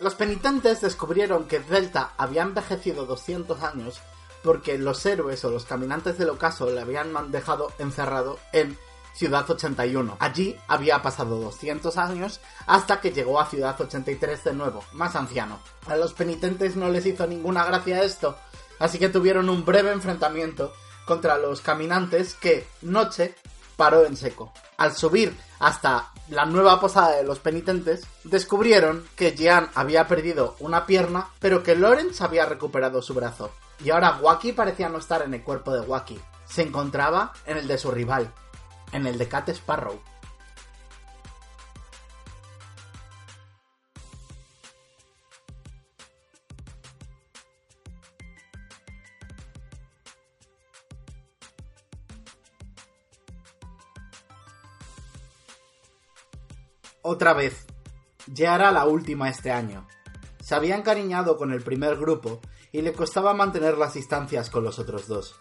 Los 0.00 0.14
penitentes 0.14 0.80
descubrieron 0.80 1.46
que 1.46 1.60
Delta 1.60 2.12
había 2.16 2.42
envejecido 2.42 3.06
200 3.06 3.62
años 3.62 4.00
porque 4.42 4.76
los 4.78 5.04
héroes 5.06 5.44
o 5.44 5.50
los 5.50 5.64
caminantes 5.64 6.18
del 6.18 6.30
ocaso 6.30 6.68
le 6.70 6.80
habían 6.80 7.30
dejado 7.30 7.72
encerrado 7.78 8.38
en 8.52 8.76
Ciudad 9.14 9.48
81. 9.48 10.16
Allí 10.18 10.56
había 10.68 11.02
pasado 11.02 11.38
200 11.38 11.96
años 11.98 12.40
hasta 12.66 13.00
que 13.00 13.12
llegó 13.12 13.40
a 13.40 13.46
Ciudad 13.46 13.80
83 13.80 14.44
de 14.44 14.54
nuevo, 14.54 14.84
más 14.92 15.14
anciano. 15.16 15.60
A 15.86 15.96
los 15.96 16.12
penitentes 16.14 16.76
no 16.76 16.88
les 16.88 17.06
hizo 17.06 17.26
ninguna 17.26 17.64
gracia 17.64 18.02
esto, 18.02 18.36
así 18.78 18.98
que 18.98 19.08
tuvieron 19.08 19.48
un 19.48 19.64
breve 19.64 19.92
enfrentamiento 19.92 20.72
contra 21.04 21.36
los 21.38 21.60
caminantes 21.60 22.34
que 22.34 22.66
Noche 22.80 23.34
paró 23.82 24.06
en 24.06 24.16
seco. 24.16 24.52
Al 24.76 24.94
subir 24.94 25.36
hasta 25.58 26.12
la 26.28 26.44
nueva 26.44 26.80
posada 26.80 27.16
de 27.16 27.24
los 27.24 27.40
penitentes, 27.40 28.06
descubrieron 28.22 29.04
que 29.16 29.32
Jean 29.32 29.70
había 29.74 30.06
perdido 30.06 30.54
una 30.60 30.86
pierna, 30.86 31.30
pero 31.40 31.64
que 31.64 31.74
Lawrence 31.74 32.22
había 32.22 32.46
recuperado 32.46 33.02
su 33.02 33.12
brazo. 33.12 33.50
Y 33.84 33.90
ahora 33.90 34.20
Wacky 34.22 34.52
parecía 34.52 34.88
no 34.88 34.98
estar 34.98 35.22
en 35.22 35.34
el 35.34 35.42
cuerpo 35.42 35.72
de 35.72 35.80
Wacky. 35.80 36.20
Se 36.46 36.62
encontraba 36.62 37.32
en 37.44 37.56
el 37.56 37.66
de 37.66 37.76
su 37.76 37.90
rival, 37.90 38.32
en 38.92 39.04
el 39.08 39.18
de 39.18 39.26
Cat 39.26 39.48
Sparrow. 39.48 40.00
Otra 57.02 57.32
vez. 57.32 57.66
Ya 58.28 58.54
era 58.54 58.70
la 58.70 58.86
última 58.86 59.28
este 59.28 59.50
año. 59.50 59.88
Se 60.40 60.54
había 60.54 60.76
encariñado 60.76 61.36
con 61.36 61.52
el 61.52 61.60
primer 61.60 61.96
grupo 61.96 62.40
y 62.70 62.82
le 62.82 62.92
costaba 62.92 63.34
mantener 63.34 63.76
las 63.76 63.94
distancias 63.94 64.50
con 64.50 64.62
los 64.62 64.78
otros 64.78 65.08
dos. 65.08 65.34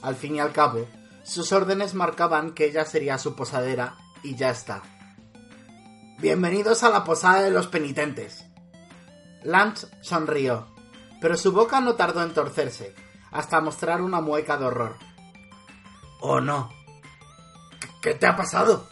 Al 0.00 0.16
fin 0.16 0.36
y 0.36 0.40
al 0.40 0.52
cabo, 0.52 0.86
sus 1.22 1.52
órdenes 1.52 1.94
marcaban 1.94 2.52
que 2.52 2.64
ella 2.64 2.86
sería 2.86 3.18
su 3.18 3.36
posadera 3.36 3.96
y 4.22 4.36
ya 4.36 4.50
está. 4.50 4.82
Bienvenidos 6.18 6.82
a 6.82 6.88
la 6.88 7.04
posada 7.04 7.42
de 7.42 7.50
los 7.50 7.66
penitentes. 7.66 8.46
Lance 9.42 9.88
sonrió, 10.00 10.68
pero 11.20 11.36
su 11.36 11.52
boca 11.52 11.82
no 11.82 11.94
tardó 11.94 12.22
en 12.22 12.32
torcerse, 12.32 12.94
hasta 13.30 13.60
mostrar 13.60 14.00
una 14.00 14.22
mueca 14.22 14.56
de 14.56 14.64
horror. 14.64 14.96
Oh 16.20 16.40
no. 16.40 16.70
¿Qué 18.00 18.14
te 18.14 18.26
ha 18.26 18.34
pasado? 18.34 18.86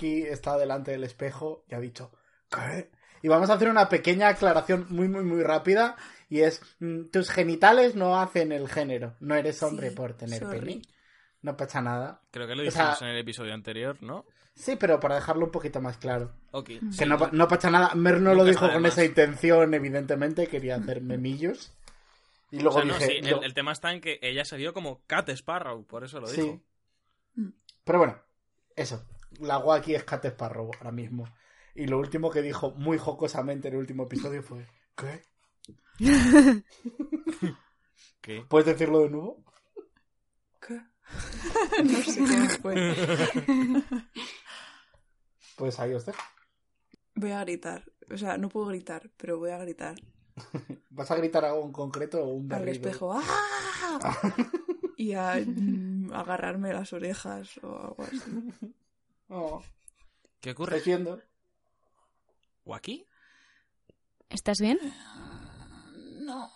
Joaquín 0.00 0.26
está 0.26 0.56
delante 0.56 0.90
del 0.92 1.04
espejo 1.04 1.64
y 1.68 1.74
ha 1.74 1.80
dicho, 1.80 2.10
¿qué? 2.50 2.90
Y 3.22 3.28
vamos 3.28 3.50
a 3.50 3.54
hacer 3.54 3.68
una 3.68 3.88
pequeña 3.88 4.28
aclaración 4.28 4.86
muy, 4.88 5.06
muy, 5.08 5.22
muy 5.24 5.42
rápida. 5.42 5.96
Y 6.30 6.40
es, 6.40 6.62
mm, 6.78 7.06
tus 7.10 7.28
genitales 7.30 7.94
no 7.94 8.18
hacen 8.20 8.50
el 8.52 8.68
género. 8.68 9.14
No 9.20 9.34
eres 9.34 9.62
hombre 9.62 9.90
Sí, 9.90 9.96
por 9.96 10.14
tener 10.14 10.42
pene. 10.48 10.80
No 11.42 11.56
pasa 11.56 11.82
nada. 11.82 12.22
Creo 12.30 12.46
que 12.46 12.54
lo 12.54 12.66
O 12.66 12.70
sea- 12.70 12.82
dijimos 12.82 13.02
en 13.02 13.08
el 13.08 13.18
episodio 13.18 13.52
anterior, 13.54 14.02
¿no? 14.02 14.24
Sí, 14.54 14.76
pero 14.76 15.00
para 15.00 15.16
dejarlo 15.16 15.46
un 15.46 15.50
poquito 15.50 15.80
más 15.80 15.96
claro. 15.98 16.32
Ok. 16.52 16.70
Que 16.98 17.06
no, 17.06 17.18
no 17.32 17.48
pasa 17.48 17.70
nada. 17.70 17.94
Mer 17.94 18.20
no 18.20 18.34
lo 18.34 18.44
dijo 18.44 18.70
con 18.70 18.82
más. 18.82 18.92
esa 18.92 19.04
intención, 19.04 19.72
evidentemente. 19.74 20.46
Quería 20.46 20.76
hacer 20.76 21.02
memillos. 21.02 21.72
Y 22.50 22.58
O 22.60 22.62
luego 22.64 22.84
no, 22.84 22.94
dije... 22.94 23.06
sí, 23.06 23.12
el, 23.18 23.26
yo- 23.28 23.42
el 23.42 23.54
tema 23.54 23.72
está 23.72 23.92
en 23.92 24.00
que 24.00 24.18
ella 24.22 24.44
se 24.44 24.56
dio 24.56 24.72
como 24.72 25.02
Cat 25.06 25.28
Sparrow, 25.30 25.84
por 25.86 26.04
eso 26.04 26.20
lo 26.20 26.26
Sí. 26.26 26.40
dijo. 26.42 26.60
Pero 27.84 27.98
bueno, 27.98 28.18
eso. 28.76 29.04
La 29.40 29.58
Wacky 29.58 29.94
es 29.94 30.04
Cat 30.04 30.24
Sparrow 30.26 30.70
ahora 30.78 30.92
mismo. 30.92 31.26
Y 31.74 31.86
lo 31.86 31.98
último 31.98 32.30
que 32.30 32.42
dijo 32.42 32.72
muy 32.72 32.98
jocosamente 32.98 33.68
en 33.68 33.74
el 33.74 33.80
último 33.80 34.04
episodio 34.04 34.42
fue... 34.42 34.66
¿Qué? 34.96 35.22
¿Qué? 38.20 38.44
¿Puedes 38.48 38.66
decirlo 38.66 39.00
de 39.00 39.10
nuevo? 39.10 39.44
¿Qué? 40.60 40.80
no 41.84 41.98
sé 42.02 42.24
qué 42.24 42.48
fue. 42.60 42.94
Pues 45.56 45.78
ahí 45.78 45.92
os 45.92 46.06
dejo. 46.06 46.22
Voy 47.16 47.32
a 47.32 47.40
gritar. 47.44 47.84
O 48.10 48.16
sea, 48.16 48.38
no 48.38 48.48
puedo 48.48 48.68
gritar, 48.68 49.10
pero 49.18 49.38
voy 49.38 49.50
a 49.50 49.58
gritar. 49.58 49.94
¿Vas 50.88 51.10
a 51.10 51.16
gritar 51.16 51.44
algo 51.44 51.62
en 51.66 51.72
concreto 51.72 52.24
o 52.24 52.28
un 52.28 52.50
Al 52.50 52.66
espejo. 52.66 53.12
¡Ah! 53.12 53.98
Y 54.96 55.12
a 55.12 55.34
mm, 55.34 56.14
agarrarme 56.14 56.72
las 56.72 56.94
orejas 56.94 57.58
o 57.62 57.78
algo 57.78 58.02
así. 58.04 58.74
Oh, 59.32 59.62
¿Qué 60.40 60.50
ocurre? 60.50 60.78
¿Estáis 60.78 60.86
viendo? 60.86 61.22
¿Waki? 62.64 63.06
¿Estás 64.28 64.60
bien? 64.60 64.78
No. 66.20 66.50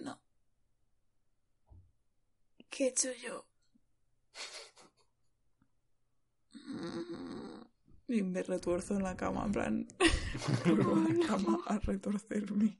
No. 0.00 0.18
¿Qué 2.70 2.84
he 2.84 2.88
hecho 2.88 3.12
yo? 3.12 3.44
Y 8.08 8.22
me 8.22 8.42
retuerzo 8.42 8.94
en 8.94 9.02
la 9.02 9.16
cama, 9.16 9.44
en 9.44 9.52
plan. 9.52 9.88
Vuelvo 10.64 10.94
a 10.94 11.12
la 11.12 11.26
cama 11.26 11.58
a 11.66 11.78
retorcerme. 11.78 12.78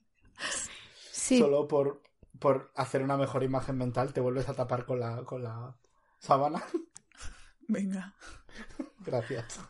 Sí. 1.11 1.39
Solo 1.39 1.69
por, 1.69 2.03
por 2.39 2.73
hacer 2.77 3.03
una 3.03 3.19
mejor 3.19 3.43
imagen 3.43 3.77
mental 3.77 4.15
te 4.15 4.21
vuelves 4.23 4.49
a 4.49 4.55
tapar 4.55 4.87
con 4.87 5.01
la, 5.01 5.23
con 5.25 5.43
la 5.43 5.77
sábana. 6.19 6.65
Venga. 7.73 8.15
Gracias. 9.01 9.61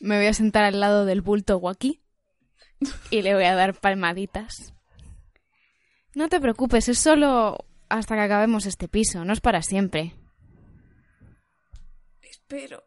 Me 0.00 0.16
voy 0.16 0.26
a 0.26 0.32
sentar 0.32 0.64
al 0.64 0.80
lado 0.80 1.04
del 1.04 1.20
bulto 1.20 1.58
Waki 1.58 2.00
y 3.10 3.22
le 3.22 3.34
voy 3.34 3.44
a 3.44 3.54
dar 3.54 3.78
palmaditas. 3.78 4.72
No 6.14 6.28
te 6.28 6.40
preocupes, 6.40 6.88
es 6.88 6.98
solo 6.98 7.66
hasta 7.90 8.14
que 8.14 8.22
acabemos 8.22 8.64
este 8.64 8.88
piso, 8.88 9.24
no 9.24 9.34
es 9.34 9.40
para 9.40 9.60
siempre. 9.60 10.14
Espero. 12.22 12.82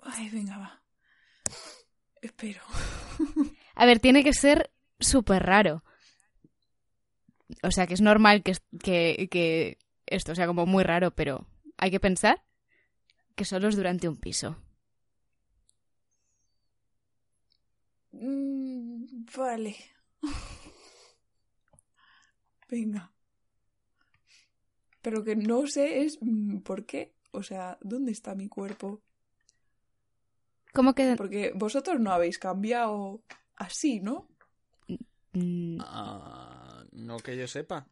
Ay, 0.00 0.30
venga, 0.30 0.56
va. 0.56 0.82
Espero. 2.22 2.62
A 3.74 3.84
ver, 3.84 4.00
tiene 4.00 4.24
que 4.24 4.32
ser 4.32 4.70
súper 4.98 5.44
raro. 5.44 5.84
O 7.62 7.70
sea, 7.70 7.86
que 7.86 7.94
es 7.94 8.00
normal 8.00 8.42
que, 8.42 8.56
que, 8.82 9.28
que 9.30 9.78
esto 10.06 10.34
sea 10.34 10.46
como 10.46 10.66
muy 10.66 10.84
raro, 10.84 11.10
pero 11.12 11.46
hay 11.78 11.90
que 11.90 12.00
pensar 12.00 12.42
que 13.34 13.44
solo 13.44 13.68
es 13.68 13.76
durante 13.76 14.08
un 14.08 14.16
piso. 14.16 14.56
Mm, 18.12 19.26
vale. 19.36 19.76
Venga. 22.70 23.12
Pero 25.02 25.22
que 25.24 25.36
no 25.36 25.66
sé 25.66 26.02
es 26.02 26.18
mm, 26.20 26.58
por 26.58 26.84
qué. 26.84 27.14
O 27.32 27.42
sea, 27.42 27.78
¿dónde 27.82 28.12
está 28.12 28.34
mi 28.34 28.48
cuerpo? 28.48 29.00
¿Cómo 30.72 30.94
que...? 30.94 31.14
Porque 31.16 31.52
vosotros 31.54 32.00
no 32.00 32.12
habéis 32.12 32.38
cambiado 32.38 33.22
así, 33.56 34.00
¿no? 34.00 34.28
Mm, 35.32 35.78
Ah, 35.80 36.84
no 36.92 37.18
que 37.18 37.36
yo 37.36 37.46
sepa. 37.46 37.86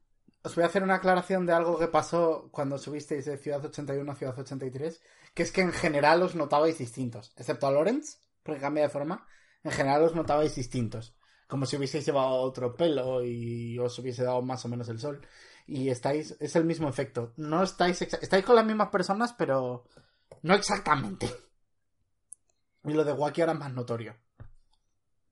Os 0.44 0.55
voy 0.55 0.64
a 0.64 0.67
hacer 0.67 0.82
una 0.82 0.96
aclaración 0.96 1.46
de 1.46 1.55
algo 1.55 1.79
que 1.79 1.88
pasó 1.88 2.50
cuando 2.52 2.76
subisteis 2.76 3.25
de 3.25 3.38
Ciudad 3.38 3.64
81 3.64 4.12
a 4.12 4.14
Ciudad 4.14 4.38
83, 4.38 5.00
que 5.32 5.43
es 5.43 5.50
que 5.50 5.62
en 5.62 5.73
general 5.73 6.23
os 6.23 6.35
notabais 6.35 6.76
distintos, 6.76 7.32
excepto 7.37 7.67
a 7.67 7.70
Lorenz, 7.73 8.19
porque 8.43 8.61
cambia 8.61 8.82
de 8.82 8.91
forma, 8.91 9.26
en 9.64 9.73
general 9.73 10.02
os 10.02 10.14
notabais 10.14 10.55
distintos, 10.55 11.17
como 11.49 11.64
si 11.64 11.76
hubieseis 11.76 12.05
llevado 12.05 12.29
otro 12.29 12.76
pelo 12.76 13.25
y 13.25 13.79
os 13.79 13.99
hubiese 13.99 14.23
dado 14.23 14.43
más 14.43 14.62
o 14.67 14.69
menos 14.69 14.87
el 14.91 15.00
sol. 15.00 15.26
Y 15.67 15.88
estáis, 15.88 16.37
es 16.38 16.55
el 16.56 16.67
mismo 16.67 16.90
efecto. 16.90 17.32
No 17.38 17.62
estáis, 17.62 18.02
estáis 18.02 18.44
con 18.44 18.56
las 18.56 18.67
mismas 18.67 18.88
personas, 18.88 19.32
pero 19.32 19.87
no 20.43 20.55
exactamente. 20.55 21.26
Y 22.85 22.93
lo 22.93 23.02
de 23.02 23.12
Wacky 23.12 23.40
ahora 23.40 23.55
es 23.55 23.58
más 23.61 23.73
notorio. 23.73 24.14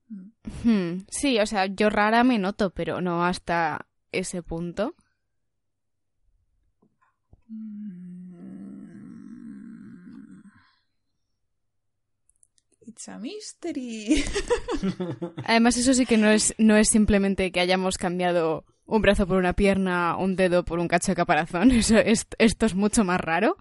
hmm, 0.09 1.05
sí, 1.07 1.39
o 1.39 1.45
sea, 1.45 1.67
yo 1.67 1.91
rara 1.91 2.23
me 2.23 2.39
noto, 2.39 2.71
pero 2.71 2.99
no 2.99 3.23
hasta 3.23 3.85
ese 4.11 4.41
punto. 4.41 4.95
Mm. 7.47 7.93
It's 12.85 13.07
a 13.07 13.17
mystery. 13.17 14.23
Además, 15.45 15.77
eso 15.77 15.93
sí 15.93 16.05
que 16.05 16.17
no 16.17 16.29
es, 16.29 16.53
no 16.57 16.75
es 16.75 16.89
simplemente 16.89 17.51
que 17.51 17.59
hayamos 17.59 17.97
cambiado 17.97 18.65
un 18.85 19.01
brazo 19.01 19.25
por 19.25 19.37
una 19.37 19.53
pierna, 19.53 20.17
un 20.17 20.35
dedo 20.35 20.65
por 20.65 20.79
un 20.79 20.87
cacho 20.87 21.11
de 21.11 21.15
caparazón. 21.15 21.71
Eso 21.71 21.97
es, 21.97 22.27
esto 22.37 22.65
es 22.65 22.75
mucho 22.75 23.03
más 23.03 23.19
raro. 23.19 23.57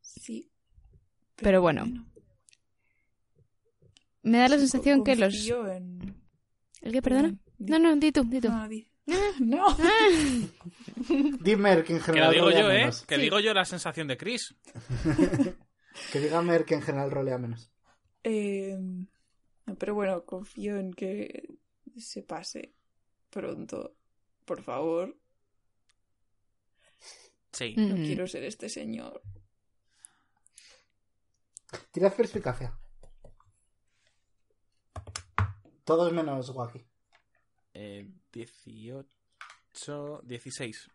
Sí. 0.00 0.50
Pero, 1.36 1.60
bueno. 1.60 1.86
Me 4.22 4.38
da 4.38 4.48
la 4.48 4.58
sensación 4.58 5.04
que 5.04 5.16
los. 5.16 5.48
En... 5.48 6.14
¿El 6.80 6.92
qué, 6.92 7.02
perdona? 7.02 7.34
No, 7.58 7.78
no, 7.78 7.96
di 7.96 8.12
tú, 8.12 8.24
di 8.24 8.40
tú. 8.40 8.48
No, 8.48 8.68
di... 8.68 8.86
No. 9.40 9.76
Dime 11.40 11.82
que 11.84 11.92
en 11.94 11.98
Que 11.98 11.98
lo 11.98 12.00
general 12.04 12.32
digo 12.32 12.44
rolea 12.46 12.60
yo, 12.62 12.70
¿eh? 12.70 12.78
menos. 12.78 13.02
Que 13.06 13.18
digo 13.18 13.40
yo 13.40 13.52
la 13.54 13.64
sensación 13.64 14.08
de 14.08 14.16
Chris. 14.16 14.54
Que 16.12 16.18
diga 16.18 16.42
Mer 16.42 16.64
que 16.64 16.74
en 16.74 16.82
general 16.82 17.10
rolea 17.12 17.38
menos. 17.38 17.70
Eh, 18.24 18.76
pero 19.78 19.94
bueno, 19.94 20.24
confío 20.24 20.76
en 20.78 20.92
que 20.92 21.56
se 21.96 22.22
pase 22.24 22.74
pronto. 23.30 23.94
Por 24.44 24.60
favor, 24.62 25.16
Sí. 27.52 27.74
no 27.76 27.94
Mm. 27.96 28.04
quiero 28.06 28.26
ser 28.26 28.42
este 28.42 28.68
señor. 28.68 29.22
Tirad 31.92 32.12
perspicacia. 32.14 32.76
Todos 35.84 36.12
menos 36.12 36.50
Wacky. 36.50 36.84
Eh, 37.74 38.10
18... 38.34 39.06
16. 40.24 40.90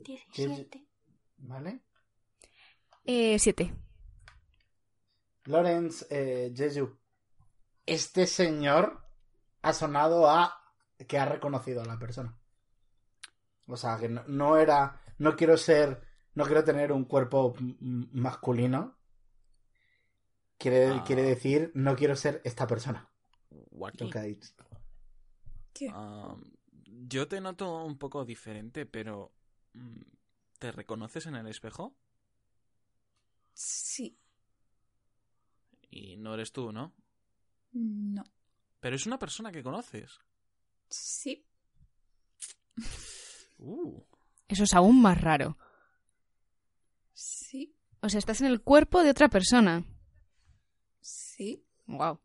17. 0.00 0.84
¿Vale? 1.38 1.80
Eh, 3.04 3.38
siete. 3.38 3.74
Lawrence 5.44 6.06
eh, 6.10 6.52
Jeju. 6.54 6.98
Este 7.86 8.26
señor 8.26 9.02
ha 9.62 9.72
sonado 9.72 10.28
a 10.28 10.54
que 11.06 11.18
ha 11.18 11.24
reconocido 11.24 11.82
a 11.82 11.86
la 11.86 11.98
persona. 11.98 12.38
O 13.66 13.76
sea, 13.76 13.96
que 13.98 14.08
no, 14.08 14.24
no 14.26 14.56
era. 14.56 15.00
No 15.18 15.36
quiero 15.36 15.56
ser. 15.56 16.02
No 16.34 16.44
quiero 16.44 16.64
tener 16.64 16.92
un 16.92 17.04
cuerpo 17.04 17.54
masculino. 17.80 18.98
Quiere, 20.58 20.88
Ah. 20.88 21.04
quiere 21.06 21.22
decir, 21.22 21.70
no 21.74 21.96
quiero 21.96 22.14
ser 22.16 22.40
esta 22.44 22.66
persona. 22.66 23.10
Joaquín. 23.70 24.10
¿Qué? 25.72 25.92
Yo 26.84 27.28
te 27.28 27.40
noto 27.40 27.84
un 27.84 27.98
poco 27.98 28.24
diferente, 28.24 28.86
pero... 28.86 29.32
mm, 29.74 30.00
¿Te 30.58 30.72
reconoces 30.72 31.26
en 31.26 31.36
el 31.36 31.46
espejo? 31.46 31.96
Sí. 33.54 34.18
Y 35.90 36.16
no 36.16 36.34
eres 36.34 36.52
tú, 36.52 36.72
¿no? 36.72 36.94
No. 37.72 38.24
Pero 38.80 38.96
es 38.96 39.06
una 39.06 39.18
persona 39.18 39.52
que 39.52 39.62
conoces. 39.62 40.18
Sí. 40.88 41.44
Uh. 43.58 44.02
Eso 44.48 44.64
es 44.64 44.74
aún 44.74 45.00
más 45.00 45.20
raro. 45.20 45.58
Sí. 47.12 47.74
O 48.00 48.08
sea, 48.08 48.18
estás 48.18 48.40
en 48.40 48.46
el 48.46 48.62
cuerpo 48.62 49.02
de 49.02 49.10
otra 49.10 49.28
persona. 49.28 49.84
Sí. 51.00 51.64
Wow. 51.86 52.20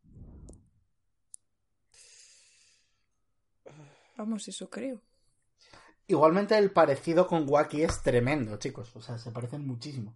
Vamos, 4.15 4.48
eso 4.48 4.69
creo. 4.69 5.01
Igualmente 6.07 6.57
el 6.57 6.71
parecido 6.71 7.27
con 7.27 7.45
Wacky 7.50 7.83
es 7.83 8.01
tremendo, 8.04 8.57
chicos. 8.57 8.95
O 8.95 9.01
sea, 9.01 9.18
se 9.18 9.31
parecen 9.31 9.65
muchísimo. 9.65 10.15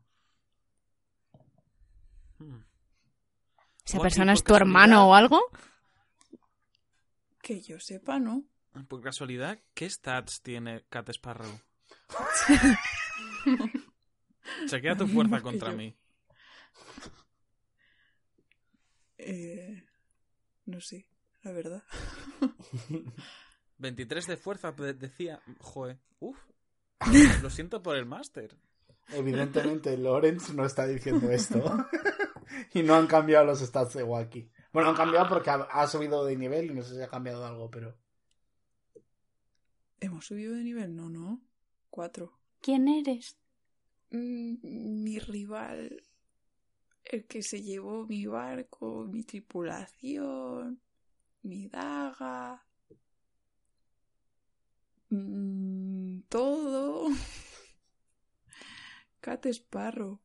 Hmm. 2.39 2.59
¿Esa 3.85 3.99
persona 3.99 4.33
es 4.33 4.43
tu 4.43 4.53
hermano 4.55 5.09
o 5.09 5.13
algo? 5.15 5.41
Que 7.41 7.61
yo 7.61 7.79
sepa, 7.79 8.19
¿no? 8.19 8.43
Por 8.89 9.01
casualidad, 9.01 9.59
¿qué 9.73 9.89
stats 9.89 10.41
tiene 10.41 10.85
Cat 10.89 11.09
Sparrow? 11.09 11.59
Chequea 14.67 14.95
tu 14.97 15.07
fuerza 15.07 15.41
contra 15.47 15.71
yo- 15.71 15.77
mí. 15.77 15.97
Eh, 19.17 19.83
no 20.65 20.81
sé, 20.81 21.07
la 21.43 21.51
verdad. 21.53 21.83
23 23.77 24.27
de 24.27 24.37
fuerza, 24.37 24.71
de- 24.71 24.93
decía. 24.93 25.41
Joder. 25.59 25.99
Uf. 26.19 26.37
Lo 27.41 27.49
siento 27.49 27.81
por 27.81 27.95
el 27.95 28.05
máster. 28.05 28.57
Evidentemente, 29.09 29.97
Lawrence 29.97 30.53
no 30.53 30.65
está 30.65 30.85
diciendo 30.85 31.29
esto. 31.31 31.63
y 32.73 32.83
no 32.83 32.95
han 32.95 33.07
cambiado 33.07 33.45
los 33.45 33.59
stats 33.59 33.93
de 33.93 34.03
Wacky. 34.03 34.51
Bueno, 34.73 34.89
han 34.89 34.95
cambiado 34.95 35.29
porque 35.29 35.49
ha, 35.49 35.55
ha 35.55 35.87
subido 35.87 36.25
de 36.25 36.35
nivel 36.35 36.71
y 36.71 36.73
no 36.73 36.83
sé 36.83 36.95
si 36.95 37.01
ha 37.01 37.07
cambiado 37.07 37.45
algo, 37.45 37.69
pero. 37.69 37.95
¿Hemos 39.99 40.25
subido 40.25 40.53
de 40.55 40.63
nivel? 40.63 40.95
No, 40.95 41.09
no. 41.09 41.41
Cuatro. 41.89 42.37
¿Quién 42.61 42.87
eres? 42.87 43.37
Mm, 44.11 45.03
mi 45.03 45.19
rival. 45.19 46.03
El 47.03 47.25
que 47.25 47.41
se 47.41 47.61
llevó 47.61 48.05
mi 48.05 48.25
barco, 48.25 49.05
mi 49.09 49.23
tripulación, 49.23 50.81
mi 51.43 51.67
daga. 51.69 52.66
Mm, 55.09 56.21
todo. 56.29 57.09
Cat 59.21 59.45
Sparrow. 59.47 60.19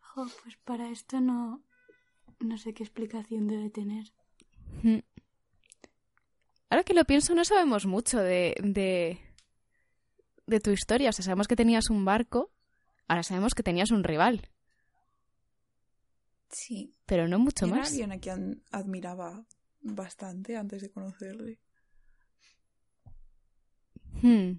Jo, 0.00 0.26
pues 0.42 0.56
para 0.56 0.90
esto 0.90 1.20
no. 1.20 1.62
No 2.40 2.58
sé 2.58 2.72
qué 2.74 2.82
explicación 2.84 3.48
debe 3.48 3.70
tener. 3.70 4.12
Mm. 4.82 4.98
Ahora 6.70 6.84
que 6.84 6.94
lo 6.94 7.04
pienso, 7.04 7.34
no 7.34 7.44
sabemos 7.44 7.86
mucho 7.86 8.18
de, 8.18 8.54
de, 8.62 9.18
de 10.46 10.60
tu 10.60 10.70
historia. 10.70 11.10
O 11.10 11.12
sea, 11.12 11.24
sabemos 11.24 11.48
que 11.48 11.56
tenías 11.56 11.90
un 11.90 12.04
barco, 12.04 12.52
ahora 13.08 13.22
sabemos 13.22 13.54
que 13.54 13.62
tenías 13.62 13.90
un 13.90 14.04
rival, 14.04 14.48
Sí. 16.50 16.94
pero 17.06 17.26
no 17.28 17.38
mucho 17.38 17.66
Era 17.66 17.76
más. 17.76 17.88
alguien 17.90 18.12
a 18.12 18.18
quien 18.18 18.62
admiraba 18.70 19.44
bastante 19.80 20.56
antes 20.56 20.82
de 20.82 20.90
conocerle. 20.90 21.58
Hmm. 24.22 24.58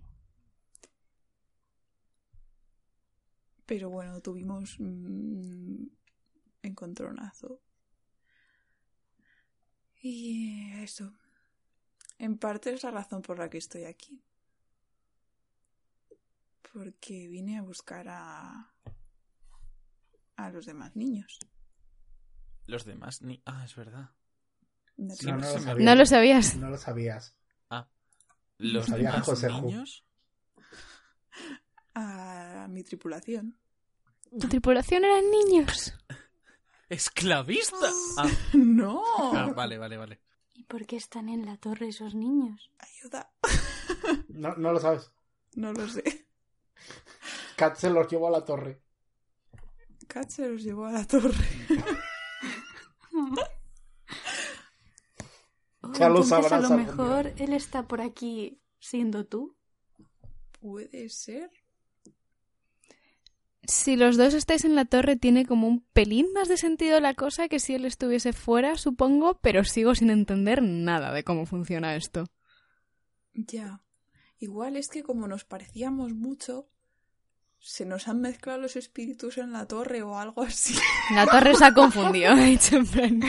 Pero 3.65 3.89
bueno, 3.89 4.19
tuvimos 4.19 4.77
mm, 4.79 5.85
encontronazo. 6.63 7.61
Y 10.01 10.71
eso. 10.81 11.13
En 12.17 12.37
parte 12.37 12.73
es 12.73 12.83
la 12.83 12.91
razón 12.91 13.21
por 13.21 13.37
la 13.37 13.49
que 13.49 13.57
estoy 13.57 13.83
aquí. 13.83 14.23
Porque 16.73 17.27
vine 17.27 17.57
a 17.57 17.61
buscar 17.61 18.07
a. 18.09 18.73
a 20.35 20.49
los 20.49 20.65
demás 20.65 20.95
niños. 20.95 21.39
Los 22.65 22.85
demás 22.85 23.21
ni. 23.21 23.41
Ah, 23.45 23.65
es 23.65 23.75
verdad. 23.75 24.11
Sí, 25.15 25.27
lo. 25.27 25.37
No 25.79 25.95
lo 25.95 26.05
sabías. 26.05 26.55
No 26.55 26.69
lo 26.69 26.77
sabías. 26.77 27.35
Los 28.59 28.87
demás 28.87 29.25
José 29.25 29.49
niños. 29.49 30.05
A 31.95 32.67
mi 32.69 32.83
tripulación. 32.83 33.57
Tu 34.39 34.47
tripulación 34.47 35.05
eran 35.05 35.23
niños. 35.31 35.95
¡Esclavista! 36.89 37.89
Ah, 38.17 38.29
¡No! 38.53 39.03
ah, 39.17 39.51
vale, 39.55 39.77
vale, 39.77 39.97
vale. 39.97 40.19
¿Y 40.55 40.63
por 40.63 40.85
qué 40.85 40.97
están 40.97 41.29
en 41.29 41.45
la 41.45 41.55
torre 41.57 41.87
esos 41.87 42.13
niños? 42.13 42.69
Ayuda. 42.77 43.31
No, 44.29 44.55
no 44.55 44.71
lo 44.71 44.79
sabes. 44.79 45.11
No 45.55 45.73
lo 45.73 45.87
sé. 45.89 46.27
Kat 47.57 47.75
se 47.75 47.89
los 47.89 48.07
llevó 48.07 48.27
a 48.27 48.31
la 48.31 48.45
torre. 48.45 48.81
Kat 50.07 50.29
se 50.29 50.47
los 50.47 50.63
llevó 50.63 50.85
a 50.85 50.91
la 50.91 51.05
torre. 51.05 51.33
Ya 55.99 56.09
lo 56.09 56.21
entonces 56.21 56.49
sabrás 56.49 56.65
a 56.65 56.69
lo 56.69 56.77
mejor 56.77 57.33
él 57.37 57.53
está 57.53 57.87
por 57.87 58.01
aquí 58.01 58.61
siendo 58.79 59.25
tú. 59.25 59.55
Puede 60.61 61.09
ser. 61.09 61.51
Si 63.63 63.95
los 63.95 64.17
dos 64.17 64.33
estáis 64.33 64.65
en 64.65 64.75
la 64.75 64.85
torre, 64.85 65.15
tiene 65.15 65.45
como 65.45 65.67
un 65.67 65.81
pelín 65.93 66.33
más 66.33 66.47
de 66.47 66.57
sentido 66.57 66.99
la 66.99 67.13
cosa 67.13 67.47
que 67.47 67.59
si 67.59 67.75
él 67.75 67.85
estuviese 67.85 68.33
fuera, 68.33 68.77
supongo, 68.77 69.39
pero 69.41 69.63
sigo 69.63 69.93
sin 69.93 70.09
entender 70.09 70.63
nada 70.63 71.13
de 71.13 71.23
cómo 71.23 71.45
funciona 71.45 71.95
esto. 71.95 72.25
Ya. 73.33 73.83
Igual 74.39 74.75
es 74.75 74.87
que 74.87 75.03
como 75.03 75.27
nos 75.27 75.43
parecíamos 75.43 76.13
mucho, 76.13 76.67
se 77.61 77.85
nos 77.85 78.07
han 78.07 78.21
mezclado 78.21 78.59
los 78.59 78.75
espíritus 78.75 79.37
en 79.37 79.51
la 79.51 79.67
torre 79.67 80.01
o 80.01 80.17
algo 80.17 80.43
así. 80.43 80.75
La 81.13 81.25
torre 81.25 81.55
se 81.55 81.65
ha 81.65 81.73
confundido, 81.73 82.31
ha 82.31 82.35
dicho 82.35 82.77
en 82.77 82.87
plan. 82.87 83.19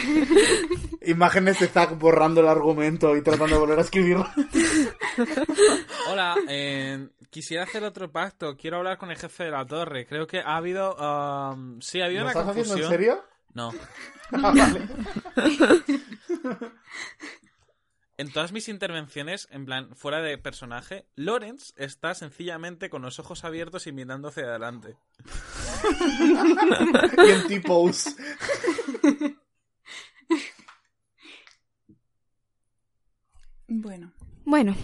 Imágenes 1.07 1.59
de 1.61 1.67
Zack 1.67 1.99
borrando 1.99 2.41
el 2.41 2.49
argumento 2.49 3.17
y 3.17 3.23
tratando 3.23 3.55
de 3.55 3.61
volver 3.61 3.79
a 3.79 3.83
escribirlo. 3.83 4.29
Hola, 6.11 6.37
eh, 6.49 7.09
quisiera 7.31 7.65
hacer 7.65 7.83
otro 7.85 8.13
pacto. 8.13 8.57
Quiero 8.57 8.79
hablar 8.79 8.99
con 8.99 9.11
el 9.11 9.17
jefe 9.17 9.45
de 9.45 9.51
la 9.51 9.65
torre. 9.67 10.07
Creo 10.07 10.27
que 10.27 10.41
ha 10.41 10.57
habido. 10.57 10.95
um, 10.95 11.81
sí, 11.81 12.01
ha 12.01 12.05
habido 12.05 12.21
¿Lo 12.21 12.31
una 12.31 12.33
estás 12.33 12.49
haciendo 12.49 12.85
en 12.85 12.89
serio? 12.89 13.25
No. 13.55 13.73
Ah, 14.33 14.53
vale. 14.55 14.89
En 18.21 18.31
todas 18.31 18.53
mis 18.53 18.69
intervenciones, 18.69 19.49
en 19.51 19.65
plan, 19.65 19.97
fuera 19.97 20.21
de 20.21 20.37
personaje, 20.37 21.07
Lawrence 21.15 21.73
está 21.79 22.15
sencillamente 22.15 22.91
con 22.91 23.01
los 23.01 23.19
ojos 23.19 23.47
abiertos 23.47 23.87
y 23.87 23.93
mirando 23.93 24.29
hacia 24.29 24.45
adelante. 24.45 24.99
y 27.27 27.31
en 27.31 27.49
T-pose. 27.49 28.15
Bueno, 33.69 34.13
Bueno. 34.45 34.77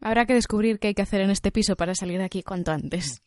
Habrá 0.00 0.26
que 0.26 0.34
descubrir 0.34 0.80
qué 0.80 0.88
hay 0.88 0.94
que 0.94 1.02
hacer 1.02 1.20
en 1.20 1.30
este 1.30 1.52
piso 1.52 1.76
para 1.76 1.94
salir 1.94 2.18
de 2.18 2.24
aquí 2.24 2.42
cuanto 2.42 2.72
antes. 2.72 3.22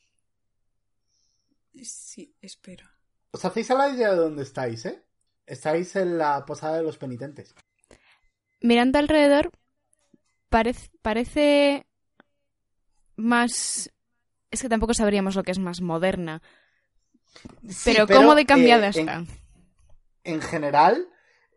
sí, 1.81 2.35
espero. 2.41 2.85
Os 3.31 3.45
hacéis 3.45 3.71
a 3.71 3.75
la 3.75 3.87
idea 3.87 4.11
de 4.11 4.17
dónde 4.17 4.43
estáis, 4.43 4.85
¿eh? 4.87 5.05
Estáis 5.45 5.95
en 5.95 6.17
la 6.17 6.45
posada 6.45 6.75
de 6.75 6.83
los 6.83 6.97
penitentes. 6.97 7.55
Mirando 8.61 8.99
alrededor, 8.99 9.51
parece, 10.49 10.89
parece 11.01 11.85
más... 13.15 13.91
Es 14.49 14.61
que 14.61 14.69
tampoco 14.69 14.93
sabríamos 14.93 15.35
lo 15.35 15.43
que 15.43 15.51
es 15.51 15.59
más 15.59 15.81
moderna. 15.81 16.41
Sí, 17.67 17.91
Pero, 17.91 18.07
¿cómo 18.07 18.33
de 18.33 18.45
cambiada 18.45 18.87
eh, 18.87 18.91
en- 18.95 18.99
está? 19.09 19.23
En, 20.23 20.41
general, 20.41 21.07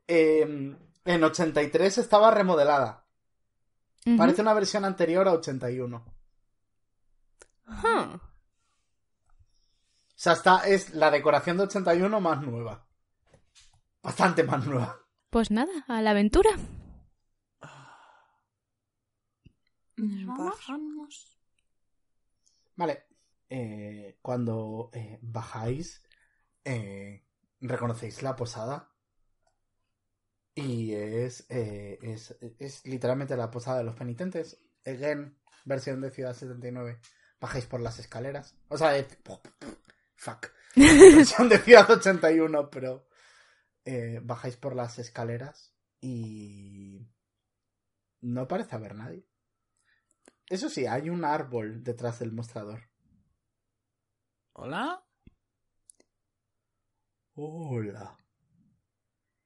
eh, 0.08 0.76
en 1.04 1.24
83 1.24 1.98
estaba 1.98 2.30
remodelada. 2.30 3.04
Parece 4.16 4.42
una 4.42 4.54
versión 4.54 4.84
anterior 4.84 5.28
a 5.28 5.32
81. 5.34 6.04
O 7.66 8.20
sea, 10.16 10.32
está, 10.32 10.66
es 10.66 10.94
la 10.94 11.10
decoración 11.10 11.56
de 11.58 11.64
81 11.64 12.20
más 12.20 12.42
nueva. 12.42 12.86
Bastante 14.02 14.42
más 14.42 14.66
nueva. 14.66 14.98
Pues 15.30 15.50
nada, 15.50 15.72
a 15.86 16.02
la 16.02 16.10
aventura. 16.10 16.50
¿Nos 20.00 20.26
vamos? 20.26 20.54
Bajamos. 20.54 21.38
Vale. 22.76 23.04
Eh, 23.48 24.18
cuando 24.22 24.90
eh, 24.92 25.18
bajáis, 25.22 26.02
eh, 26.64 27.24
reconocéis 27.60 28.22
la 28.22 28.36
posada. 28.36 28.92
Y 30.54 30.92
es, 30.92 31.46
eh, 31.48 31.98
es, 32.02 32.36
es 32.58 32.84
literalmente 32.86 33.36
la 33.36 33.50
posada 33.50 33.78
de 33.78 33.84
los 33.84 33.96
penitentes. 33.96 34.60
Again, 34.84 35.38
versión 35.64 36.00
de 36.00 36.10
Ciudad 36.10 36.34
79. 36.34 37.00
Bajáis 37.40 37.66
por 37.66 37.80
las 37.80 37.98
escaleras. 37.98 38.56
O 38.68 38.76
sea, 38.76 38.90
de... 38.90 39.06
Fuck. 40.14 40.48
versión 40.76 41.48
de 41.48 41.58
Ciudad 41.58 41.90
81, 41.90 42.70
pero... 42.70 43.06
eh, 43.84 44.20
bajáis 44.22 44.56
por 44.56 44.74
las 44.76 44.98
escaleras 44.98 45.74
y... 46.00 47.06
No 48.22 48.46
parece 48.46 48.76
haber 48.76 48.94
nadie. 48.94 49.26
Eso 50.50 50.68
sí, 50.68 50.84
hay 50.86 51.08
un 51.08 51.24
árbol 51.24 51.82
detrás 51.82 52.18
del 52.18 52.32
mostrador. 52.32 52.90
¿Hola? 54.52 55.02
Hola. 57.34 58.18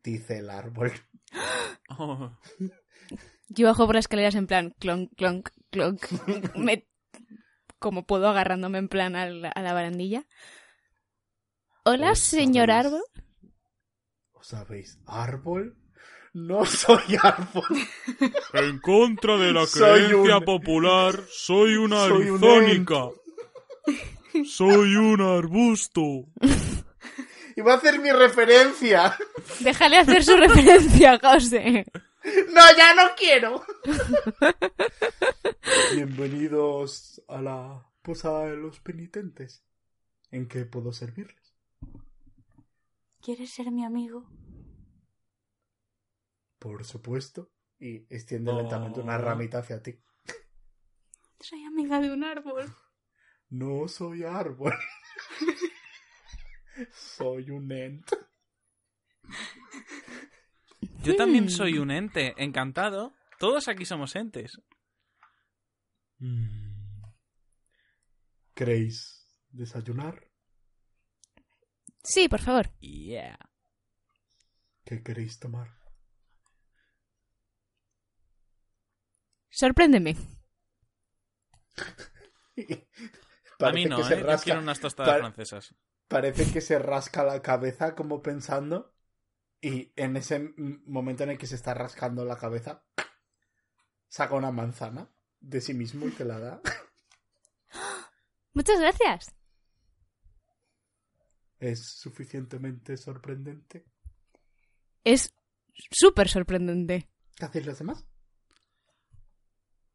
Dice 0.02 0.38
el 0.38 0.50
árbol. 0.50 0.92
Oh, 1.90 2.30
Yo 3.48 3.66
bajo 3.66 3.84
por 3.84 3.94
las 3.94 4.04
escaleras 4.06 4.34
en 4.36 4.46
plan 4.46 4.70
clonk, 4.80 5.12
clonk, 5.16 5.50
clonk. 5.70 6.02
Me- 6.56 6.88
como 7.78 8.06
puedo 8.06 8.26
agarrándome 8.26 8.78
en 8.78 8.88
plan 8.88 9.14
a 9.16 9.26
la, 9.28 9.50
a 9.50 9.60
la 9.60 9.74
barandilla. 9.74 10.26
Hola, 11.84 12.12
¿Os 12.12 12.20
señor 12.20 12.70
sabéis- 12.70 12.86
árbol. 12.86 13.02
¿Os 14.32 14.46
sabéis? 14.46 14.98
¿Árbol? 15.04 15.76
No 16.34 16.64
soy 16.66 17.16
árbol. 17.22 17.64
En 18.54 18.78
contra 18.80 19.36
de 19.38 19.52
la 19.52 19.66
Soy 19.66 20.04
creencia 20.06 20.38
un- 20.38 20.44
popular, 20.44 21.22
soy 21.30 21.76
una 21.76 22.08
Soy 22.08 22.28
un 22.30 22.44
arizónica. 22.44 23.08
Soy 24.44 24.96
un 24.96 25.20
arbusto. 25.20 26.00
Y 27.56 27.60
voy 27.60 27.70
a 27.70 27.74
hacer 27.76 28.00
mi 28.00 28.10
referencia. 28.10 29.16
Déjale 29.60 29.98
hacer 29.98 30.24
su 30.24 30.36
referencia, 30.36 31.20
José. 31.22 31.86
No, 32.52 32.62
ya 32.76 32.94
no 32.94 33.02
quiero. 33.16 33.64
Bienvenidos 35.94 37.22
a 37.28 37.40
la 37.40 37.86
posada 38.02 38.46
de 38.46 38.56
los 38.56 38.80
penitentes. 38.80 39.62
¿En 40.32 40.48
qué 40.48 40.64
puedo 40.64 40.92
servirles? 40.92 41.54
¿Quieres 43.22 43.50
ser 43.50 43.70
mi 43.70 43.84
amigo? 43.84 44.24
Por 46.64 46.82
supuesto. 46.82 47.52
Y 47.78 48.06
extiende 48.08 48.50
Oh. 48.50 48.56
lentamente 48.56 48.98
una 48.98 49.18
ramita 49.18 49.58
hacia 49.58 49.82
ti. 49.82 50.00
Soy 51.38 51.62
amiga 51.64 52.00
de 52.00 52.10
un 52.10 52.24
árbol. 52.24 52.74
No 53.50 53.86
soy 53.86 54.24
árbol. 54.24 54.72
soy 56.94 57.50
un 57.50 57.70
ent. 57.70 58.10
Yo 61.02 61.14
también 61.16 61.50
soy 61.50 61.76
un 61.76 61.90
ente, 61.90 62.32
encantado. 62.42 63.12
Todos 63.38 63.68
aquí 63.68 63.84
somos 63.84 64.16
entes. 64.16 64.58
Mm. 66.20 67.02
¿Queréis 68.54 69.28
desayunar? 69.50 70.30
Sí, 72.02 72.26
por 72.26 72.40
favor. 72.40 72.70
Yeah. 72.80 73.38
¿Qué 74.86 75.02
queréis 75.02 75.38
tomar? 75.38 75.83
Sorpréndeme. 79.54 80.16
A 82.56 83.70
mí 83.72 83.86
Parece 83.86 83.88
no, 83.88 83.96
que 83.96 84.04
se 84.04 84.14
¿eh? 84.14 84.20
Yo 84.20 84.26
rasca- 84.26 84.44
quiero 84.44 84.60
unas 84.60 84.80
tostadas 84.80 85.18
francesas. 85.18 85.74
Parece 86.08 86.52
que 86.52 86.60
se 86.60 86.78
rasca 86.78 87.24
la 87.24 87.40
cabeza 87.40 87.94
como 87.94 88.22
pensando 88.22 88.94
y 89.60 89.92
en 89.96 90.16
ese 90.16 90.52
momento 90.86 91.22
en 91.24 91.30
el 91.30 91.38
que 91.38 91.46
se 91.46 91.54
está 91.54 91.72
rascando 91.72 92.24
la 92.24 92.36
cabeza 92.36 92.84
saca 94.08 94.34
una 94.34 94.50
manzana 94.52 95.08
de 95.40 95.60
sí 95.60 95.72
mismo 95.72 96.06
y 96.06 96.10
te 96.10 96.24
la 96.24 96.38
da. 96.38 96.60
Muchas 98.54 98.78
gracias. 98.80 99.34
Es 101.58 101.86
suficientemente 101.86 102.96
sorprendente. 102.96 103.86
Es 105.04 105.34
súper 105.90 106.28
sorprendente. 106.28 107.08
¿Qué 107.36 107.44
hacéis 107.46 107.66
los 107.66 107.78
demás? 107.78 108.04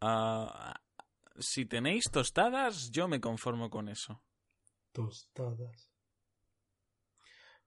Ah, 0.02 0.80
si 1.38 1.66
tenéis 1.66 2.10
tostadas, 2.10 2.90
yo 2.92 3.08
me 3.08 3.20
conformo 3.20 3.70
con 3.70 3.90
eso. 3.90 4.24
Tostadas. 4.94 5.92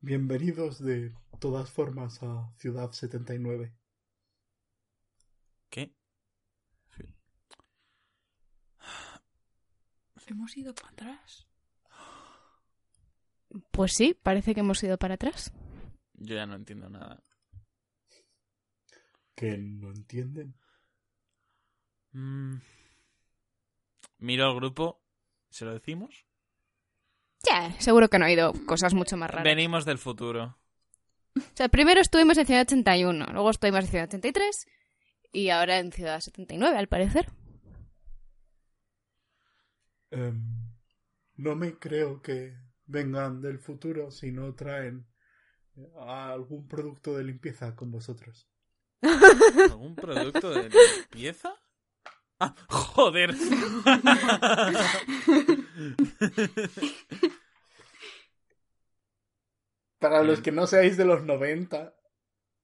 Bienvenidos 0.01 0.83
de 0.83 1.15
todas 1.39 1.71
formas 1.71 2.23
a 2.23 2.51
Ciudad 2.57 2.91
79. 2.93 3.75
¿Qué? 5.69 5.95
Hemos 10.27 10.57
ido 10.57 10.75
para 10.75 10.89
atrás. 10.89 11.47
Pues 13.71 13.93
sí, 13.93 14.15
parece 14.15 14.55
que 14.55 14.61
hemos 14.61 14.83
ido 14.83 14.97
para 14.97 15.15
atrás. 15.15 15.53
Yo 16.15 16.37
ya 16.37 16.47
no 16.47 16.55
entiendo 16.55 16.89
nada. 16.89 17.23
¿Que 19.35 19.59
no 19.59 19.91
entienden? 19.91 20.55
Mm. 22.13 22.57
Miro 24.19 24.47
al 24.47 24.55
grupo. 24.55 25.03
¿Se 25.51 25.65
lo 25.65 25.73
decimos? 25.73 26.25
Ya, 27.45 27.73
seguro 27.81 28.09
que 28.09 28.19
no 28.19 28.25
ha 28.25 28.33
ido 28.33 28.53
cosas 28.67 28.95
mucho 28.95 29.17
más 29.17 29.31
raras. 29.31 29.45
Venimos 29.45 29.85
del 29.85 29.99
futuro. 29.99 30.57
O 31.37 31.41
sea, 31.55 31.69
primero 31.69 32.01
estuvimos 32.01 32.39
en 32.39 32.47
Ciudad 32.47 32.63
81, 32.63 33.27
luego 33.33 33.51
estuvimos 33.51 33.85
en 33.85 33.91
Ciudad 33.91 34.05
83 34.05 34.67
y 35.33 35.49
ahora 35.49 35.79
en 35.79 35.93
Ciudad 35.93 36.21
79, 36.21 36.77
al 36.77 36.89
parecer. 36.89 37.27
Em, 40.11 40.71
no 41.37 41.57
me 41.57 41.79
creo 41.79 42.21
que 42.21 42.55
vengan 42.87 43.41
del 43.41 43.59
futuro 43.59 44.11
si 44.11 44.31
no 44.31 44.55
traen 44.55 45.07
eh, 45.77 45.91
algún 46.01 46.69
producto 46.69 47.17
de 47.17 47.25
limpieza 47.25 47.75
con 47.75 47.91
vosotros. 47.91 48.49
¿Algún 49.71 49.97
producto 49.97 50.51
de 50.51 50.69
limpieza? 50.69 51.55
Ah, 52.43 52.55
joder. 52.69 53.35
Para 59.99 60.23
los 60.23 60.41
que 60.41 60.51
no 60.53 60.67
seáis 60.67 60.97
de 60.97 61.05
los 61.05 61.23
90, 61.25 61.95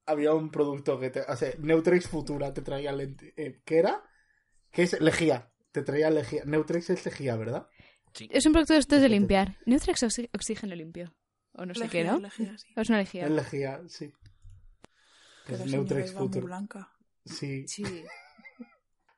había 0.06 0.34
un 0.34 0.50
producto 0.50 0.98
que 0.98 1.10
te... 1.10 1.20
O 1.20 1.36
sea, 1.36 1.52
Neutrix 1.58 2.08
Futura 2.08 2.52
te 2.52 2.62
traía 2.62 2.92
lente... 2.92 3.32
eh, 3.36 3.60
¿Qué 3.64 3.78
era? 3.78 4.02
¿Qué 4.72 4.82
es 4.82 5.00
lejía? 5.00 5.52
Te 5.70 5.82
traía 5.82 6.10
lejía. 6.10 6.42
Neutrex 6.44 6.90
es 6.90 7.04
lejía, 7.04 7.36
¿verdad? 7.36 7.68
Es 8.30 8.44
un 8.46 8.52
producto 8.52 8.72
de 8.72 8.80
estos 8.80 9.00
de 9.00 9.08
limpiar. 9.08 9.56
Neutrex 9.66 10.02
oxi- 10.02 10.28
oxígeno 10.34 10.74
limpio. 10.74 11.14
O 11.52 11.64
no 11.64 11.74
sé 11.74 11.88
qué, 11.88 12.04
¿no? 12.04 12.18
lejía, 12.18 12.56
sí. 12.58 12.68
Es 12.74 12.88
una 12.88 12.98
lejía. 12.98 13.24
Es 13.26 13.30
lejía, 13.30 13.80
sí. 13.88 14.12
Pero 15.46 15.64
es 15.64 15.70
Neutrex 15.70 16.12
Future. 16.12 16.44
blanca. 16.44 16.90
Sí. 17.24 17.66
Sí. 17.68 17.84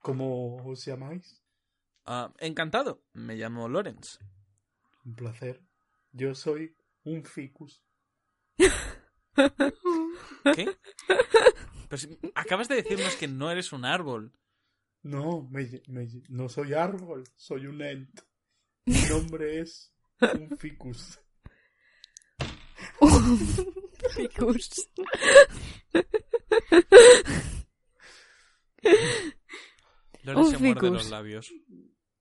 ¿Cómo 0.00 0.56
os 0.66 0.84
llamáis? 0.84 1.42
Ah, 2.04 2.32
encantado. 2.38 3.04
Me 3.12 3.36
llamo 3.36 3.68
Lorenz. 3.68 4.18
Un 5.04 5.14
placer. 5.14 5.62
Yo 6.12 6.34
soy 6.34 6.76
un 7.04 7.24
ficus. 7.24 7.82
¿Qué? 10.54 10.76
Pero 11.88 11.98
si- 11.98 12.18
acabas 12.34 12.68
de 12.68 12.76
decirnos 12.76 13.14
que 13.16 13.28
no 13.28 13.50
eres 13.50 13.72
un 13.72 13.84
árbol. 13.84 14.32
No, 15.02 15.48
me- 15.50 15.82
me- 15.88 16.08
no 16.28 16.48
soy 16.48 16.74
árbol, 16.74 17.24
soy 17.36 17.66
un 17.66 17.80
ent. 17.82 18.20
Mi 18.86 18.94
nombre 19.08 19.60
es 19.60 19.92
un 20.20 20.56
ficus. 20.58 21.20
Ficus. 24.14 24.88
Lorenz 30.22 30.46
Un 30.46 30.52
se 30.52 30.58
muerde 30.58 30.74
ficus. 30.80 30.90
los 30.90 31.10
labios. 31.10 31.52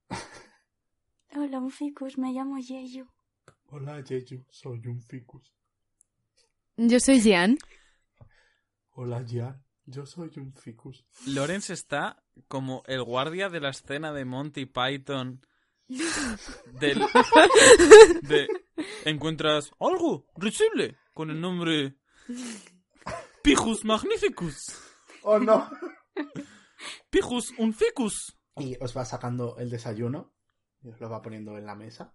Hola, 1.36 1.60
un 1.60 1.72
ficus, 1.72 2.18
me 2.18 2.32
llamo 2.34 2.58
Yeyu. 2.58 3.08
Hola, 3.72 4.01
Jeju, 4.03 4.44
soy 4.50 4.82
un 4.88 5.01
ficus. 5.01 5.53
Yo 6.77 7.00
soy 7.00 7.22
Jean. 7.22 7.58
Hola, 8.91 9.24
Jan, 9.29 9.63
yo 9.86 10.06
soy 10.08 10.32
un 10.38 10.53
ficus. 10.53 11.06
Lorenz 11.27 11.70
está 11.70 12.24
como 12.48 12.84
el 12.88 13.03
guardia 13.03 13.50
de 13.50 13.60
la 13.60 13.70
escena 13.70 14.12
de 14.12 14.25
Monty 14.25 14.65
Python. 14.65 15.46
Del, 16.79 17.00
de 18.22 18.48
encuentras 19.06 19.72
algo 19.79 20.27
risible 20.36 20.98
con 21.13 21.32
el 21.32 21.41
nombre 21.41 21.96
Pijus 23.44 23.84
Magnificus. 23.86 24.68
¡Oh, 25.24 25.39
no! 25.39 25.68
Pijus 27.10 27.54
un 27.58 27.74
ficus. 27.74 28.38
Y 28.58 28.78
os 28.82 28.96
va 28.96 29.06
sacando 29.06 29.58
el 29.58 29.70
desayuno 29.70 30.34
y 30.82 30.89
os 30.89 31.00
lo 31.00 31.10
va 31.10 31.22
poniendo 31.22 31.58
en 31.58 31.66
la 31.66 31.75
mesa. 31.75 32.13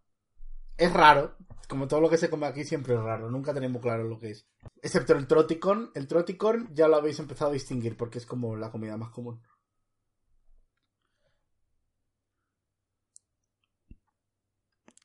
Es 0.76 0.92
raro, 0.92 1.36
como 1.68 1.86
todo 1.86 2.00
lo 2.00 2.10
que 2.10 2.18
se 2.18 2.28
come 2.28 2.46
aquí 2.46 2.64
siempre 2.64 2.94
es 2.94 3.00
raro, 3.00 3.30
nunca 3.30 3.54
tenemos 3.54 3.80
claro 3.80 4.04
lo 4.04 4.18
que 4.18 4.30
es. 4.30 4.48
Excepto 4.82 5.14
el 5.14 5.26
troticon, 5.26 5.92
el 5.94 6.08
troticon 6.08 6.74
ya 6.74 6.88
lo 6.88 6.96
habéis 6.96 7.18
empezado 7.20 7.50
a 7.50 7.54
distinguir 7.54 7.96
porque 7.96 8.18
es 8.18 8.26
como 8.26 8.56
la 8.56 8.70
comida 8.70 8.96
más 8.96 9.10
común. 9.10 9.40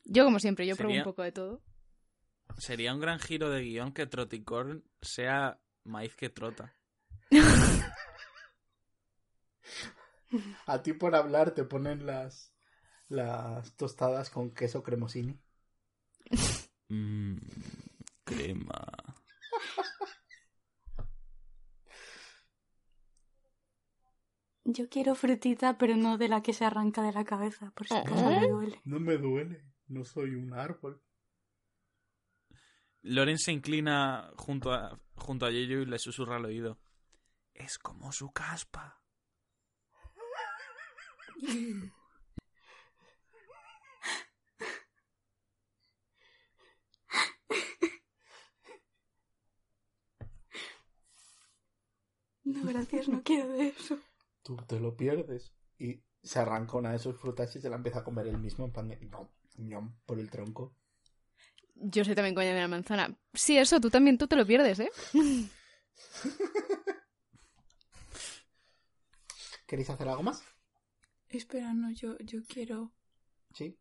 Yo, 0.05 0.25
como 0.25 0.39
siempre, 0.39 0.65
yo 0.65 0.75
pruebo 0.75 0.97
un 0.97 1.03
poco 1.03 1.21
de 1.21 1.31
todo. 1.31 1.61
Sería 2.57 2.93
un 2.95 2.99
gran 2.99 3.19
giro 3.19 3.51
de 3.51 3.61
guion 3.61 3.93
que 3.93 4.07
Troticorn 4.07 4.83
sea 5.01 5.61
maíz 5.83 6.15
que 6.15 6.29
trota. 6.29 6.73
A 10.65 10.81
ti 10.81 10.93
por 10.93 11.15
hablar 11.15 11.51
te 11.51 11.63
ponen 11.63 12.05
las, 12.05 12.53
las 13.07 13.75
tostadas 13.75 14.29
con 14.29 14.53
queso 14.53 14.83
cremosini. 14.83 15.39
Mmm, 16.89 17.37
crema. 18.23 18.85
Yo 24.71 24.87
quiero 24.87 25.15
frutita, 25.15 25.79
pero 25.79 25.95
no 25.95 26.19
de 26.19 26.29
la 26.29 26.43
que 26.43 26.53
se 26.53 26.63
arranca 26.63 27.01
de 27.01 27.11
la 27.11 27.25
cabeza, 27.25 27.71
por 27.71 27.87
si 27.87 27.95
acaso 27.95 28.29
me 28.29 28.47
duele. 28.47 28.81
No 28.85 28.99
me 28.99 29.17
duele, 29.17 29.65
no 29.87 30.05
soy 30.05 30.35
un 30.35 30.53
árbol. 30.53 31.01
Lorenz 33.01 33.45
se 33.45 33.51
inclina 33.51 34.31
junto 34.35 34.71
a, 34.71 34.99
junto 35.15 35.45
a 35.47 35.51
Yeyo 35.51 35.79
y 35.81 35.85
le 35.85 35.97
susurra 35.97 36.35
al 36.35 36.45
oído. 36.45 36.79
Es 37.53 37.79
como 37.79 38.11
su 38.11 38.31
caspa. 38.31 38.98
No, 52.49 52.63
gracias, 52.65 53.07
no 53.07 53.21
quiero 53.21 53.47
de 53.49 53.67
eso. 53.67 53.99
Tú 54.41 54.57
te 54.67 54.79
lo 54.79 54.97
pierdes. 54.97 55.53
Y 55.77 56.01
se 56.23 56.39
arranca 56.39 56.77
una 56.77 56.91
de 56.91 56.97
sus 56.99 57.15
frutas 57.15 57.55
y 57.55 57.61
se 57.61 57.69
la 57.69 57.75
empieza 57.75 57.99
a 57.99 58.03
comer 58.03 58.25
él 58.25 58.39
mismo 58.39 58.65
en 58.65 58.71
pan 58.71 58.87
de... 58.87 58.97
ñom, 58.97 59.27
ñom, 59.57 59.93
por 60.05 60.19
el 60.19 60.31
tronco. 60.31 60.75
Yo 61.75 62.03
soy 62.03 62.15
también 62.15 62.33
coña 62.33 62.53
de 62.55 62.59
la 62.59 62.67
manzana. 62.67 63.15
Sí, 63.33 63.55
eso, 63.57 63.79
tú 63.79 63.91
también, 63.91 64.17
tú 64.17 64.27
te 64.27 64.35
lo 64.35 64.47
pierdes, 64.47 64.79
¿eh? 64.79 64.89
¿Queréis 69.67 69.89
hacer 69.91 70.07
algo 70.09 70.23
más? 70.23 70.43
Espera, 71.29 71.73
no, 71.73 71.91
yo, 71.91 72.17
yo 72.19 72.43
quiero 72.43 72.91
Sí. 73.53 73.77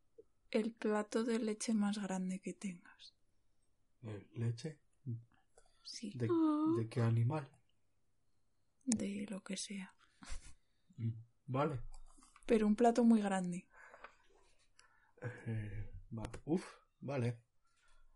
el 0.51 0.73
plato 0.73 1.25
de 1.25 1.39
leche 1.39 1.73
más 1.75 1.99
grande 1.99 2.41
que 2.41 2.53
tengas. 2.55 3.15
¿Leche? 4.35 4.79
Sí, 5.83 6.13
¿De, 6.15 6.29
Ah. 6.31 6.75
¿De 6.77 6.89
qué 6.89 7.01
animal? 7.01 7.49
de 8.85 9.27
lo 9.29 9.43
que 9.43 9.57
sea. 9.57 9.95
Mm, 10.97 11.11
Vale. 11.47 11.81
Pero 12.47 12.67
un 12.67 12.75
plato 12.77 13.05
muy 13.05 13.21
grande. 13.21 13.67
Eh, 15.47 15.91
va- 16.17 16.31
Uf, 16.47 16.65
vale. 17.01 17.39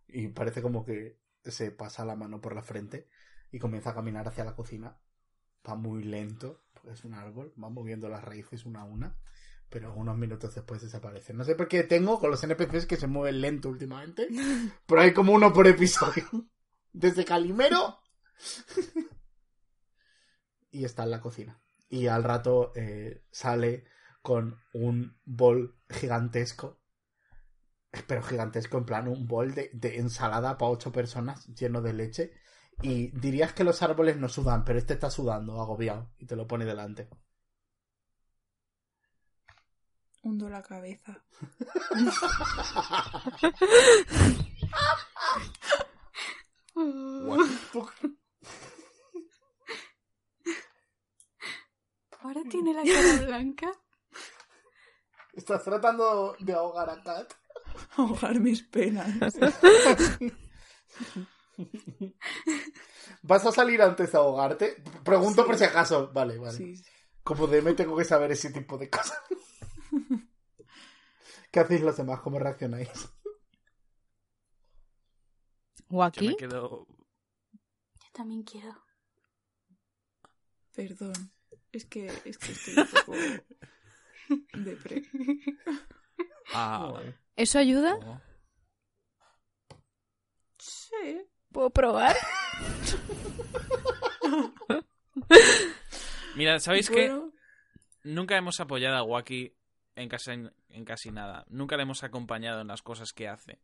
Y 0.09 0.29
parece 0.29 0.63
como 0.63 0.85
que 0.85 1.19
se 1.45 1.71
pasa 1.73 2.05
la 2.05 2.17
mano 2.17 2.41
por 2.41 2.55
la 2.55 2.63
frente 2.63 3.09
y 3.51 3.59
comienza 3.59 3.91
a 3.91 3.95
caminar 3.95 4.27
hacia 4.29 4.45
la 4.45 4.55
cocina. 4.57 4.99
Va 5.69 5.75
muy 5.75 6.05
lento, 6.05 6.65
porque 6.83 6.95
es 6.95 7.05
un 7.05 7.15
árbol, 7.15 7.55
va 7.63 7.71
moviendo 7.71 8.09
las 8.09 8.25
raíces 8.25 8.67
una 8.67 8.81
a 8.81 8.85
una, 8.85 9.17
pero 9.69 9.95
unos 9.95 10.17
minutos 10.19 10.55
después 10.55 10.83
desaparece. 10.83 11.33
No 11.33 11.45
sé 11.45 11.55
por 11.55 11.69
qué 11.69 11.85
tengo 11.85 12.19
con 12.19 12.31
los 12.31 12.43
NPCs 12.43 12.87
que 12.87 12.97
se 12.97 13.07
mueven 13.07 13.41
lento 13.41 13.69
últimamente, 13.69 14.29
pero 14.87 15.01
hay 15.01 15.13
como 15.13 15.33
uno 15.33 15.53
por 15.53 15.67
episodio. 15.67 16.25
Desde 16.93 17.25
Calimero. 17.25 18.01
y 20.71 20.85
está 20.85 21.05
en 21.05 21.11
la 21.13 21.21
cocina. 21.21 21.63
Y 21.89 22.09
al 22.09 22.25
rato 22.25 22.73
eh, 22.75 23.25
sale 23.31 23.85
con 24.23 24.59
un 24.73 25.19
bol 25.25 25.79
gigantesco 25.89 26.83
pero 28.07 28.23
gigantesco, 28.23 28.79
en 28.79 28.87
plan 28.87 29.07
un 29.07 29.27
bol 29.27 29.55
de, 29.55 29.71
de 29.75 29.99
ensalada 29.99 30.57
para 30.57 30.71
ocho 30.71 30.91
personas 30.91 31.47
lleno 31.55 31.83
de 31.83 31.93
leche. 31.93 32.33
Y 32.81 33.09
dirías 33.09 33.53
que 33.53 33.65
los 33.65 33.83
árboles 33.83 34.17
no 34.17 34.29
sudan, 34.29 34.65
pero 34.65 34.79
este 34.79 34.95
está 34.95 35.11
sudando, 35.11 35.61
agobiado, 35.61 36.13
y 36.19 36.27
te 36.27 36.37
lo 36.37 36.47
pone 36.47 36.65
delante. 36.65 37.09
Hundo 40.23 40.49
la 40.49 40.63
cabeza. 40.63 41.25
Ahora 52.21 52.43
tiene 52.49 52.73
la 52.73 52.85
cara 52.85 53.27
blanca. 53.27 53.73
Estás 55.33 55.65
tratando 55.65 56.37
de 56.39 56.53
ahogar 56.53 56.91
a 56.91 57.03
Kat. 57.03 57.35
Ahogar 57.97 58.39
mis 58.39 58.63
penas. 58.63 59.09
¿Vas 63.23 63.47
a 63.47 63.53
salir 63.53 63.83
antes 63.83 64.13
de 64.13 64.19
ahogarte? 64.19 64.83
Pregunto 65.05 65.45
por 65.47 65.57
si 65.57 65.65
acaso. 65.65 66.11
Vale, 66.13 66.39
vale. 66.39 66.57
Sí. 66.57 66.75
Como 67.23 67.47
DM 67.47 67.75
tengo 67.75 67.97
que 67.97 68.05
saber 68.05 68.33
ese 68.33 68.51
tipo 68.51 68.77
de 68.79 68.91
cosas. 68.91 69.21
¿Qué 71.51 71.61
hacéis 71.61 71.83
los 71.83 71.97
demás? 71.97 72.21
¿Cómo 72.21 72.39
reaccionáis? 72.39 72.89
Yo 75.89 76.11
me 76.23 76.37
quedo. 76.37 76.87
Yo 77.53 78.09
también 78.13 78.43
quiero. 78.43 78.75
Perdón. 80.75 81.33
Es 81.71 81.85
que, 81.85 82.07
es 82.25 82.39
que 82.39 82.53
estoy 82.53 82.75
un 82.77 82.87
poco 82.89 83.13
depre. 84.59 85.03
Ah, 86.53 87.01
¿Eso 87.37 87.59
ayuda? 87.59 87.99
oh. 88.03 88.21
Sí. 90.59 91.27
¿Puedo 91.53 91.71
probar? 91.71 92.17
Mira, 96.37 96.61
¿sabéis 96.61 96.89
qué? 96.89 97.11
Bueno, 97.11 97.33
Nunca 98.05 98.37
hemos 98.37 98.59
apoyado 98.59 98.97
a 98.97 99.05
Waki 99.05 99.55
en 99.95 100.09
casi, 100.09 100.31
en 100.31 100.85
casi 100.85 101.11
nada. 101.11 101.45
Nunca 101.49 101.77
le 101.77 101.85
hemos 101.85 102.03
acompañado 102.03 102.61
en 102.61 102.67
las 102.67 102.83
cosas 102.83 103.13
que 103.13 103.29
hace. 103.29 103.61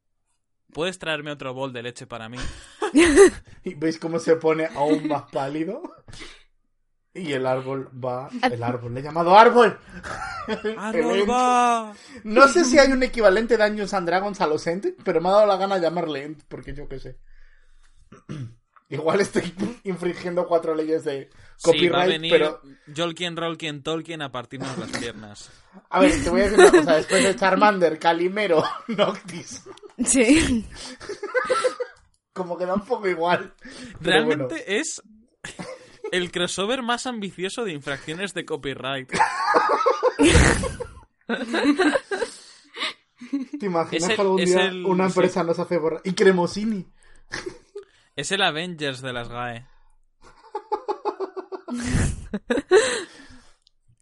¿Puedes 0.73 0.99
traerme 0.99 1.33
otro 1.33 1.55
bol 1.55 1.73
de 1.73 1.83
leche 1.83 2.07
para 2.07 2.29
mí? 2.29 2.39
¿Y 3.65 3.75
veis 3.75 3.99
cómo 3.99 4.19
se 4.19 4.37
pone 4.37 4.67
aún 4.67 5.09
más 5.09 5.25
pálido? 5.33 5.83
Y 7.15 7.33
el 7.33 7.47
árbol 7.47 7.91
va... 7.93 8.29
El 8.43 8.63
árbol, 8.63 8.95
le 8.95 9.01
he 9.01 9.03
llamado 9.03 9.37
árbol. 9.37 9.79
¡Arnold 10.77 11.21
Ent. 11.21 11.31
va! 11.31 11.95
No 12.23 12.47
sé 12.49 12.65
si 12.65 12.79
hay 12.79 12.93
un 12.93 13.03
equivalente 13.03 13.57
de 13.57 13.67
Dungeons 13.67 13.95
and 13.95 14.07
Dragons 14.07 14.41
a 14.41 14.47
los 14.47 14.67
Ent, 14.67 14.87
pero 15.05 15.21
me 15.21 15.31
ha 15.31 15.33
dado 15.33 15.47
la 15.47 15.57
gana 15.57 15.79
llamarle 15.79 16.25
Ent, 16.25 16.43
porque 16.49 16.75
yo 16.75 16.87
qué 16.87 17.01
sé. 17.01 17.19
Igual 18.91 19.21
estoy 19.21 19.53
infringiendo 19.85 20.47
cuatro 20.47 20.75
leyes 20.75 21.05
de 21.05 21.29
Sí, 21.57 21.89
va 21.89 22.03
a 22.03 22.07
copyright, 22.07 22.09
venir 22.09 22.33
pero... 22.33 22.61
Jolkien, 22.97 23.37
Rolkien, 23.37 23.83
Tolkien 23.83 24.23
a 24.23 24.31
partirnos 24.33 24.79
las 24.79 24.91
piernas. 24.97 25.51
A 25.91 26.01
ver, 26.01 26.23
te 26.23 26.31
voy 26.31 26.41
a 26.41 26.45
decir 26.45 26.59
una 26.61 26.71
cosa. 26.71 26.97
Después 26.97 27.25
de 27.25 27.37
Charmander, 27.37 27.99
Calimero, 27.99 28.65
Noctis, 28.89 29.65
Sí. 30.05 30.65
como 32.33 32.57
que 32.57 32.65
da 32.67 32.75
un 32.75 32.85
poco 32.87 33.09
igual. 33.09 33.53
Realmente 34.01 34.45
bueno. 34.45 34.65
es 34.67 35.03
el 36.13 36.31
crossover 36.31 36.83
más 36.83 37.07
ambicioso 37.07 37.65
de 37.65 37.73
infracciones 37.73 38.33
de 38.33 38.45
copyright. 38.47 39.11
¿Te 43.59 43.67
imaginas 43.67 44.09
el- 44.11 44.17
que 44.17 44.23
algún 44.23 44.37
día 44.45 44.67
el- 44.67 44.87
una 44.87 45.09
sí. 45.09 45.19
empresa 45.19 45.43
nos 45.45 45.59
hace 45.59 45.77
borrar? 45.79 46.01
Y 46.05 46.13
Cremosini. 46.13 46.87
Es 48.19 48.33
el 48.33 48.43
Avengers 48.43 49.01
de 49.01 49.13
las 49.13 49.29
GAE. 49.29 49.65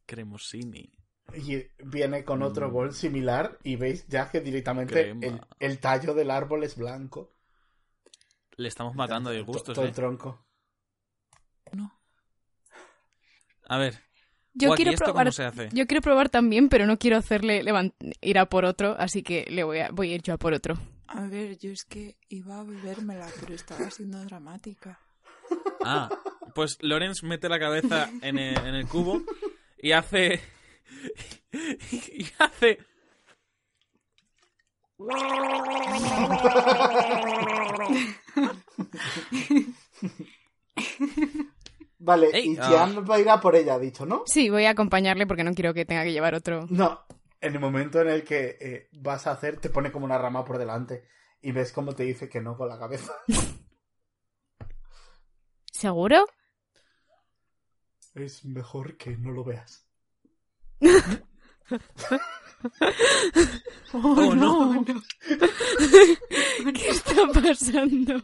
Cremosini. 0.07 0.91
Y 1.35 1.65
viene 1.85 2.25
con 2.25 2.43
otro 2.43 2.71
gol 2.71 2.95
similar 2.95 3.59
y 3.63 3.77
veis 3.77 4.07
ya 4.09 4.31
que 4.31 4.41
directamente 4.41 5.13
Mm. 5.13 5.23
El, 5.25 5.41
el 5.59 5.79
tallo 5.81 6.15
del 6.15 6.31
árbol 6.31 6.63
es 6.65 6.77
blanco. 6.77 7.35
Le 8.57 8.69
estamos 8.69 8.95
matando 8.95 9.29
de 9.31 9.41
To- 9.41 9.45
gustos, 9.45 9.75
Todo 9.75 9.85
¿eh? 9.85 9.89
el 9.89 9.95
tronco. 9.95 10.43
A 13.69 13.77
ver, 13.79 14.01
Yo 14.55 14.69
Joaquín, 14.69 14.85
quiero 14.85 14.95
¿esto 14.95 15.05
probar. 15.07 15.25
cómo 15.27 15.33
se 15.33 15.45
hace? 15.45 15.69
Yo 15.73 15.87
quiero 15.87 16.01
probar 16.01 16.29
también, 16.31 16.69
pero 16.71 16.87
no 16.87 16.99
quiero 16.99 17.17
hacerle 17.19 17.63
levant- 17.65 17.95
ir 18.23 18.39
a 18.39 18.47
por 18.49 18.65
otro, 18.65 18.95
así 18.99 19.23
que 19.25 19.45
le 19.51 19.63
voy 19.65 19.81
a, 19.81 19.91
voy 19.91 20.13
a 20.13 20.15
ir 20.15 20.23
yo 20.23 20.33
a 20.35 20.39
por 20.39 20.55
otro. 20.55 20.79
A 21.09 21.27
ver, 21.27 21.59
yo 21.59 21.71
es 21.71 21.85
que 21.85 22.16
iba 22.29 22.59
a 22.59 22.64
bebérmela, 22.64 23.29
pero 23.40 23.55
estaba 23.55 23.90
siendo 23.90 24.25
dramática. 24.25 25.01
Ah, 25.88 26.09
pues 26.53 26.79
Lorenz 26.81 27.23
mete 27.23 27.49
la 27.49 27.61
cabeza 27.61 28.11
en 28.21 28.38
el, 28.38 28.59
en 28.59 28.75
el 28.75 28.88
cubo 28.88 29.23
y 29.79 29.92
hace... 29.92 30.40
y 31.53 32.27
hace... 32.40 32.79
Vale, 41.99 42.31
Ey, 42.33 42.53
y 42.53 42.57
ah. 42.59 42.62
Jan 42.62 43.05
va 43.09 43.14
a 43.14 43.21
ir 43.21 43.29
a 43.31 43.40
por 43.40 43.55
ella, 43.55 43.75
ha 43.75 43.79
dicho, 43.79 44.07
¿no? 44.07 44.23
Sí, 44.27 44.51
voy 44.51 44.64
a 44.64 44.71
acompañarle 44.71 45.27
porque 45.27 45.45
no 45.45 45.55
quiero 45.55 45.73
que 45.73 45.85
tenga 45.85 46.03
que 46.03 46.12
llevar 46.12 46.35
otro. 46.35 46.66
No, 46.69 47.05
en 47.40 47.55
el 47.55 47.61
momento 47.61 48.01
en 48.01 48.09
el 48.09 48.25
que 48.25 48.57
eh, 48.61 48.88
vas 48.92 49.27
a 49.27 49.33
hacer, 49.33 49.59
te 49.59 49.70
pone 49.70 49.92
como 49.92 50.05
una 50.05 50.18
rama 50.18 50.44
por 50.44 50.59
delante 50.59 51.07
y 51.40 51.53
ves 51.53 51.72
cómo 51.72 51.94
te 51.94 52.05
dice 52.05 52.29
que 52.29 52.40
no 52.40 52.57
con 52.57 52.68
la 52.68 52.79
cabeza. 52.79 53.12
¿Seguro? 55.72 56.27
Es 58.14 58.44
mejor 58.44 58.96
que 58.96 59.16
no 59.16 59.31
lo 59.31 59.44
veas. 59.44 59.87
¡Oh, 63.92 64.35
no! 64.35 64.85
¿Qué 66.75 66.88
está 66.88 67.27
pasando? 67.33 68.22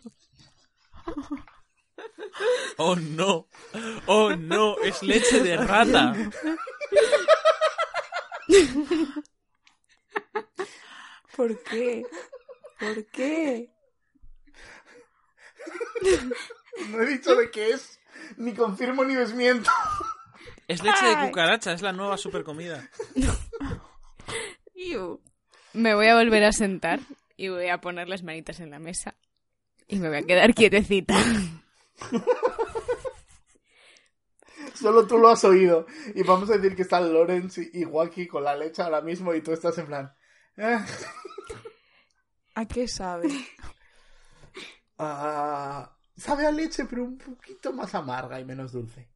¡Oh, 2.78 2.96
no! 2.96 3.48
¡Oh, 4.06 4.34
no! 4.34 4.78
¡Es 4.78 5.02
leche 5.02 5.42
de 5.42 5.56
rata! 5.56 6.14
¿Por 11.36 11.62
qué? 11.62 12.04
¿Por 12.78 13.06
qué? 13.06 13.70
No 16.88 17.02
he 17.02 17.06
dicho 17.06 17.34
de 17.34 17.50
qué 17.50 17.70
es, 17.70 18.00
ni 18.36 18.54
confirmo 18.54 19.04
ni 19.04 19.14
desmiento. 19.14 19.70
Es 20.68 20.82
leche 20.82 21.04
de 21.06 21.26
cucaracha, 21.26 21.72
es 21.72 21.82
la 21.82 21.92
nueva 21.92 22.16
supercomida. 22.16 22.88
Me 25.72 25.94
voy 25.94 26.06
a 26.06 26.16
volver 26.16 26.44
a 26.44 26.52
sentar 26.52 27.00
y 27.36 27.48
voy 27.48 27.68
a 27.68 27.80
poner 27.80 28.08
las 28.08 28.22
manitas 28.22 28.60
en 28.60 28.70
la 28.70 28.78
mesa. 28.78 29.14
Y 29.88 29.96
me 29.96 30.08
voy 30.08 30.18
a 30.18 30.22
quedar 30.22 30.54
quietecita. 30.54 31.14
Solo 34.74 35.06
tú 35.06 35.18
lo 35.18 35.28
has 35.28 35.44
oído. 35.44 35.86
Y 36.14 36.22
vamos 36.22 36.50
a 36.50 36.56
decir 36.56 36.74
que 36.76 36.82
están 36.82 37.12
Lorenz 37.12 37.58
y 37.58 37.84
Joaquín 37.84 38.28
con 38.28 38.44
la 38.44 38.56
leche 38.56 38.82
ahora 38.82 39.00
mismo 39.00 39.34
y 39.34 39.42
tú 39.42 39.52
estás 39.52 39.76
en 39.78 39.86
plan... 39.86 40.12
"Ah, 40.58 40.84
¿A 42.54 42.66
qué 42.66 42.86
sabe? 42.86 43.28
ah, 44.98 45.90
sabe 46.16 46.46
a 46.46 46.52
leche, 46.52 46.84
pero 46.84 47.04
un 47.04 47.16
poquito 47.18 47.72
más 47.72 47.94
amarga 47.94 48.38
y 48.40 48.44
menos 48.44 48.72
dulce. 48.72 49.08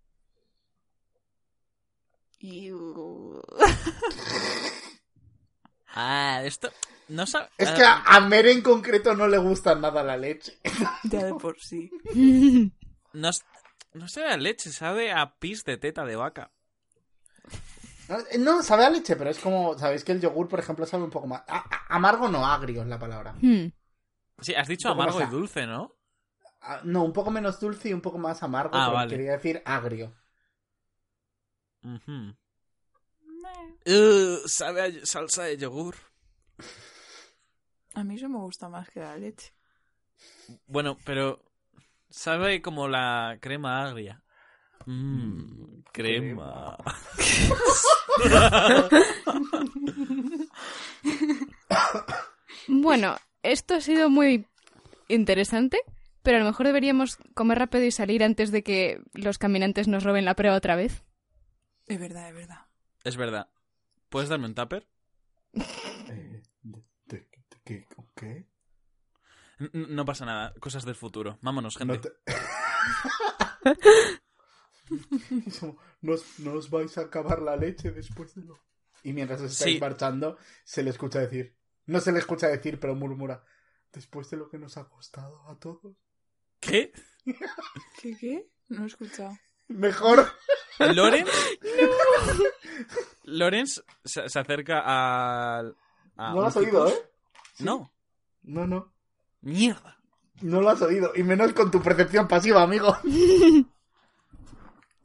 Iu. 2.40 3.40
Ah, 5.98 6.42
esto... 6.44 6.70
No 7.08 7.26
sabe... 7.26 7.48
Es 7.56 7.70
ah, 7.70 7.74
que 7.74 7.82
a, 7.82 8.02
a 8.02 8.20
Mere 8.20 8.52
en 8.52 8.60
concreto 8.60 9.14
no 9.14 9.26
le 9.28 9.38
gusta 9.38 9.74
nada 9.74 10.02
la 10.02 10.18
leche. 10.18 10.58
Ya 11.04 11.24
de 11.24 11.32
por 11.34 11.58
sí. 11.58 11.90
No, 13.14 13.30
no 13.96 14.08
sabe 14.08 14.30
a 14.30 14.36
leche, 14.36 14.70
sabe 14.72 15.12
a 15.12 15.38
pis 15.38 15.64
de 15.64 15.76
teta 15.76 16.04
de 16.04 16.16
vaca. 16.16 16.52
No, 18.08 18.18
eh, 18.30 18.38
No, 18.38 18.62
sabe 18.62 18.84
a 18.84 18.90
leche, 18.90 19.16
pero 19.16 19.30
es 19.30 19.38
como... 19.38 19.76
Sabéis 19.78 20.04
que 20.04 20.12
el 20.12 20.20
yogur, 20.20 20.48
por 20.48 20.60
ejemplo, 20.60 20.86
sabe 20.86 21.02
un 21.04 21.10
poco 21.10 21.26
más... 21.26 21.42
a- 21.48 21.58
a- 21.58 21.96
amargo 21.96 22.28
no, 22.28 22.46
agrio 22.46 22.82
es 22.82 22.88
la 22.88 22.98
palabra. 22.98 23.32
Hmm. 23.40 23.66
Sí, 24.40 24.54
has 24.54 24.68
dicho 24.68 24.88
amargo 24.88 25.20
y 25.22 25.26
dulce, 25.26 25.66
¿no? 25.66 25.96
No, 26.84 27.04
un 27.04 27.12
poco 27.12 27.30
menos 27.30 27.60
dulce 27.60 27.88
y 27.90 27.92
un 27.92 28.00
poco 28.00 28.18
más 28.18 28.42
amargo, 28.42 28.70
Ah, 28.74 28.86
pero 28.86 28.94
vale. 28.96 29.10
quería 29.10 29.32
decir 29.32 29.62
agrio. 29.64 30.14
Uh, 33.86 34.48
sabe 34.48 34.80
a 34.82 35.06
salsa 35.06 35.44
de 35.44 35.56
yogur. 35.56 35.94
A 37.94 38.02
mí 38.04 38.16
eso 38.16 38.28
me 38.28 38.38
gusta 38.38 38.68
más 38.68 38.88
que 38.90 39.00
la 39.00 39.16
leche. 39.16 39.52
Bueno, 40.66 40.96
pero 41.04 41.40
sabe 42.10 42.62
como 42.62 42.88
la 42.88 43.38
crema 43.40 43.82
agria. 43.84 44.22
Mmm, 44.86 45.82
crema. 45.92 46.76
Bueno, 52.68 53.16
esto 53.42 53.74
ha 53.74 53.80
sido 53.80 54.10
muy 54.10 54.46
interesante, 55.08 55.78
pero 56.22 56.36
a 56.38 56.40
lo 56.40 56.46
mejor 56.46 56.66
deberíamos 56.66 57.16
comer 57.34 57.58
rápido 57.58 57.84
y 57.84 57.90
salir 57.92 58.24
antes 58.24 58.50
de 58.50 58.62
que 58.62 59.00
los 59.14 59.38
caminantes 59.38 59.88
nos 59.88 60.04
roben 60.04 60.24
la 60.24 60.34
prueba 60.34 60.56
otra 60.56 60.76
vez. 60.76 61.04
Es 61.86 62.00
verdad, 62.00 62.28
es 62.28 62.34
verdad. 62.34 62.60
Es 63.04 63.16
verdad. 63.16 63.48
¿Puedes 64.08 64.28
darme 64.28 64.46
un 64.46 64.54
tupper? 64.54 64.86
Eh, 65.54 66.42
¿de- 66.62 66.82
de- 67.06 67.28
de 67.64 67.86
qué? 68.14 68.46
No 69.72 70.04
pasa 70.04 70.24
nada, 70.26 70.54
cosas 70.60 70.84
del 70.84 70.94
futuro. 70.94 71.38
Vámonos, 71.42 71.76
gente. 71.76 72.00
No 73.64 73.74
te- 73.74 73.76
Es 75.46 75.58
como, 75.58 75.76
¿Nos, 76.00 76.38
¿No 76.38 76.52
os 76.52 76.70
vais 76.70 76.96
a 76.98 77.02
acabar 77.02 77.42
la 77.42 77.56
leche 77.56 77.90
después 77.90 78.34
de 78.34 78.42
lo...? 78.42 78.58
Y 79.02 79.12
mientras 79.12 79.40
estáis 79.40 79.74
Sí. 79.74 79.80
marchando, 79.80 80.38
se 80.64 80.82
le 80.82 80.90
escucha 80.90 81.18
decir... 81.20 81.56
No 81.86 82.00
se 82.00 82.12
le 82.12 82.18
escucha 82.20 82.48
decir, 82.48 82.78
pero 82.78 82.94
murmura... 82.94 83.44
Después 83.92 84.28
de 84.30 84.36
lo 84.36 84.48
que 84.48 84.58
nos 84.58 84.76
ha 84.76 84.88
costado 84.88 85.42
a 85.48 85.58
todos... 85.58 85.96
¿Qué? 86.60 86.92
¿Qué 88.00 88.16
qué? 88.18 88.48
No 88.68 88.84
he 88.84 88.86
escuchado. 88.86 89.36
Mejor... 89.68 90.26
¿Lorenz? 90.78 91.30
Lorenz 93.24 93.82
se, 94.04 94.28
se 94.28 94.38
acerca 94.38 94.80
al... 95.58 95.76
a 96.16 96.30
no 96.30 96.40
lo 96.42 96.46
has 96.46 96.56
oído. 96.56 96.88
¿eh? 96.88 96.94
No. 97.60 97.92
No, 98.42 98.66
no. 98.66 98.92
Mierda. 99.40 99.96
No 100.42 100.60
lo 100.60 100.70
has 100.70 100.82
oído. 100.82 101.12
Y 101.14 101.22
menos 101.22 101.52
con 101.52 101.70
tu 101.70 101.80
percepción 101.82 102.28
pasiva, 102.28 102.62
amigo. 102.62 102.96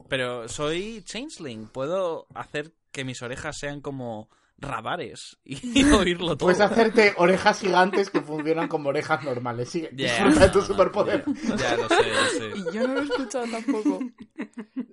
Pero 0.08 0.48
soy 0.48 1.02
changeling. 1.04 1.68
Puedo 1.68 2.26
hacer 2.34 2.74
que 2.90 3.04
mis 3.04 3.22
orejas 3.22 3.56
sean 3.58 3.80
como 3.80 4.28
radares 4.58 5.38
y 5.44 5.82
oírlo 5.92 6.36
todo. 6.36 6.46
Puedes 6.46 6.60
hacerte 6.60 7.14
orejas 7.16 7.60
gigantes 7.60 8.10
que 8.10 8.20
funcionan 8.20 8.68
como 8.68 8.90
orejas 8.90 9.24
normales. 9.24 9.70
Sigue, 9.70 9.90
Ya. 9.94 10.12
disfruta 10.26 10.40
de 10.46 10.52
tu 10.52 10.60
superpoder. 10.62 11.24
Ya, 11.56 11.76
lo 11.76 11.88
sé, 11.88 11.96
lo 12.12 12.26
sé. 12.26 12.52
Y 12.56 12.74
yo 12.74 12.86
no 12.86 12.94
lo 12.94 13.00
he 13.00 13.04
escuchado 13.04 13.46
tampoco. 13.50 14.00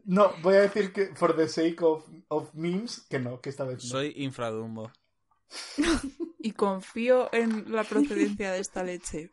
No, 0.06 0.32
voy 0.42 0.56
a 0.56 0.62
decir 0.62 0.92
que 0.94 1.14
for 1.16 1.36
the 1.36 1.48
sake 1.48 1.82
of, 1.84 2.04
of 2.30 2.54
memes, 2.54 3.02
que 3.10 3.20
no, 3.20 3.42
que 3.42 3.50
esta 3.50 3.66
vez 3.66 3.84
no. 3.84 3.90
Soy 3.90 4.14
infradumbo. 4.16 4.92
Y 6.40 6.52
confío 6.54 7.30
en 7.34 7.72
la 7.72 7.84
procedencia 7.84 8.52
de 8.52 8.60
esta 8.60 8.84
leche. 8.84 9.32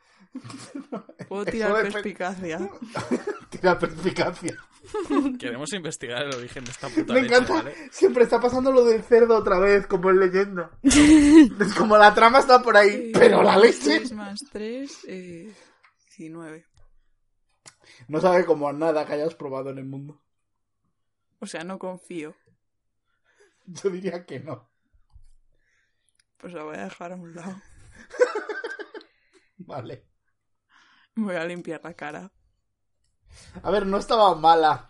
Puedo 1.29 1.45
tirar 1.47 1.83
perspicacia. 1.83 2.59
Tira 3.51 3.79
perspicacia. 3.79 4.57
Queremos 5.39 5.73
investigar 5.73 6.25
el 6.25 6.35
origen 6.35 6.65
de 6.65 6.71
esta 6.71 6.89
puta 6.89 7.13
Me 7.13 7.23
leche, 7.23 7.35
encanta. 7.35 7.55
¿vale? 7.55 7.75
Siempre 7.91 8.25
está 8.25 8.41
pasando 8.41 8.71
lo 8.73 8.85
del 8.85 9.03
cerdo 9.03 9.37
otra 9.37 9.59
vez, 9.59 9.87
como 9.87 10.11
en 10.11 10.21
leyenda. 10.21 10.71
es 10.83 11.75
como 11.77 11.97
la 11.97 12.15
trama 12.15 12.39
está 12.41 12.63
por 12.63 12.77
ahí, 12.77 13.11
pero 13.13 13.43
la 13.43 13.57
leche. 13.59 13.99
3 13.99 14.13
más 14.13 14.39
3, 14.53 14.99
eh, 15.09 15.55
19. 16.17 16.65
No 18.09 18.21
sabe 18.21 18.45
como 18.45 18.73
nada 18.73 19.07
que 19.07 19.15
hayas 19.15 19.35
probado 19.35 19.71
en 19.71 19.79
el 19.79 19.87
mundo. 19.87 20.21
O 21.41 21.47
sea, 21.47 21.65
no 21.65 21.79
confío. 21.79 22.35
Yo 23.67 23.91
diría 23.91 24.25
que 24.25 24.41
no. 24.41 24.69
Pues 26.37 26.53
la 26.53 26.63
voy 26.65 26.77
a 26.77 26.85
dejar 26.85 27.13
a 27.13 27.17
un 27.17 27.35
lado. 27.35 27.61
Vale. 29.59 30.07
Voy 31.15 31.35
a 31.35 31.45
limpiar 31.45 31.81
la 31.83 31.95
cara. 31.95 32.31
A 33.63 33.71
ver, 33.71 33.87
no 33.87 33.99
estaba 33.99 34.35
mala, 34.35 34.89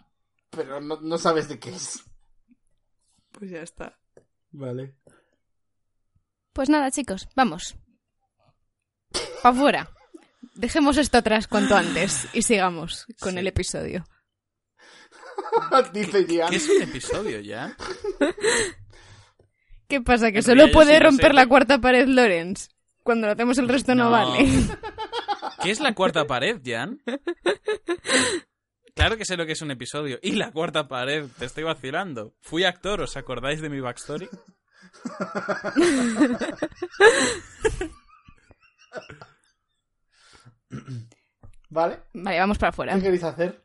pero 0.51 0.81
no, 0.81 1.01
no 1.01 1.19
sabes 1.19 1.49
de 1.49 1.59
qué 1.59 1.71
es. 1.75 2.03
Pues 3.33 3.51
ya 3.51 3.63
está. 3.63 3.99
Vale. 4.51 4.97
Pues 6.53 6.69
nada, 6.69 6.91
chicos, 6.91 7.29
vamos. 7.37 7.77
Pa' 9.43 9.53
fuera. 9.53 9.91
Dejemos 10.55 10.97
esto 10.97 11.19
atrás 11.19 11.47
cuanto 11.49 11.77
antes 11.77 12.29
y 12.33 12.43
sigamos 12.43 13.07
con 13.21 13.33
Sí. 13.35 13.39
el 13.39 13.47
episodio. 13.47 14.05
Dice. 15.93 16.27
¿Qué 16.27 16.57
es 16.57 16.69
un 16.69 16.83
episodio 16.83 17.41
ya? 17.41 17.77
¿Qué 19.89 20.01
pasa? 20.01 20.33
¿Que 20.33 20.39
En 20.39 20.43
solo 20.45 20.71
puede 20.73 20.95
sí 20.97 21.01
romper 21.03 21.29
sé, 21.29 21.33
la 21.35 21.47
cuarta 21.47 21.79
pared 21.81 22.09
Lorenz? 22.09 22.69
Cuando 23.03 23.27
lo 23.27 23.33
hacemos 23.35 23.59
el 23.59 23.69
resto 23.69 23.95
no, 23.95 24.05
No. 24.05 24.11
vale. 24.11 24.47
¿Qué 25.63 25.71
es 25.71 25.81
la 25.81 25.95
cuarta 25.95 26.27
pared, 26.27 26.61
Jan? 26.65 27.01
Claro 28.95 29.17
que 29.17 29.25
sé 29.25 29.37
lo 29.37 29.47
que 29.47 29.53
es 29.53 29.63
un 29.63 29.71
episodio. 29.71 30.19
Y 30.23 30.33
la 30.33 30.51
cuarta 30.53 30.89
pared, 30.89 31.27
te 31.39 31.45
estoy 31.45 31.65
vacilando. 31.65 32.35
Fui 32.41 32.65
actor, 32.65 33.01
¿os 33.03 33.17
acordáis 33.17 33.61
de 33.61 33.69
mi 33.69 33.81
backstory? 33.81 34.29
Vale. 41.69 41.99
Vale, 42.15 42.39
vamos 42.39 42.59
para 42.59 42.71
afuera. 42.71 42.95
¿Qué 42.95 43.03
queréis 43.03 43.25
hacer? 43.25 43.65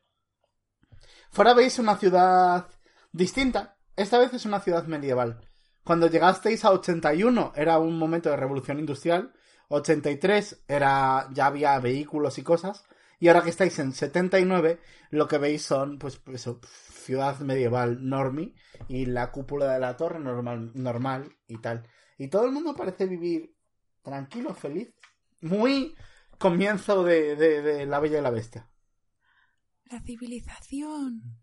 Fuera 1.32 1.54
veis 1.54 1.80
una 1.80 1.96
ciudad 1.96 2.68
distinta. 3.12 3.78
Esta 3.96 4.18
vez 4.18 4.34
es 4.34 4.46
una 4.46 4.60
ciudad 4.60 4.86
medieval. 4.86 5.42
Cuando 5.84 6.08
llegasteis 6.08 6.64
a 6.66 6.72
81 6.72 7.54
era 7.56 7.80
un 7.80 7.98
momento 7.98 8.30
de 8.30 8.38
revolución 8.38 8.80
industrial. 8.80 9.34
83 9.70 10.64
era 10.68 11.28
ya 11.34 11.48
había 11.48 11.80
vehículos 11.80 12.38
y 12.38 12.44
cosas. 12.44 12.86
Y 13.20 13.28
ahora 13.28 13.44
que 13.44 13.52
estáis 13.52 13.78
en 13.80 13.94
79, 13.94 14.80
lo 15.12 15.28
que 15.28 15.38
veis 15.38 15.62
son, 15.62 16.00
pues, 16.00 16.18
pues, 16.18 16.42
eso, 16.42 16.60
ciudad 16.64 17.40
medieval 17.40 18.08
normi 18.08 18.56
y 18.88 19.06
la 19.06 19.32
cúpula 19.32 19.72
de 19.72 19.80
la 19.80 19.96
torre 19.96 20.20
normal, 20.20 20.72
normal 20.74 21.36
y 21.48 21.58
tal. 21.58 21.88
Y 22.18 22.30
todo 22.30 22.46
el 22.46 22.52
mundo 22.52 22.76
parece 22.76 23.06
vivir 23.06 23.56
tranquilo, 24.02 24.56
feliz. 24.56 24.94
Muy 25.42 25.96
comienzo 26.40 27.04
de, 27.04 27.36
de, 27.36 27.62
de 27.62 27.86
La 27.86 28.00
Bella 28.00 28.20
y 28.20 28.22
la 28.22 28.32
Bestia. 28.32 28.70
La 29.86 30.02
civilización. 30.02 31.41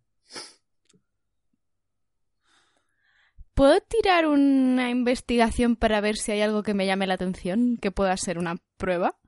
¿Puedo 3.58 3.80
tirar 3.80 4.28
una 4.28 4.88
investigación 4.88 5.74
para 5.74 6.00
ver 6.00 6.16
si 6.16 6.30
hay 6.30 6.42
algo 6.42 6.62
que 6.62 6.74
me 6.74 6.86
llame 6.86 7.08
la 7.08 7.14
atención? 7.14 7.76
Que 7.76 7.90
pueda 7.90 8.16
ser 8.16 8.38
una 8.38 8.54
prueba. 8.76 9.18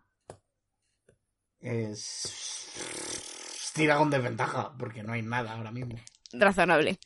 Es. 1.58 2.70
Tira 3.74 3.98
con 3.98 4.08
desventaja, 4.08 4.72
porque 4.78 5.02
no 5.02 5.14
hay 5.14 5.22
nada 5.22 5.54
ahora 5.54 5.72
mismo. 5.72 5.96
Razonable. 6.32 7.00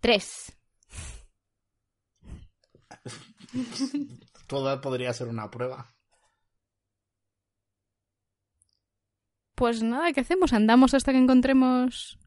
Tres. 0.00 0.54
Todo 4.46 4.78
podría 4.82 5.14
ser 5.14 5.28
una 5.28 5.50
prueba. 5.50 5.94
Pues 9.54 9.82
nada, 9.82 10.12
¿qué 10.12 10.20
hacemos? 10.20 10.52
¿Andamos 10.52 10.92
hasta 10.92 11.12
que 11.12 11.18
encontremos...? 11.18 12.18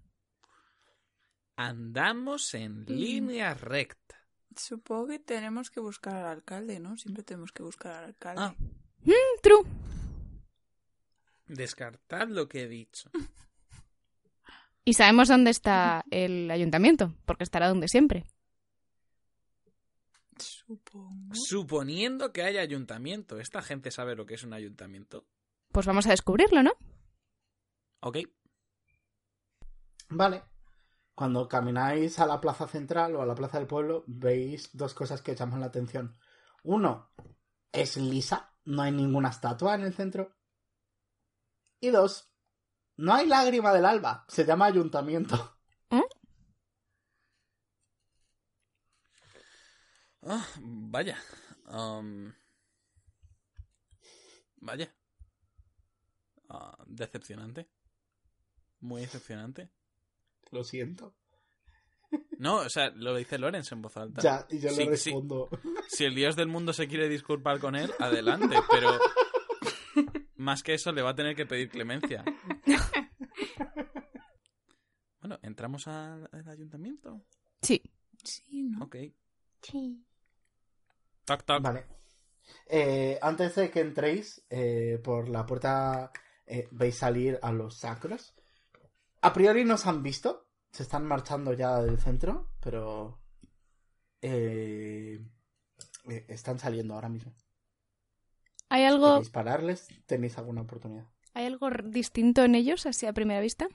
Andamos 1.55 2.53
en 2.53 2.85
línea 2.85 3.53
recta. 3.53 4.15
Supongo 4.55 5.07
que 5.07 5.19
tenemos 5.19 5.69
que 5.69 5.79
buscar 5.79 6.15
al 6.15 6.25
alcalde, 6.25 6.79
¿no? 6.79 6.97
Siempre 6.97 7.23
tenemos 7.23 7.51
que 7.51 7.63
buscar 7.63 7.93
al 7.95 8.05
alcalde. 8.05 8.41
Ah, 8.41 8.55
True. 9.41 9.63
descartad 11.47 12.27
lo 12.27 12.47
que 12.47 12.63
he 12.63 12.67
dicho. 12.67 13.09
Y 14.83 14.93
sabemos 14.93 15.27
dónde 15.27 15.51
está 15.51 16.05
el 16.11 16.49
ayuntamiento, 16.51 17.13
porque 17.25 17.43
estará 17.43 17.67
donde 17.67 17.87
siempre. 17.87 18.25
Supongo. 20.37 21.33
Suponiendo 21.33 22.33
que 22.33 22.43
haya 22.43 22.61
ayuntamiento. 22.61 23.39
¿Esta 23.39 23.61
gente 23.61 23.91
sabe 23.91 24.15
lo 24.15 24.25
que 24.25 24.33
es 24.35 24.43
un 24.43 24.53
ayuntamiento? 24.53 25.25
Pues 25.71 25.85
vamos 25.85 26.05
a 26.07 26.11
descubrirlo, 26.11 26.61
¿no? 26.63 26.73
Ok. 28.01 28.19
Vale. 30.09 30.43
Cuando 31.15 31.47
camináis 31.47 32.19
a 32.19 32.25
la 32.25 32.41
plaza 32.41 32.67
central 32.67 33.15
o 33.15 33.21
a 33.21 33.25
la 33.25 33.35
plaza 33.35 33.57
del 33.57 33.67
pueblo, 33.67 34.03
veis 34.07 34.69
dos 34.73 34.93
cosas 34.93 35.21
que 35.21 35.35
llaman 35.35 35.61
la 35.61 35.67
atención. 35.67 36.17
Uno, 36.63 37.11
es 37.71 37.97
lisa, 37.97 38.53
no 38.65 38.81
hay 38.81 38.91
ninguna 38.91 39.29
estatua 39.29 39.75
en 39.75 39.83
el 39.83 39.93
centro. 39.93 40.35
Y 41.79 41.89
dos, 41.89 42.29
no 42.97 43.13
hay 43.13 43.27
lágrima 43.27 43.73
del 43.73 43.85
alba, 43.85 44.25
se 44.27 44.45
llama 44.45 44.65
ayuntamiento. 44.65 45.55
Ah, 50.27 50.43
vaya. 50.59 51.17
Am, 51.67 52.33
vaya. 54.57 54.91
Ah, 56.49 56.83
decepcionante. 56.87 57.69
Muy 58.79 59.01
decepcionante. 59.01 59.69
Lo 60.51 60.63
siento. 60.63 61.15
No, 62.37 62.57
o 62.57 62.69
sea, 62.69 62.89
lo 62.91 63.15
dice 63.15 63.37
Lorenz 63.37 63.71
en 63.71 63.81
voz 63.81 63.97
alta. 63.97 64.21
Ya, 64.21 64.45
y 64.49 64.59
yo 64.59 64.69
Sí, 64.69 64.85
le 64.85 64.97
sí. 64.97 65.09
respondo. 65.11 65.49
Si 65.87 66.05
el 66.05 66.15
dios 66.15 66.35
del 66.35 66.47
mundo 66.47 66.71
se 66.73 66.87
quiere 66.87 67.09
disculpar 67.09 67.59
con 67.59 67.75
él, 67.75 67.91
adelante, 67.99 68.55
pero 68.71 68.97
más 70.35 70.63
que 70.63 70.73
eso 70.75 70.91
le 70.91 71.01
va 71.01 71.09
a 71.11 71.15
tener 71.15 71.35
que 71.35 71.45
pedir 71.45 71.69
clemencia. 71.69 72.23
Bueno, 75.19 75.39
¿entramos 75.41 75.87
al, 75.87 76.29
al 76.31 76.49
ayuntamiento? 76.49 77.25
Sí. 77.61 77.81
Sí, 78.23 78.63
¿no? 78.63 78.85
Ok. 78.85 78.95
Sí. 79.61 80.05
Toc, 81.25 81.43
toc. 81.43 81.61
Vale. 81.61 81.85
Eh, 82.67 83.17
antes 83.21 83.55
de 83.55 83.71
que 83.71 83.79
entréis, 83.79 84.45
eh, 84.49 84.99
por 85.03 85.27
la 85.29 85.45
puerta 85.45 86.11
eh, 86.45 86.67
veis 86.71 86.95
salir 86.97 87.39
a 87.41 87.51
los 87.51 87.79
sacros. 87.79 88.35
A 89.27 89.29
priori 89.35 89.61
no 89.65 89.75
os 89.79 89.85
han 89.89 89.99
visto. 90.09 90.29
Se 90.75 90.83
están 90.83 91.05
marchando 91.13 91.53
ya 91.53 91.81
del 91.81 91.99
centro, 91.99 92.31
pero... 92.63 93.19
eh, 94.21 95.19
eh, 96.09 96.25
están 96.27 96.59
saliendo 96.59 96.93
ahora 96.93 97.09
mismo. 97.09 97.33
¿Hay 98.69 98.83
algo, 98.83 99.09
¿Queréis 99.13 99.29
pararles? 99.29 99.87
¿Tenéis 100.05 100.37
alguna 100.37 100.61
oportunidad? 100.61 101.05
¿Hay 101.33 101.45
algo 101.45 101.69
distinto 101.69 102.43
en 102.43 102.55
ellos, 102.55 102.85
así 102.85 103.05
a 103.05 103.13
primera 103.13 103.39
vista? 103.41 103.67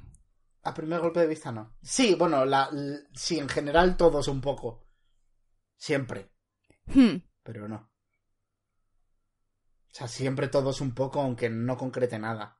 A 0.63 0.75
primer 0.75 1.01
golpe 1.01 1.21
de 1.21 1.27
vista 1.27 1.51
no. 1.53 1.75
Sí, 1.83 2.15
bueno, 2.15 2.45
la, 2.45 2.71
sí, 3.15 3.39
en 3.39 3.49
general 3.49 3.97
todos 3.97 4.29
un 4.29 4.41
poco. 4.41 4.87
Siempre, 5.77 6.31
Hmm. 6.87 7.17
pero 7.43 7.69
no. 7.69 7.77
O 9.91 9.93
sea, 9.93 10.09
siempre 10.09 10.49
todos 10.49 10.81
un 10.81 10.95
poco, 10.95 11.21
aunque 11.21 11.51
no 11.51 11.77
concrete 11.77 12.19
nada. 12.19 12.59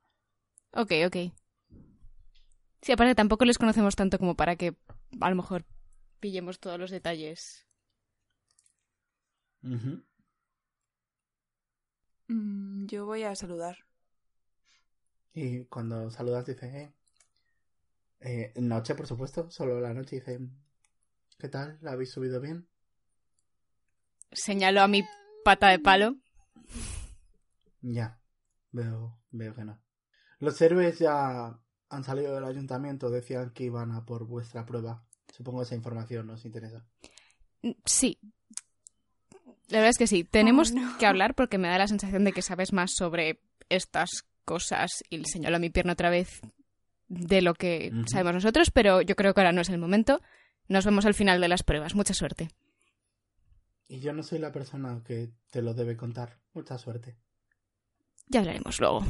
Ok, 0.73 0.93
ok. 1.07 1.17
Sí, 2.83 2.93
aparte 2.93 3.15
tampoco 3.15 3.45
les 3.45 3.59
conocemos 3.59 3.95
tanto 3.95 4.19
como 4.19 4.35
para 4.37 4.57
que 4.57 4.75
a 5.21 5.31
lo 5.31 5.37
mejor 5.37 5.65
pillemos 6.19 6.61
todos 6.61 6.79
los 6.79 6.91
detalles. 6.91 7.67
Mm, 12.29 12.87
yo 12.87 13.05
voy 13.07 13.25
a 13.25 13.35
saludar. 13.35 13.79
Y 15.35 15.65
cuando 15.67 16.11
saludas 16.11 16.47
dice, 16.47 16.67
eh, 16.67 16.95
eh, 18.21 18.61
noche, 18.61 18.95
por 18.95 19.07
supuesto, 19.07 19.51
solo 19.51 19.81
la 19.81 19.95
noche 19.95 20.17
dice, 20.17 20.41
¿qué 21.39 21.49
tal? 21.49 21.79
¿La 21.83 21.93
habéis 21.93 22.11
subido 22.11 22.41
bien? 22.41 22.67
Señalo 24.33 24.81
a 24.81 24.89
mi 24.89 25.05
pata 25.45 25.69
de 25.69 25.79
palo. 25.79 26.17
Ya, 27.83 28.21
veo, 28.73 29.19
veo 29.31 29.55
que 29.55 29.65
no. 29.65 29.83
Los 30.39 30.61
héroes 30.61 30.99
ya 30.99 31.59
han 31.91 32.05
salido 32.05 32.35
del 32.35 32.45
ayuntamiento, 32.45 33.11
decían 33.11 33.51
que 33.51 33.65
iban 33.65 33.91
a 33.93 34.05
por 34.07 34.25
vuestra 34.27 34.65
prueba. 34.65 35.05
Supongo 35.33 35.63
esa 35.63 35.75
información 35.75 36.27
nos 36.27 36.45
interesa. 36.45 36.85
Mm, 37.63 37.73
Sí. 37.85 38.19
La 39.69 39.79
verdad 39.79 39.91
es 39.91 39.99
que 39.99 40.07
sí. 40.09 40.25
Tenemos 40.25 40.73
Oh, 40.73 40.75
no. 40.77 40.99
que 40.99 41.07
hablar 41.07 41.35
porque 41.37 41.59
me 41.59 41.69
da 41.69 41.79
la 41.79 41.87
sensación 41.87 42.25
de 42.25 42.33
que 42.33 42.43
sabes 42.43 42.73
más 42.73 42.91
sobre 42.97 43.41
estas 43.69 44.11
cosas 44.45 44.91
y 45.11 45.19
le 45.19 45.27
señalo 45.27 45.57
a 45.57 45.61
mi 45.61 45.71
pierna 45.71 45.93
otra 45.93 46.11
vez 46.11 46.41
de 47.09 47.41
lo 47.43 47.55
que 47.55 47.93
sabemos 48.11 48.35
nosotros, 48.35 48.71
pero 48.73 49.01
yo 49.03 49.15
creo 49.15 49.33
que 49.35 49.41
ahora 49.41 49.53
no 49.53 49.61
es 49.61 49.69
el 49.69 49.79
momento. 49.79 50.21
Nos 50.69 50.85
vemos 50.85 51.07
al 51.07 51.15
final 51.15 51.41
de 51.41 51.49
las 51.49 51.63
pruebas. 51.63 51.95
Mucha 51.95 52.15
suerte. 52.15 52.51
Y 53.89 54.01
yo 54.01 54.13
no 54.13 54.23
soy 54.23 54.39
la 54.39 54.53
persona 54.53 55.03
que 55.05 55.31
te 55.51 55.63
lo 55.63 55.75
debe 55.75 55.97
contar. 55.97 56.39
Mucha 56.55 56.77
suerte. 56.79 57.17
Ya 58.29 58.41
hablaremos 58.41 58.81
luego. 58.81 59.05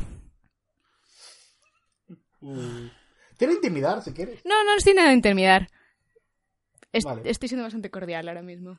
Tiene 2.40 3.54
intimidar 3.54 4.02
si 4.02 4.12
quieres. 4.12 4.44
No, 4.44 4.64
no 4.64 4.76
estoy 4.76 4.94
nada 4.94 5.08
de 5.08 5.14
intimidar. 5.14 5.68
Vale. 7.04 7.22
Estoy 7.30 7.48
siendo 7.48 7.64
bastante 7.64 7.90
cordial 7.90 8.28
ahora 8.28 8.42
mismo. 8.42 8.78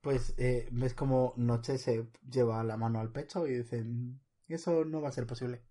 Pues 0.00 0.34
eh, 0.38 0.68
ves 0.72 0.94
como 0.94 1.34
Noche 1.36 1.78
se 1.78 2.08
lleva 2.28 2.64
la 2.64 2.76
mano 2.76 3.00
al 3.00 3.12
pecho 3.12 3.46
y 3.46 3.58
dice, 3.58 3.82
"Mm, 3.84 4.18
eso 4.48 4.84
no 4.84 5.00
va 5.00 5.10
a 5.10 5.12
ser 5.12 5.26
posible. 5.26 5.62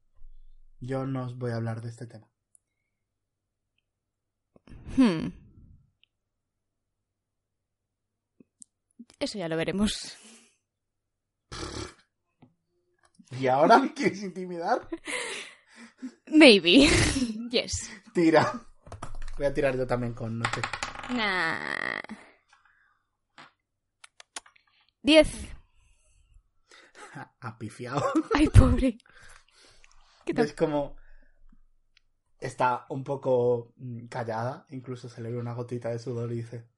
Yo 0.80 1.06
no 1.06 1.26
os 1.26 1.38
voy 1.38 1.52
a 1.52 1.56
hablar 1.56 1.82
de 1.82 1.90
este 1.90 2.06
tema. 2.06 2.28
Hmm. 4.96 5.30
Eso 9.20 9.38
ya 9.38 9.50
lo 9.50 9.58
veremos. 9.58 10.18
¿Y 13.40 13.48
ahora 13.48 13.82
quieres 13.96 14.24
intimidar? 14.24 14.88
Maybe. 16.32 16.88
yes. 17.52 17.90
Tira. 18.14 18.66
Voy 19.38 19.46
a 19.46 19.54
tirar 19.54 19.76
yo 19.76 19.88
también 19.88 20.14
con 20.14 20.40
Noche. 20.40 20.62
Nah. 21.10 22.02
Diez. 25.02 25.30
Ha 27.42 27.58
pifiado. 27.58 28.04
Ay, 28.36 28.48
pobre. 28.48 28.98
¿Qué 30.24 30.34
tal? 30.34 30.46
Es 30.46 30.54
como 30.54 30.96
está 32.40 32.86
un 32.90 33.04
poco 33.04 33.74
mm, 33.78 34.06
callada, 34.06 34.68
incluso 34.70 35.10
se 35.10 35.22
le 35.22 35.32
ve 35.32 35.38
una 35.38 35.54
gotita 35.54 35.90
de 35.90 35.98
sudor 35.98 36.32
y 36.32 36.36
dice 36.36 36.70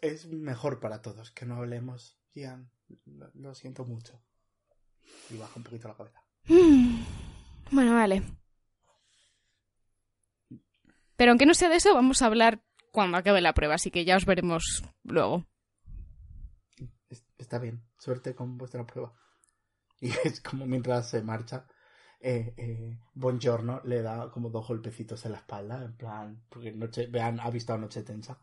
es 0.00 0.26
mejor 0.28 0.80
para 0.80 1.02
todos 1.02 1.30
que 1.30 1.46
no 1.46 1.56
hablemos, 1.56 2.20
Ian, 2.34 2.70
lo 3.34 3.54
siento 3.54 3.84
mucho. 3.84 4.22
Y 5.30 5.36
baja 5.36 5.54
un 5.56 5.64
poquito 5.64 5.88
la 5.88 5.96
cabeza. 5.96 6.22
Hmm. 6.48 7.02
Bueno, 7.70 7.94
vale. 7.94 8.22
Pero 11.16 11.32
aunque 11.32 11.46
no 11.46 11.54
sea 11.54 11.68
de 11.68 11.76
eso, 11.76 11.94
vamos 11.94 12.22
a 12.22 12.26
hablar 12.26 12.62
cuando 12.92 13.16
acabe 13.18 13.40
la 13.40 13.52
prueba, 13.54 13.74
así 13.74 13.90
que 13.90 14.04
ya 14.04 14.16
os 14.16 14.24
veremos 14.24 14.82
luego. 15.02 15.46
Es- 17.08 17.24
Está 17.38 17.58
bien, 17.58 17.84
suerte 17.98 18.34
con 18.34 18.56
vuestra 18.58 18.86
prueba. 18.86 19.14
Y 20.00 20.10
es 20.24 20.40
como 20.40 20.64
mientras 20.64 21.10
se 21.10 21.22
marcha, 21.22 21.66
eh, 22.20 22.54
eh, 22.56 22.98
Buongiorno 23.14 23.80
le 23.84 24.00
da 24.00 24.30
como 24.30 24.48
dos 24.48 24.68
golpecitos 24.68 25.24
en 25.26 25.32
la 25.32 25.38
espalda, 25.38 25.84
en 25.84 25.96
plan, 25.96 26.44
porque 26.48 26.70
noche, 26.70 27.08
vean, 27.08 27.40
ha 27.40 27.50
visto 27.50 27.72
a 27.72 27.78
Noche 27.78 28.04
tensa. 28.04 28.38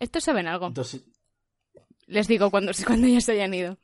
Estos 0.00 0.24
saben 0.24 0.48
algo. 0.48 0.66
Entonces, 0.66 1.04
Les 2.06 2.26
digo 2.26 2.50
cuando, 2.50 2.72
cuando 2.86 3.06
ya 3.06 3.20
se 3.20 3.32
hayan 3.32 3.54
ido. 3.54 3.78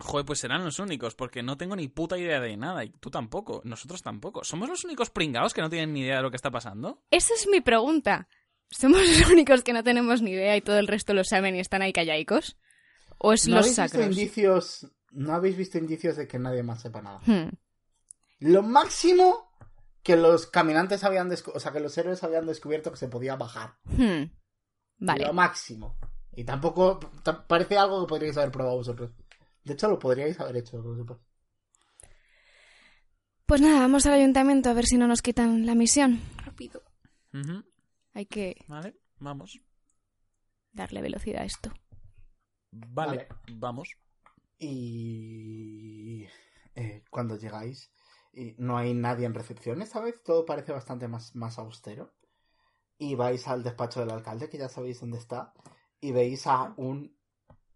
Joder, 0.00 0.24
pues 0.26 0.38
serán 0.40 0.64
los 0.64 0.78
únicos, 0.78 1.14
porque 1.14 1.42
no 1.42 1.56
tengo 1.56 1.76
ni 1.76 1.88
puta 1.88 2.16
idea 2.18 2.40
de 2.40 2.56
nada, 2.56 2.84
y 2.84 2.90
tú 2.90 3.10
tampoco, 3.10 3.60
nosotros 3.64 4.02
tampoco. 4.02 4.42
¿Somos 4.44 4.68
los 4.68 4.84
únicos 4.84 5.10
pringados 5.10 5.52
que 5.54 5.60
no 5.60 5.70
tienen 5.70 5.92
ni 5.92 6.00
idea 6.00 6.16
de 6.16 6.22
lo 6.22 6.30
que 6.30 6.36
está 6.36 6.50
pasando? 6.50 7.02
Esa 7.10 7.34
es 7.34 7.46
mi 7.48 7.60
pregunta. 7.60 8.28
¿Somos 8.70 9.00
los 9.06 9.30
únicos 9.30 9.62
que 9.62 9.72
no 9.72 9.82
tenemos 9.84 10.22
ni 10.22 10.30
idea 10.32 10.56
y 10.56 10.60
todo 10.62 10.78
el 10.78 10.86
resto 10.88 11.12
lo 11.14 11.22
saben 11.24 11.54
y 11.56 11.60
están 11.60 11.82
ahí 11.82 11.92
callaicos? 11.92 12.56
¿O 13.18 13.32
es 13.32 13.46
¿no 13.46 13.56
los 13.56 13.64
habéis 13.66 13.76
visto 13.78 13.88
sacros? 13.98 14.16
indicios? 14.16 14.86
No 15.12 15.34
habéis 15.34 15.56
visto 15.56 15.76
indicios 15.76 16.16
de 16.16 16.26
que 16.28 16.38
nadie 16.38 16.62
más 16.62 16.80
sepa 16.80 17.02
nada. 17.02 17.20
Hmm. 17.26 17.50
Lo 18.38 18.62
máximo 18.62 19.50
que 20.02 20.16
los 20.16 20.46
caminantes 20.46 21.04
habían 21.04 21.28
descubierto, 21.28 21.58
o 21.58 21.60
sea, 21.60 21.72
que 21.72 21.80
los 21.80 21.98
héroes 21.98 22.22
habían 22.22 22.46
descubierto 22.46 22.90
que 22.90 22.96
se 22.96 23.08
podía 23.08 23.36
bajar. 23.36 23.74
Hmm. 23.84 24.30
Vale. 24.98 25.26
Lo 25.26 25.32
máximo. 25.34 25.98
Y 26.34 26.44
tampoco 26.44 27.00
ta- 27.22 27.46
parece 27.46 27.76
algo 27.76 28.00
que 28.06 28.08
podríais 28.08 28.36
haber 28.38 28.52
probado 28.52 28.76
vosotros. 28.76 29.10
De 29.70 29.74
hecho, 29.74 29.86
lo 29.88 30.00
podríais 30.00 30.40
haber 30.40 30.56
hecho. 30.56 30.82
que 30.82 30.96
sepas. 30.96 31.18
Pues 33.46 33.60
nada, 33.60 33.78
vamos 33.78 34.04
al 34.04 34.14
ayuntamiento 34.14 34.68
a 34.68 34.72
ver 34.72 34.84
si 34.84 34.96
no 34.96 35.06
nos 35.06 35.22
quitan 35.22 35.64
la 35.64 35.76
misión. 35.76 36.20
Rápido. 36.44 36.82
Hay 38.12 38.26
que 38.26 38.56
Vale, 38.66 38.96
vamos. 39.20 39.60
darle 40.72 41.00
velocidad 41.02 41.42
a 41.42 41.44
esto. 41.44 41.72
Vale, 42.72 43.28
Vale. 43.28 43.28
vamos. 43.58 43.90
Y 44.58 46.26
eh, 46.74 47.04
cuando 47.12 47.36
llegáis, 47.36 47.92
y 48.32 48.56
no 48.58 48.76
hay 48.76 48.92
nadie 48.92 49.26
en 49.26 49.34
recepción 49.34 49.82
esta 49.82 50.00
vez, 50.00 50.20
todo 50.24 50.44
parece 50.44 50.72
bastante 50.72 51.06
más, 51.06 51.36
más 51.36 51.60
austero. 51.60 52.12
Y 52.98 53.14
vais 53.14 53.46
al 53.46 53.62
despacho 53.62 54.00
del 54.00 54.10
alcalde, 54.10 54.48
que 54.48 54.58
ya 54.58 54.68
sabéis 54.68 54.98
dónde 54.98 55.18
está, 55.18 55.54
y 56.00 56.10
veis 56.10 56.44
a 56.48 56.74
un 56.76 57.16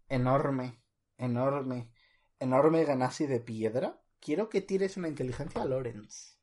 enorme, 0.09 0.83
enorme, 1.17 1.91
enorme 2.39 2.85
ganassi 2.85 3.25
de 3.25 3.39
piedra. 3.39 4.01
Quiero 4.19 4.49
que 4.49 4.61
tires 4.61 4.97
una 4.97 5.07
inteligencia 5.07 5.61
a 5.61 5.65
Lorenz. 5.65 6.37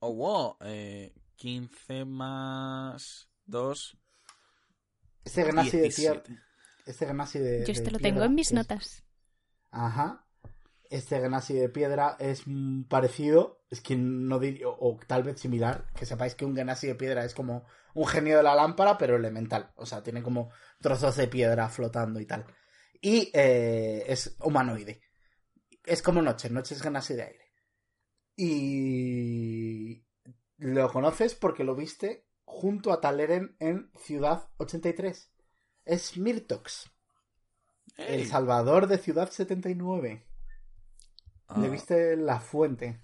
Oh, 0.00 0.14
wow. 0.14 0.56
Eh, 0.60 1.14
15 1.36 2.04
más 2.04 3.30
2. 3.46 3.98
Este 5.24 5.44
ganassi 5.44 5.76
de 5.76 5.90
tierra. 5.90 6.22
17. 6.26 6.42
Este 6.86 7.06
ganassi 7.06 7.38
de. 7.38 7.60
Yo 7.60 7.66
de 7.66 7.72
esto 7.72 7.90
lo 7.90 7.98
piedra 7.98 8.10
tengo 8.12 8.24
en 8.24 8.34
mis 8.34 8.52
notas. 8.52 9.04
Ajá. 9.70 10.21
Este 10.92 11.20
Genasi 11.20 11.54
de 11.54 11.68
piedra 11.68 12.16
es 12.18 12.42
mm, 12.46 12.84
parecido, 12.84 13.62
es 13.70 13.80
que 13.80 13.96
no 13.96 14.38
diría, 14.38 14.68
o, 14.68 14.76
o 14.78 15.00
tal 15.06 15.22
vez 15.22 15.40
similar, 15.40 15.86
que 15.96 16.06
sepáis 16.06 16.34
que 16.34 16.44
un 16.44 16.54
Genasi 16.54 16.86
de 16.86 16.94
piedra 16.94 17.24
es 17.24 17.34
como 17.34 17.64
un 17.94 18.06
genio 18.06 18.36
de 18.36 18.42
la 18.42 18.54
lámpara, 18.54 18.98
pero 18.98 19.16
elemental. 19.16 19.72
O 19.76 19.86
sea, 19.86 20.02
tiene 20.02 20.22
como 20.22 20.50
trozos 20.80 21.16
de 21.16 21.28
piedra 21.28 21.68
flotando 21.68 22.20
y 22.20 22.26
tal. 22.26 22.46
Y 23.00 23.30
eh, 23.34 24.04
es 24.06 24.36
humanoide. 24.40 25.02
Es 25.84 26.02
como 26.02 26.22
Noche, 26.22 26.48
Noche 26.50 26.74
es 26.74 26.82
Genasi 26.82 27.14
de 27.14 27.22
aire. 27.22 27.52
Y 28.36 30.04
lo 30.58 30.90
conoces 30.90 31.34
porque 31.34 31.64
lo 31.64 31.74
viste 31.74 32.26
junto 32.44 32.92
a 32.92 33.00
Taleren 33.00 33.56
en 33.58 33.90
Ciudad 33.98 34.48
83. 34.58 35.30
Es 35.84 36.16
Mirtox, 36.16 36.90
el 37.96 38.26
salvador 38.26 38.86
de 38.86 38.98
Ciudad 38.98 39.30
79. 39.30 40.24
Le 41.56 41.66
Ah, 41.66 41.70
viste 41.70 42.16
la 42.16 42.40
fuente. 42.40 43.00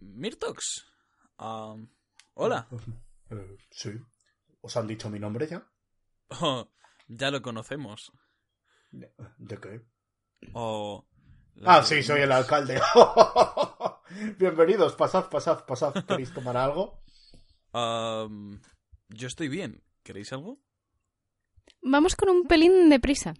Mirtox. 0.00 0.86
Hola. 2.34 2.68
Eh, 3.30 3.56
sí. 3.70 3.90
¿Os 4.62 4.76
han 4.76 4.86
dicho 4.86 5.10
mi 5.10 5.18
nombre 5.18 5.46
ya? 5.46 5.66
Oh, 6.40 6.68
ya 7.08 7.30
lo 7.30 7.42
conocemos. 7.42 8.12
¿De, 8.90 9.58
qué? 9.60 9.82
Oh, 10.52 11.06
Ah, 11.64 11.82
sí, 11.82 12.02
soy 12.02 12.22
el 12.22 12.32
alcalde. 12.32 12.80
Bienvenidos, 14.38 14.94
pasad, 14.94 15.28
pasad, 15.28 15.64
pasad. 15.66 15.92
¿Queréis 16.06 16.32
tomar 16.32 16.56
algo? 16.56 17.02
Yo 17.72 19.26
estoy 19.26 19.48
bien. 19.48 19.82
¿Queréis 20.02 20.32
algo? 20.32 20.58
Vamos 21.82 22.16
con 22.16 22.30
un 22.30 22.44
pelín 22.44 22.88
de 22.88 22.98
prisa. 23.00 23.34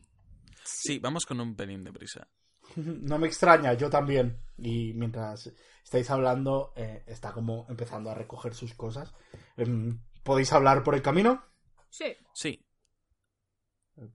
Sí, 0.72 0.98
vamos 0.98 1.26
con 1.26 1.40
un 1.40 1.54
pelín 1.54 1.84
de 1.84 1.92
prisa. 1.92 2.28
No 2.76 3.18
me 3.18 3.26
extraña, 3.26 3.74
yo 3.74 3.90
también. 3.90 4.38
Y 4.56 4.92
mientras 4.94 5.52
estáis 5.82 6.08
hablando, 6.10 6.72
eh, 6.76 7.02
está 7.06 7.32
como 7.32 7.66
empezando 7.68 8.10
a 8.10 8.14
recoger 8.14 8.54
sus 8.54 8.74
cosas. 8.74 9.12
Em, 9.56 10.00
¿Podéis 10.22 10.52
hablar 10.52 10.84
por 10.84 10.94
el 10.94 11.02
camino? 11.02 11.42
Sí. 11.88 12.14
Sí, 12.32 12.64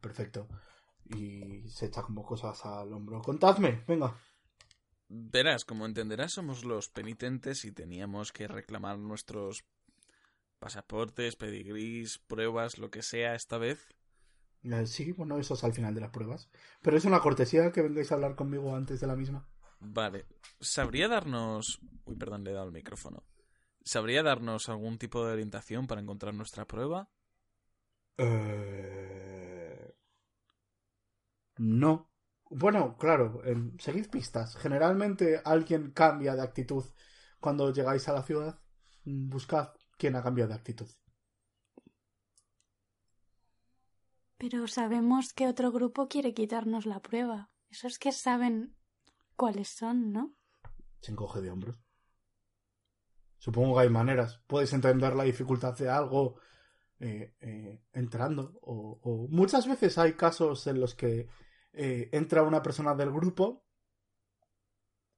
Perfecto. 0.02 0.48
Y 1.06 1.70
se 1.70 1.88
echa 1.88 2.02
como 2.02 2.24
cosas 2.24 2.66
al 2.66 2.92
hombro. 2.94 3.22
Contadme, 3.22 3.84
venga. 3.88 4.16
verás, 5.08 5.66
como 5.66 5.86
entenderás, 5.86 6.34
somos 6.34 6.64
los 6.66 6.90
penitentes 6.90 7.66
y 7.66 7.72
teníamos 7.72 8.32
que 8.32 8.48
reclamar 8.48 8.98
nuestros 8.98 9.64
pasaportes, 10.60 11.36
pedigrís, 11.36 12.18
pruebas, 12.20 12.78
lo 12.80 12.90
que 12.90 13.04
sea 13.04 13.36
esta 13.36 13.58
vez. 13.58 13.88
Eh, 14.72 14.86
sí, 14.88 15.12
bueno, 15.12 15.38
eso 15.38 15.54
es 15.54 15.64
al 15.64 15.74
final 15.74 15.94
de 15.94 16.02
las 16.02 16.10
pruebas. 16.10 16.50
Pero 16.82 16.98
es 16.98 17.06
una 17.06 17.20
cortesía 17.20 17.72
que 17.72 17.82
vengáis 17.82 18.12
a 18.12 18.16
hablar 18.16 18.36
conmigo 18.36 18.76
antes 18.76 19.00
de 19.00 19.08
la 19.08 19.16
misma. 19.16 19.48
Vale. 19.80 20.26
¿Sabría 20.60 21.08
darnos... 21.08 21.80
Uy, 22.06 22.16
perdón, 22.16 22.44
le 22.44 22.52
he 22.52 22.54
dado 22.54 22.68
el 22.68 22.74
micrófono. 22.74 23.24
¿Sabría 23.84 24.24
darnos 24.24 24.68
algún 24.70 24.98
tipo 24.98 25.24
de 25.26 25.34
orientación 25.34 25.86
para 25.86 26.02
encontrar 26.02 26.34
nuestra 26.34 26.66
prueba? 26.66 27.10
Eh... 28.18 29.94
No. 31.58 32.10
Bueno, 32.50 32.98
claro, 32.98 33.44
em, 33.46 33.78
seguid 33.78 34.10
pistas. 34.10 34.56
Generalmente 34.58 35.42
alguien 35.44 35.92
cambia 35.92 36.36
de 36.36 36.42
actitud 36.42 36.86
cuando 37.40 37.72
llegáis 37.72 38.08
a 38.08 38.14
la 38.14 38.24
ciudad. 38.24 38.60
Buscad 39.04 39.70
quién 39.98 40.16
ha 40.16 40.24
cambiado 40.24 40.50
de 40.50 40.56
actitud. 40.56 40.88
Pero 44.38 44.68
sabemos 44.68 45.34
que 45.34 45.48
otro 45.48 45.72
grupo 45.72 46.08
quiere 46.08 46.34
quitarnos 46.34 46.86
la 46.86 47.02
prueba. 47.02 47.52
Eso 47.70 47.88
es 47.88 48.00
que 48.00 48.12
saben 48.12 48.76
cuáles 49.36 49.70
son, 49.70 50.12
¿no? 50.12 50.36
Se 51.02 51.12
encoge 51.12 51.42
de 51.42 51.52
hombros. 51.52 51.80
Supongo 53.38 53.76
que 53.76 53.84
hay 53.84 53.90
maneras. 53.90 54.42
Puedes 54.48 54.74
entender 54.74 55.16
la 55.16 55.24
dificultad 55.24 55.78
de 55.78 55.90
algo 55.90 56.40
eh, 57.00 57.36
eh, 57.40 57.82
entrando. 57.94 58.58
O, 58.62 59.00
o 59.04 59.28
muchas 59.30 59.68
veces 59.68 59.98
hay 59.98 60.14
casos 60.14 60.68
en 60.68 60.80
los 60.80 60.96
que 60.96 61.28
eh, 61.74 62.10
entra 62.14 62.44
una 62.44 62.62
persona 62.62 62.96
del 62.96 63.12
grupo, 63.12 63.66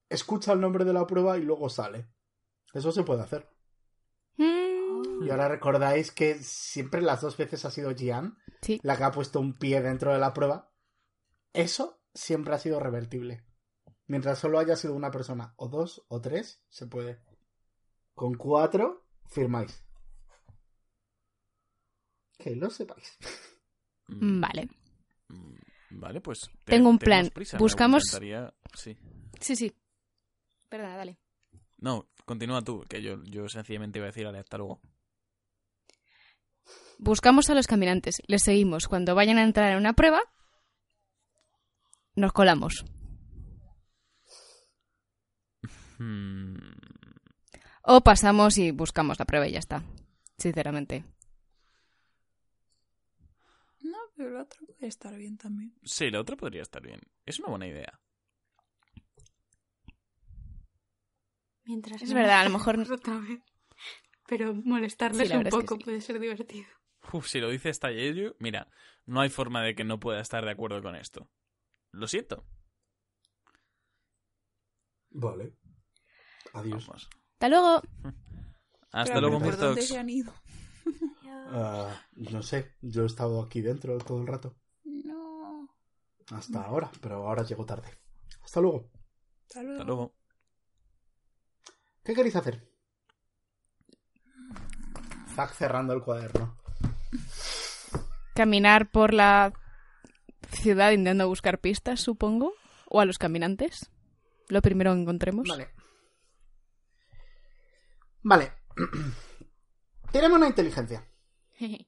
escucha 0.08 0.52
el 0.52 0.60
nombre 0.60 0.84
de 0.84 0.92
la 0.92 1.06
prueba 1.06 1.38
y 1.38 1.42
luego 1.42 1.68
sale. 1.68 2.08
Eso 2.74 2.92
se 2.92 3.04
puede 3.04 3.22
hacer. 3.22 3.48
Mm, 4.36 5.22
Y 5.24 5.30
ahora 5.30 5.48
recordáis 5.48 6.10
que 6.10 6.34
siempre 6.42 7.00
las 7.00 7.20
dos 7.20 7.36
veces 7.36 7.64
ha 7.64 7.70
sido 7.70 7.94
Gian 7.94 8.36
Sí. 8.62 8.80
la 8.82 8.96
que 8.96 9.04
ha 9.04 9.10
puesto 9.12 9.40
un 9.40 9.54
pie 9.58 9.80
dentro 9.82 10.12
de 10.12 10.18
la 10.18 10.32
prueba. 10.34 10.72
Eso 11.52 12.00
siempre 12.14 12.54
ha 12.54 12.58
sido 12.58 12.80
revertible. 12.80 13.44
Mientras 14.06 14.38
solo 14.38 14.58
haya 14.58 14.74
sido 14.76 14.94
una 14.94 15.10
persona, 15.10 15.54
o 15.56 15.68
dos, 15.68 16.04
o 16.08 16.20
tres, 16.20 16.62
se 16.68 16.86
puede. 16.86 17.20
Con 18.14 18.34
cuatro, 18.34 19.04
firmáis. 19.26 19.84
Que 22.38 22.54
lo 22.56 22.70
sepáis. 22.70 23.16
Mm, 24.08 24.40
Vale. 24.40 24.68
mm, 25.28 25.54
Vale, 25.90 26.20
pues. 26.20 26.38
te- 26.64 26.72
Tengo 26.72 26.88
un 26.90 26.98
plan. 26.98 27.28
prisa, 27.30 27.58
Buscamos- 27.58 28.04
encantaría- 28.08 28.54
Sí. 28.74 28.96
Sí, 29.40 29.56
sí. 29.56 29.74
Perdona, 30.68 30.96
dale. 30.96 31.18
No, 31.78 32.08
continúa 32.24 32.62
tú, 32.62 32.84
que 32.88 33.02
yo, 33.02 33.22
yo 33.24 33.48
sencillamente 33.48 33.98
iba 33.98 34.06
a 34.06 34.10
decir, 34.10 34.26
hasta 34.26 34.56
luego. 34.58 34.80
Buscamos 36.98 37.48
a 37.50 37.54
los 37.54 37.66
caminantes, 37.66 38.22
les 38.26 38.42
seguimos. 38.42 38.88
Cuando 38.88 39.14
vayan 39.14 39.38
a 39.38 39.44
entrar 39.44 39.70
en 39.72 39.78
una 39.78 39.92
prueba, 39.92 40.20
nos 42.16 42.32
colamos. 42.32 42.84
Hmm, 45.98 46.56
O 47.82 48.02
pasamos 48.02 48.58
y 48.58 48.70
buscamos 48.70 49.18
la 49.18 49.24
prueba 49.24 49.46
y 49.48 49.52
ya 49.52 49.58
está. 49.58 49.82
Sinceramente. 50.36 51.04
No, 53.80 53.98
pero 54.16 54.28
el 54.30 54.36
otro 54.36 54.66
puede 54.66 54.86
estar 54.88 55.14
bien 55.16 55.36
también. 55.38 55.74
Sí, 55.84 56.10
la 56.10 56.20
otra 56.20 56.36
podría 56.36 56.62
estar 56.62 56.82
bien. 56.82 57.00
Es 57.26 57.38
una 57.38 57.48
buena 57.48 57.66
idea. 57.66 57.98
Mientras 61.64 62.02
Es 62.02 62.08
no 62.10 62.14
verdad, 62.16 62.40
a 62.40 62.44
lo 62.44 62.50
mejor- 62.50 62.78
otra 62.92 63.18
vez. 63.18 63.40
Pero 64.28 64.54
molestarles 64.54 65.28
Sí, 65.28 65.34
un 65.34 65.42
verdad 65.42 65.48
es 65.48 65.54
que 65.54 65.60
poco 65.66 65.76
sí. 65.78 65.84
puede 65.84 66.00
ser 66.00 66.20
divertido. 66.20 66.68
Uf, 67.12 67.26
si 67.26 67.40
lo 67.40 67.48
dice 67.48 67.72
Stallerio, 67.72 68.36
mira, 68.38 68.68
no 69.06 69.20
hay 69.20 69.30
forma 69.30 69.62
de 69.62 69.74
que 69.74 69.84
no 69.84 69.98
pueda 69.98 70.20
estar 70.20 70.44
de 70.44 70.50
acuerdo 70.50 70.82
con 70.82 70.94
esto. 70.94 71.30
Lo 71.92 72.06
siento. 72.06 72.44
Vale. 75.10 75.54
Adiós. 76.52 76.86
Vamos. 76.86 77.08
Hasta 77.32 77.48
luego. 77.48 77.82
Hasta 78.92 79.14
Pero, 79.14 79.20
luego, 79.28 79.38
¿Por 79.44 79.56
dónde 79.56 79.66
Murtox. 79.82 79.88
se 79.88 79.98
han 79.98 80.08
ido? 80.10 80.32
Ah, 81.50 82.02
no 82.12 82.42
sé, 82.42 82.74
yo 82.82 83.04
he 83.04 83.06
estado 83.06 83.40
aquí 83.40 83.62
dentro 83.62 83.96
todo 83.96 84.20
el 84.20 84.26
rato. 84.26 84.54
No. 84.84 85.74
Hasta 86.30 86.62
ahora, 86.62 86.90
pero 87.00 87.26
ahora 87.26 87.42
llego 87.42 87.64
tarde. 87.64 87.88
Hasta 88.42 88.60
luego. 88.60 88.90
Hasta 89.46 89.62
luego. 89.62 89.72
Hasta 89.80 89.84
luego. 89.86 90.14
¿Qué 92.04 92.12
queréis 92.14 92.36
hacer? 92.36 92.67
Cerrando 95.46 95.92
el 95.94 96.02
cuaderno. 96.02 96.56
Caminar 98.34 98.90
por 98.90 99.14
la 99.14 99.52
ciudad 100.50 100.90
intentando 100.90 101.28
buscar 101.28 101.60
pistas, 101.60 102.00
supongo. 102.00 102.54
O 102.86 103.00
a 103.00 103.04
los 103.04 103.18
caminantes. 103.18 103.90
Lo 104.48 104.62
primero 104.62 104.92
que 104.94 105.00
encontremos. 105.00 105.46
Vale. 105.48 105.68
Vale. 108.22 108.52
Tenemos 110.12 110.38
una 110.38 110.48
inteligencia. 110.48 111.06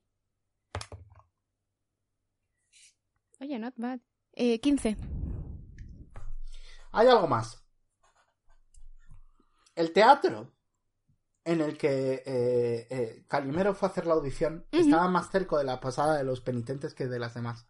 Oye, 3.40 3.58
not 3.58 3.74
bad. 3.76 4.00
Eh, 4.32 4.60
15. 4.60 4.96
Hay 6.92 7.08
algo 7.08 7.26
más. 7.26 7.64
El 9.74 9.92
teatro 9.92 10.52
en 11.44 11.60
el 11.60 11.78
que 11.78 12.22
eh, 12.26 12.86
eh, 12.90 13.24
Calimero 13.28 13.74
fue 13.74 13.88
a 13.88 13.90
hacer 13.92 14.06
la 14.06 14.14
audición 14.14 14.66
estaba 14.70 15.08
más 15.08 15.30
cerca 15.30 15.56
de 15.56 15.64
la 15.64 15.80
pasada 15.80 16.16
de 16.16 16.24
los 16.24 16.40
penitentes 16.40 16.94
que 16.94 17.06
de 17.08 17.18
las 17.18 17.34
demás. 17.34 17.66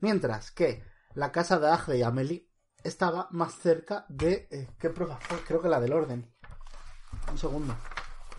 Mientras 0.00 0.50
que 0.50 0.84
la 1.14 1.32
casa 1.32 1.58
de 1.58 1.68
Aje 1.68 1.98
y 1.98 2.02
Amelie 2.02 2.48
estaba 2.84 3.28
más 3.32 3.54
cerca 3.54 4.06
de... 4.08 4.48
eh, 4.50 4.68
¿Qué 4.78 4.90
prueba 4.90 5.18
fue? 5.20 5.38
Creo 5.40 5.60
que 5.60 5.68
la 5.68 5.80
del 5.80 5.92
orden. 5.92 6.32
Un 7.30 7.38
segundo. 7.38 7.74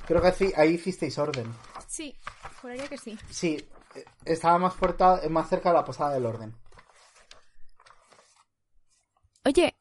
Creo 0.08 0.22
que 0.22 0.54
ahí 0.56 0.70
hicisteis 0.76 1.18
orden. 1.18 1.54
Sí, 1.88 2.18
juraría 2.62 2.88
que 2.88 2.98
sí. 2.98 3.18
Sí, 3.30 3.70
eh, 3.96 4.06
estaba 4.26 4.58
más, 4.58 4.74
fuerta, 4.74 5.20
eh, 5.22 5.30
más 5.30 5.50
cerca 5.50 5.70
de 5.70 5.76
la 5.76 5.86
pasada 5.86 6.14
del 6.14 6.26
orden. 6.26 6.56
Oye, 9.46 9.76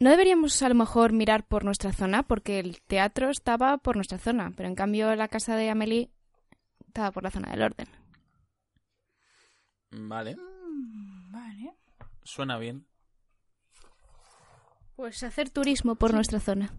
¿no 0.00 0.10
deberíamos 0.10 0.60
a 0.62 0.68
lo 0.68 0.74
mejor 0.74 1.12
mirar 1.12 1.46
por 1.46 1.64
nuestra 1.64 1.92
zona? 1.92 2.22
Porque 2.22 2.58
el 2.60 2.80
teatro 2.82 3.30
estaba 3.30 3.78
por 3.78 3.96
nuestra 3.96 4.18
zona, 4.18 4.52
pero 4.56 4.68
en 4.68 4.74
cambio 4.74 5.14
la 5.16 5.28
casa 5.28 5.56
de 5.56 5.70
Amelie 5.70 6.10
estaba 6.86 7.10
por 7.12 7.22
la 7.24 7.30
zona 7.30 7.50
del 7.50 7.62
orden. 7.62 7.88
Vale, 9.90 10.36
Mm, 10.36 11.32
vale. 11.32 11.74
suena 12.22 12.58
bien. 12.58 12.86
Pues 14.96 15.22
hacer 15.22 15.48
turismo 15.50 15.94
por 15.94 16.12
nuestra 16.12 16.40
zona. 16.40 16.70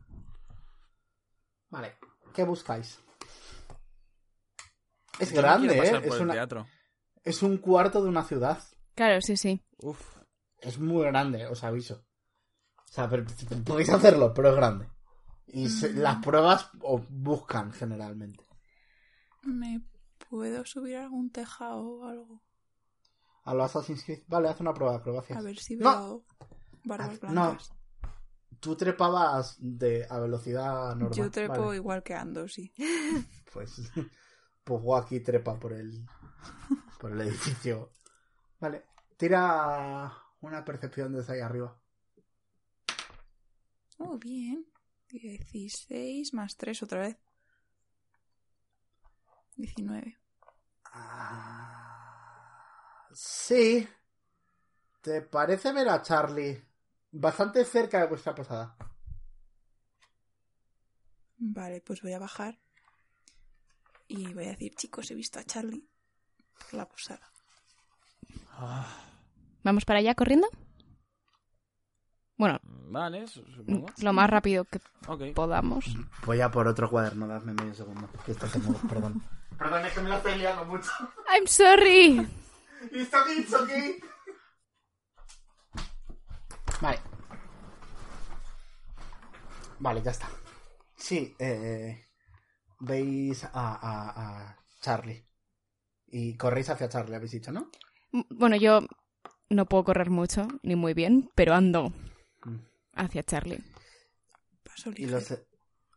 Vale, 1.70 1.95
¿qué 2.34 2.43
buscáis? 2.43 2.99
Es 5.20 5.32
Yo 5.34 5.41
grande, 5.41 5.78
¿eh? 5.78 6.01
Es, 6.03 6.20
una- 6.20 6.34
teatro. 6.34 6.67
es 7.24 7.43
un 7.43 7.57
cuarto 7.57 8.01
de 8.03 8.09
una 8.09 8.24
ciudad. 8.24 8.61
Claro, 8.95 9.22
sí, 9.22 9.38
sí. 9.38 9.61
Uf. 9.82 9.99
Es 10.59 10.78
muy 10.80 11.03
grande, 11.05 11.45
os 11.47 11.63
aviso. 11.63 12.05
O 12.89 12.91
sea, 12.91 13.09
pero- 13.09 13.25
podéis 13.65 13.89
hacerlo, 13.89 14.33
pero 14.33 14.49
es 14.49 14.55
grande. 14.55 14.89
Y 15.47 15.69
se- 15.69 15.93
las 15.93 16.23
pruebas 16.23 16.69
os 16.81 17.01
buscan 17.09 17.71
generalmente. 17.71 18.45
¿Me 19.43 19.81
puedo 20.29 20.65
subir 20.65 20.97
a 20.97 21.03
algún 21.03 21.31
tejado 21.31 21.81
o 21.81 22.05
algo? 22.05 22.43
A 23.43 23.53
los 23.53 23.65
Assassin's 23.65 24.03
Creed. 24.03 24.23
Vale, 24.27 24.49
haz 24.49 24.59
una 24.59 24.73
prueba 24.73 24.93
de 24.93 24.99
acrobacia. 24.99 25.37
A 25.37 25.41
ver 25.41 25.57
si 25.57 25.75
No. 25.75 25.89
veo 25.89 26.25
barbas 26.85 27.19
Ah, 27.23 27.27
no. 27.27 27.31
blancas. 27.31 27.71
Tú 28.59 28.75
trepabas 28.75 29.55
de, 29.59 30.05
a 30.09 30.19
velocidad 30.19 30.89
normal. 30.95 31.13
Yo 31.13 31.31
trepo 31.31 31.61
Vale, 31.67 31.75
igual 31.77 32.03
que 32.03 32.13
ando, 32.13 32.47
sí. 32.47 32.73
Pues, 33.53 33.81
pues 34.63 34.81
Joaquín 34.83 35.23
trepa 35.23 35.57
por 35.57 35.73
el, 35.73 36.05
por 36.99 37.11
el 37.13 37.21
edificio. 37.21 37.91
Vale, 38.59 38.85
tira 39.17 40.13
una 40.41 40.63
percepción 40.65 41.13
desde 41.13 41.33
ahí 41.33 41.39
arriba. 41.39 41.78
Oh, 44.00 44.18
bien. 44.18 44.66
16 45.10 46.34
más 46.34 46.58
3 46.58 46.82
otra 46.84 47.02
vez. 47.02 47.18
19. 49.56 50.18
Ah, 50.86 52.30
sí. 53.14 53.88
¿Te 55.02 55.22
parece 55.22 55.72
ver 55.74 55.89
a 55.89 56.02
Charlie 56.02 56.64
bastante 57.12 57.64
cerca 57.66 58.00
de 58.00 58.08
vuestra 58.08 58.34
posada? 58.34 58.76
Vale, 61.38 61.82
pues 61.82 62.02
voy 62.02 62.14
a 62.14 62.20
bajar. 62.20 62.60
Y 64.08 64.34
voy 64.34 64.45
a 64.45 64.50
decir, 64.50 64.74
chicos, 64.76 65.12
he 65.12 65.16
visto 65.16 65.39
a 65.39 65.43
Charlie 65.43 65.88
por 66.60 66.74
la 66.74 66.88
posada. 66.88 67.32
¿Vamos 69.64 69.86
para 69.86 70.00
allá 70.00 70.16
corriendo? 70.16 70.47
Bueno, 72.39 72.57
Vale, 72.63 73.27
supongo. 73.27 73.87
lo 74.01 74.13
más 74.13 74.29
rápido 74.29 74.63
que 74.63 74.79
podamos. 75.35 75.83
Voy 76.25 76.39
a 76.39 76.49
por 76.49 76.67
otro 76.69 76.89
cuaderno, 76.89 77.27
dadme 77.27 77.51
medio 77.53 77.73
segundo. 77.73 78.09
Que 78.25 78.31
esto 78.31 78.47
se 78.47 78.59
mueve, 78.59 78.79
perdón. 78.87 79.21
Perdón, 79.57 79.85
es 79.85 79.93
que 79.93 79.99
me 79.99 80.07
la 80.09 80.17
estoy 80.17 80.35
liando 80.37 80.63
mucho. 80.63 80.89
I'm 81.35 81.45
sorry. 81.45 82.25
It's 82.93 83.13
okay, 83.13 83.39
it's 83.39 83.53
okay. 83.53 83.99
Vale. 86.81 86.99
Vale, 89.79 90.01
ya 90.01 90.11
está. 90.11 90.29
Sí, 90.95 91.35
eh, 91.39 92.07
veis 92.79 93.43
a, 93.43 93.49
a, 93.53 94.09
a 94.51 94.57
Charlie. 94.79 95.27
Y 96.07 96.37
corréis 96.37 96.69
hacia 96.69 96.87
Charlie, 96.87 97.15
habéis 97.15 97.31
dicho, 97.31 97.51
¿no? 97.51 97.69
Bueno, 98.29 98.55
yo 98.55 98.79
no 99.49 99.65
puedo 99.65 99.83
correr 99.83 100.09
mucho, 100.09 100.47
ni 100.63 100.77
muy 100.77 100.93
bien, 100.93 101.29
pero 101.35 101.53
ando. 101.53 101.91
Hacia 102.93 103.23
Charlie. 103.23 103.63
Paso 104.63 104.91
Y 104.95 105.05
los, 105.07 105.33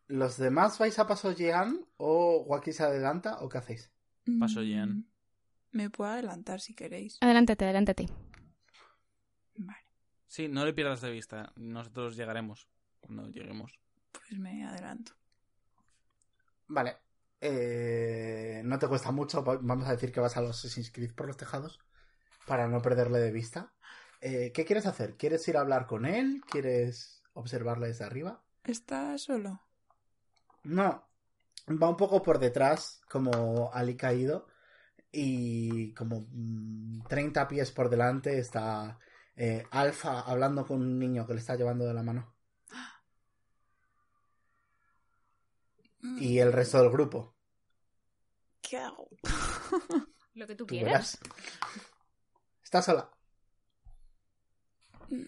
¿Los 0.08 0.36
demás 0.36 0.78
vais 0.78 0.98
a 0.98 1.06
paso 1.06 1.32
Jean 1.32 1.86
o 1.96 2.44
Joaquín 2.44 2.72
se 2.74 2.82
adelanta 2.82 3.38
o 3.40 3.48
qué 3.48 3.58
hacéis? 3.58 3.90
Paso 4.38 4.60
Mm, 4.60 4.64
Jean. 4.64 5.08
Me 5.72 5.88
puedo 5.90 6.10
adelantar 6.10 6.60
si 6.60 6.74
queréis. 6.74 7.16
Adelántate, 7.20 7.64
adelántate. 7.64 8.06
Vale, 9.56 9.78
Sí, 10.26 10.48
no 10.48 10.64
le 10.64 10.72
pierdas 10.74 11.00
de 11.00 11.10
vista. 11.10 11.52
Nosotros 11.56 12.16
llegaremos 12.16 12.68
cuando 13.00 13.28
lleguemos. 13.30 13.78
pues 14.12 14.38
me 14.38 14.64
adelanto. 14.66 15.12
Vale. 16.68 16.96
Eh, 17.40 18.62
no 18.64 18.78
te 18.78 18.86
cuesta 18.88 19.10
mucho. 19.10 19.42
va- 19.44 19.58
Vamos 19.60 19.88
a 19.88 19.92
decir 19.92 20.12
que 20.12 20.20
vas 20.20 20.36
a 20.36 20.42
los 20.42 20.50
Assassin's 20.58 20.90
Creed 20.92 21.14
por 21.14 21.26
los 21.26 21.36
tejados. 21.36 21.80
Para 22.46 22.68
no 22.68 22.80
perderle 22.82 23.18
de 23.18 23.30
vista. 23.32 23.72
Eh, 24.22 24.52
¿Qué 24.54 24.64
quieres 24.64 24.86
hacer? 24.86 25.16
¿Quieres 25.18 25.46
ir 25.48 25.56
a 25.56 25.60
hablar 25.60 25.86
con 25.86 26.06
él? 26.06 26.42
¿Quieres 26.48 27.22
observarle 27.34 27.88
desde 27.88 28.04
arriba? 28.04 28.42
¿Está 28.64 29.16
solo? 29.18 29.60
No. 30.64 31.08
Va 31.82 31.88
un 31.88 31.96
poco 31.96 32.22
por 32.22 32.38
detrás, 32.38 33.00
como 33.08 33.70
Ali 33.72 33.96
caído. 33.96 34.46
Y 35.12 35.92
como 35.94 36.26
mm, 36.30 37.04
30 37.08 37.48
pies 37.48 37.70
por 37.72 37.90
delante 37.90 38.38
está 38.38 38.98
eh, 39.36 39.64
Alfa 39.70 40.20
hablando 40.22 40.66
con 40.66 40.80
un 40.82 40.98
niño 40.98 41.26
que 41.26 41.34
le 41.34 41.40
está 41.40 41.56
llevando 41.56 41.86
de 41.86 41.94
la 41.94 42.02
mano. 42.02 42.34
Mm, 46.02 46.22
Y 46.22 46.38
el 46.38 46.52
resto 46.52 46.80
del 46.80 46.90
grupo. 46.90 47.34
¿Qué 48.60 48.76
hago? 48.78 49.08
Lo 50.34 50.46
que 50.46 50.54
tú 50.54 50.66
Tú 50.66 50.74
quieras. 50.74 51.18
verás. 51.18 51.18
Está 52.64 52.82
sola. 52.82 53.10
Mm, 55.10 55.22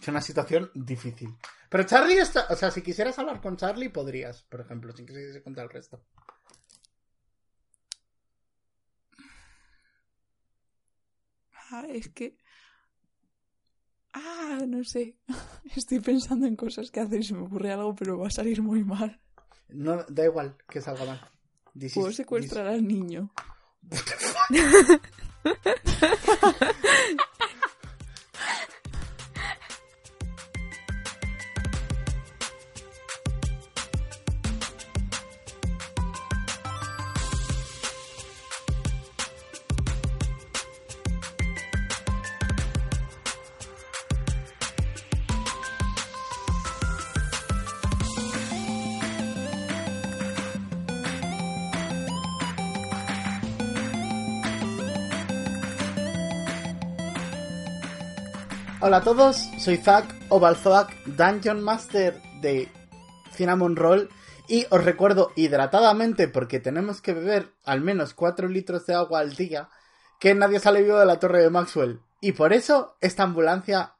Es 0.00 0.08
una 0.08 0.20
situación 0.20 0.70
difícil. 0.74 1.34
Pero 1.68 1.84
Charlie 1.84 2.18
está. 2.18 2.46
O 2.50 2.56
sea, 2.56 2.70
si 2.70 2.82
quisieras 2.82 3.18
hablar 3.18 3.40
con 3.40 3.56
Charlie, 3.56 3.88
podrías, 3.88 4.42
por 4.44 4.60
ejemplo, 4.60 4.92
sin 4.92 5.06
que 5.06 5.32
se 5.32 5.42
cuenta 5.42 5.62
el 5.62 5.70
resto. 5.70 6.00
Ah, 11.70 11.86
es 11.88 12.08
que... 12.10 12.36
Ah, 14.12 14.60
no 14.66 14.84
sé. 14.84 15.16
Estoy 15.76 16.00
pensando 16.00 16.46
en 16.46 16.56
cosas 16.56 16.90
que 16.90 17.00
hacer 17.00 17.20
y 17.20 17.24
se 17.24 17.34
me 17.34 17.42
ocurre 17.46 17.72
algo, 17.72 17.94
pero 17.94 18.18
va 18.18 18.28
a 18.28 18.30
salir 18.30 18.62
muy 18.62 18.84
mal. 18.84 19.20
No, 19.68 20.02
da 20.04 20.24
igual 20.24 20.56
que 20.68 20.80
salga 20.80 21.04
mal. 21.04 21.30
This 21.78 21.94
Puedo 21.94 22.10
is- 22.10 22.16
secuestrar 22.16 22.66
al 22.66 22.86
niño. 22.86 23.30
Hola 58.86 58.98
a 58.98 59.02
todos, 59.02 59.50
soy 59.58 59.78
Zack 59.78 60.14
Ovalzoak, 60.28 60.94
Dungeon 61.06 61.60
Master 61.60 62.22
de 62.40 62.70
Cinnamon 63.32 63.74
Roll. 63.74 64.08
Y 64.46 64.64
os 64.70 64.84
recuerdo 64.84 65.32
hidratadamente, 65.34 66.28
porque 66.28 66.60
tenemos 66.60 67.00
que 67.00 67.12
beber 67.12 67.52
al 67.64 67.80
menos 67.80 68.14
4 68.14 68.46
litros 68.46 68.86
de 68.86 68.94
agua 68.94 69.18
al 69.18 69.34
día, 69.34 69.70
que 70.20 70.36
nadie 70.36 70.60
ha 70.64 70.70
leído 70.70 71.00
de 71.00 71.04
la 71.04 71.18
torre 71.18 71.42
de 71.42 71.50
Maxwell. 71.50 72.00
Y 72.20 72.30
por 72.30 72.52
eso 72.52 72.96
esta 73.00 73.24
ambulancia... 73.24 73.96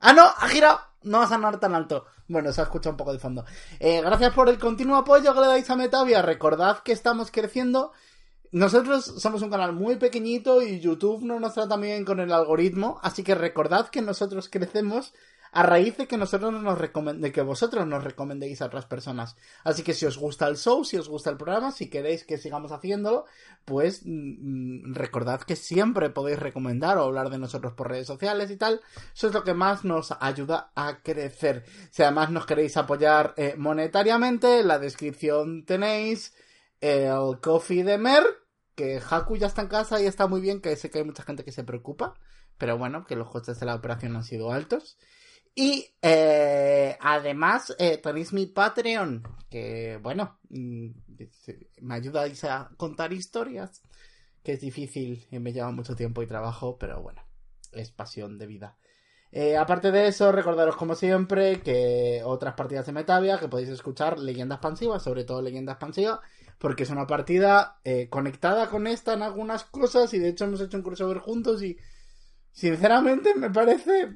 ¡Ah, 0.00 0.12
no! 0.12 0.24
¡Ha 0.24 0.48
girado! 0.48 0.80
No 1.02 1.18
va 1.18 1.26
a 1.26 1.28
sonar 1.28 1.60
tan 1.60 1.76
alto. 1.76 2.06
Bueno, 2.26 2.52
se 2.52 2.60
ha 2.60 2.64
escuchado 2.64 2.90
un 2.90 2.96
poco 2.96 3.12
de 3.12 3.20
fondo. 3.20 3.44
Eh, 3.78 4.00
gracias 4.00 4.34
por 4.34 4.48
el 4.48 4.58
continuo 4.58 4.96
apoyo 4.96 5.32
que 5.32 5.42
le 5.42 5.46
dais 5.46 5.70
a 5.70 5.76
Metavia. 5.76 6.22
Recordad 6.22 6.78
que 6.78 6.90
estamos 6.90 7.30
creciendo. 7.30 7.92
Nosotros 8.54 9.04
somos 9.18 9.42
un 9.42 9.50
canal 9.50 9.72
muy 9.72 9.96
pequeñito 9.96 10.62
y 10.62 10.78
YouTube 10.78 11.24
no 11.24 11.40
nos 11.40 11.54
trata 11.54 11.76
bien 11.76 12.04
con 12.04 12.20
el 12.20 12.32
algoritmo, 12.32 13.00
así 13.02 13.24
que 13.24 13.34
recordad 13.34 13.88
que 13.88 14.00
nosotros 14.00 14.48
crecemos 14.48 15.12
a 15.50 15.64
raíz 15.64 15.96
de 15.96 16.06
que 16.06 16.16
nosotros 16.16 16.52
nos 16.52 16.78
de 17.20 17.32
que 17.32 17.42
vosotros 17.42 17.84
nos 17.84 18.04
recomendéis 18.04 18.62
a 18.62 18.66
otras 18.66 18.86
personas. 18.86 19.34
Así 19.64 19.82
que 19.82 19.92
si 19.92 20.06
os 20.06 20.16
gusta 20.18 20.46
el 20.46 20.56
show, 20.56 20.84
si 20.84 20.96
os 20.96 21.08
gusta 21.08 21.30
el 21.30 21.36
programa, 21.36 21.72
si 21.72 21.90
queréis 21.90 22.22
que 22.22 22.38
sigamos 22.38 22.70
haciéndolo, 22.70 23.24
pues 23.64 24.02
mm, 24.04 24.90
mm, 24.90 24.94
recordad 24.94 25.40
que 25.40 25.56
siempre 25.56 26.10
podéis 26.10 26.38
recomendar 26.38 26.96
o 26.98 27.02
hablar 27.02 27.30
de 27.30 27.38
nosotros 27.38 27.72
por 27.72 27.88
redes 27.88 28.06
sociales 28.06 28.52
y 28.52 28.56
tal. 28.56 28.80
Eso 29.12 29.26
es 29.26 29.34
lo 29.34 29.42
que 29.42 29.54
más 29.54 29.84
nos 29.84 30.14
ayuda 30.20 30.70
a 30.76 31.02
crecer. 31.02 31.64
Si 31.90 32.04
además 32.04 32.30
nos 32.30 32.46
queréis 32.46 32.76
apoyar 32.76 33.34
eh, 33.36 33.56
monetariamente, 33.58 34.60
en 34.60 34.68
la 34.68 34.78
descripción 34.78 35.64
tenéis 35.64 36.32
el 36.80 37.40
coffee 37.40 37.82
de 37.82 37.98
Mer, 37.98 38.43
que 38.74 39.00
Haku 39.08 39.36
ya 39.36 39.46
está 39.46 39.62
en 39.62 39.68
casa 39.68 40.00
y 40.00 40.06
está 40.06 40.26
muy 40.26 40.40
bien, 40.40 40.60
que 40.60 40.76
sé 40.76 40.90
que 40.90 40.98
hay 40.98 41.04
mucha 41.04 41.22
gente 41.22 41.44
que 41.44 41.52
se 41.52 41.64
preocupa, 41.64 42.14
pero 42.58 42.78
bueno, 42.78 43.04
que 43.06 43.16
los 43.16 43.30
costes 43.30 43.60
de 43.60 43.66
la 43.66 43.74
operación 43.74 44.16
han 44.16 44.24
sido 44.24 44.52
altos. 44.52 44.98
Y 45.54 45.94
eh, 46.02 46.96
además 47.00 47.74
eh, 47.78 47.98
tenéis 47.98 48.32
mi 48.32 48.46
Patreon, 48.46 49.22
que 49.48 49.98
bueno, 50.02 50.40
mm, 50.48 50.88
me 51.82 51.94
ayudáis 51.94 52.42
a 52.44 52.70
contar 52.76 53.12
historias, 53.12 53.82
que 54.42 54.52
es 54.54 54.60
difícil 54.60 55.26
y 55.30 55.38
me 55.38 55.52
lleva 55.52 55.70
mucho 55.70 55.94
tiempo 55.94 56.22
y 56.22 56.26
trabajo, 56.26 56.76
pero 56.76 57.00
bueno, 57.00 57.22
es 57.72 57.92
pasión 57.92 58.36
de 58.38 58.46
vida. 58.46 58.76
Eh, 59.30 59.56
aparte 59.56 59.90
de 59.90 60.06
eso, 60.06 60.30
recordaros 60.30 60.76
como 60.76 60.94
siempre 60.94 61.60
que 61.60 62.22
otras 62.24 62.54
partidas 62.54 62.86
de 62.86 62.92
Metavia, 62.92 63.38
que 63.38 63.48
podéis 63.48 63.68
escuchar 63.68 64.18
Leyenda 64.18 64.56
Expansiva, 64.56 65.00
sobre 65.00 65.24
todo 65.24 65.42
Leyenda 65.42 65.72
Expansiva, 65.72 66.20
porque 66.58 66.84
es 66.84 66.90
una 66.90 67.06
partida 67.06 67.80
eh, 67.84 68.08
conectada 68.08 68.68
con 68.68 68.86
esta 68.86 69.14
en 69.14 69.22
algunas 69.22 69.64
cosas 69.64 70.12
y 70.14 70.18
de 70.18 70.28
hecho 70.28 70.44
hemos 70.44 70.60
hecho 70.60 70.76
un 70.76 70.82
crossover 70.82 71.18
juntos 71.18 71.62
y 71.62 71.76
sinceramente 72.52 73.34
me 73.34 73.50
parece 73.50 74.14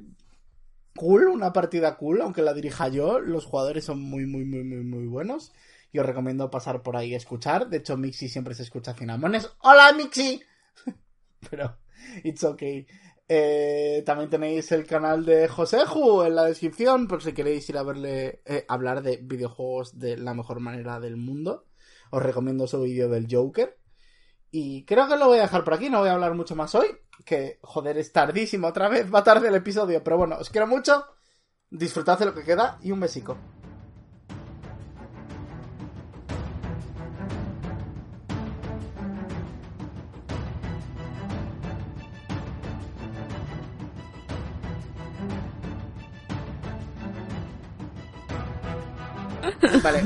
cool, 0.99 1.29
una 1.29 1.53
partida 1.53 1.97
cool, 1.97 2.21
aunque 2.21 2.43
la 2.43 2.53
dirija 2.53 2.89
yo, 2.89 3.21
los 3.21 3.47
jugadores 3.47 3.85
son 3.85 4.01
muy, 4.01 4.27
muy, 4.27 4.45
muy, 4.45 4.65
muy, 4.65 4.85
muy 4.85 5.07
buenos. 5.07 5.53
Y 5.93 5.99
os 6.01 6.07
recomiendo 6.07 6.51
pasar 6.51 6.83
por 6.83 6.97
ahí 6.97 7.15
a 7.15 7.17
escuchar. 7.17 7.69
De 7.69 7.79
hecho, 7.79 7.97
Mixi 7.97 8.29
siempre 8.29 8.55
se 8.55 8.65
escucha 8.65 8.93
cinamones. 8.93 9.49
¡Hola, 9.61 9.93
Mixi! 9.95 10.43
Pero, 11.51 11.79
it's 12.25 12.45
okay. 12.45 12.87
Eh, 13.27 14.03
también 14.05 14.29
tenéis 14.29 14.73
el 14.73 14.87
canal 14.87 15.25
de 15.25 15.49
Joseju 15.49 16.25
en 16.25 16.35
la 16.35 16.45
descripción, 16.45 17.07
por 17.07 17.23
si 17.23 17.33
queréis 17.33 17.69
ir 17.71 17.79
a 17.79 17.83
verle 17.85 18.43
eh, 18.45 18.65
hablar 18.69 19.03
de 19.03 19.19
videojuegos 19.19 19.99
de 19.99 20.17
la 20.17 20.35
mejor 20.35 20.61
manera 20.61 20.99
del 20.99 21.17
mundo. 21.17 21.68
Os 22.11 22.23
recomiendo 22.23 22.67
su 22.67 22.81
vídeo 22.81 23.09
del 23.09 23.27
Joker. 23.31 23.79
Y 24.51 24.85
creo 24.85 25.09
que 25.09 25.17
lo 25.17 25.27
voy 25.27 25.39
a 25.39 25.43
dejar 25.43 25.65
por 25.65 25.75
aquí, 25.75 25.91
no 25.91 26.01
voy 26.01 26.09
a 26.09 26.15
hablar 26.15 26.35
mucho 26.35 26.57
más 26.57 26.75
hoy. 26.75 26.87
Que, 27.25 27.59
joder, 27.63 27.99
es 27.99 28.13
tardísimo 28.13 28.69
otra 28.69 28.89
vez, 28.89 29.13
va 29.13 29.23
tarde 29.23 29.49
el 29.49 29.55
episodio. 29.55 30.03
Pero 30.03 30.17
bueno, 30.17 30.37
os 30.39 30.51
quiero 30.51 30.67
mucho. 30.67 31.05
Disfrutad 31.71 32.19
de 32.19 32.27
lo 32.27 32.35
que 32.35 32.45
queda 32.45 32.79
y 32.83 32.93
un 32.93 33.01
besico. 33.01 33.58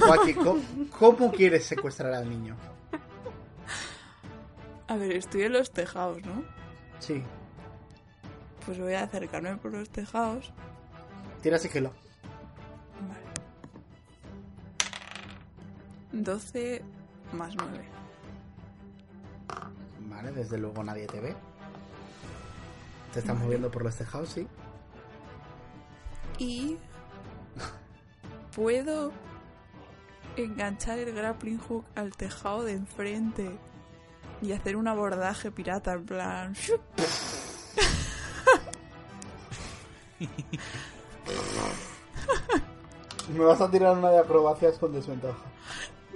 Joaquín, 0.07 0.36
¿cómo, 0.36 0.62
cómo 0.98 1.32
quieres 1.32 1.64
secuestrar 1.64 2.12
al 2.12 2.28
niño? 2.28 2.57
A 4.88 4.96
ver, 4.96 5.12
estoy 5.12 5.42
en 5.42 5.53
los 5.55 5.70
tejados, 5.70 6.22
¿no? 6.24 6.42
Sí, 6.98 7.22
Pues 8.66 8.78
voy 8.78 8.94
a 8.94 9.03
acercarme 9.05 9.57
por 9.57 9.72
los 9.72 9.88
tejados. 9.90 10.53
tira 11.42 11.59
sigilo. 11.59 11.92
Vale. 13.09 13.24
12 16.12 16.82
más 17.32 17.55
9. 17.57 17.84
Vale, 20.09 20.32
desde 20.32 20.59
luego 20.59 20.84
nadie 20.84 21.07
te 21.07 21.20
ve. 21.20 21.34
Te 23.12 23.18
estás 23.20 23.36
moviendo 23.38 23.70
por 23.70 23.82
los 23.84 23.96
tejados, 23.96 24.28
sí. 24.28 24.46
Y 26.38 26.76
puedo 28.55 29.11
enganchar 30.37 30.99
el 30.99 31.12
grappling 31.14 31.59
hook 31.59 31.85
al 31.95 32.12
tejado 32.16 32.64
de 32.64 32.72
enfrente 32.72 33.51
y 34.41 34.53
hacer 34.53 34.76
un 34.76 34.89
abordaje 34.89 35.51
pirata 35.51 35.93
en 35.93 36.05
plan. 36.05 36.55
Me 43.33 43.45
vas 43.45 43.61
a 43.61 43.70
tirar 43.70 43.97
una 43.97 44.11
de 44.11 44.18
acrobacias 44.18 44.78
con 44.78 44.93
desventaja. 44.93 45.39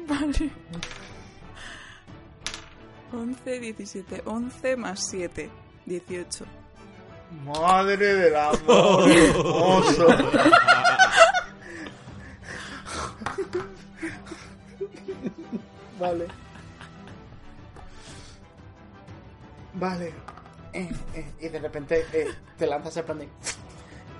Vale. 0.06 0.50
11, 3.12 3.60
17. 3.60 4.22
11 4.24 4.76
más 4.76 5.06
7. 5.08 5.50
18. 5.86 6.44
Madre 7.44 7.96
del 7.96 8.36
amor 8.36 9.10
hermoso. 9.10 10.06
Vale. 15.98 16.26
Vale. 19.74 20.12
Eh, 20.72 20.90
eh, 21.14 21.32
y 21.40 21.48
de 21.48 21.58
repente 21.58 22.06
eh, 22.12 22.28
te 22.58 22.66
lanzas 22.66 22.96
el 22.96 23.04
plan 23.04 23.18
de- 23.18 23.28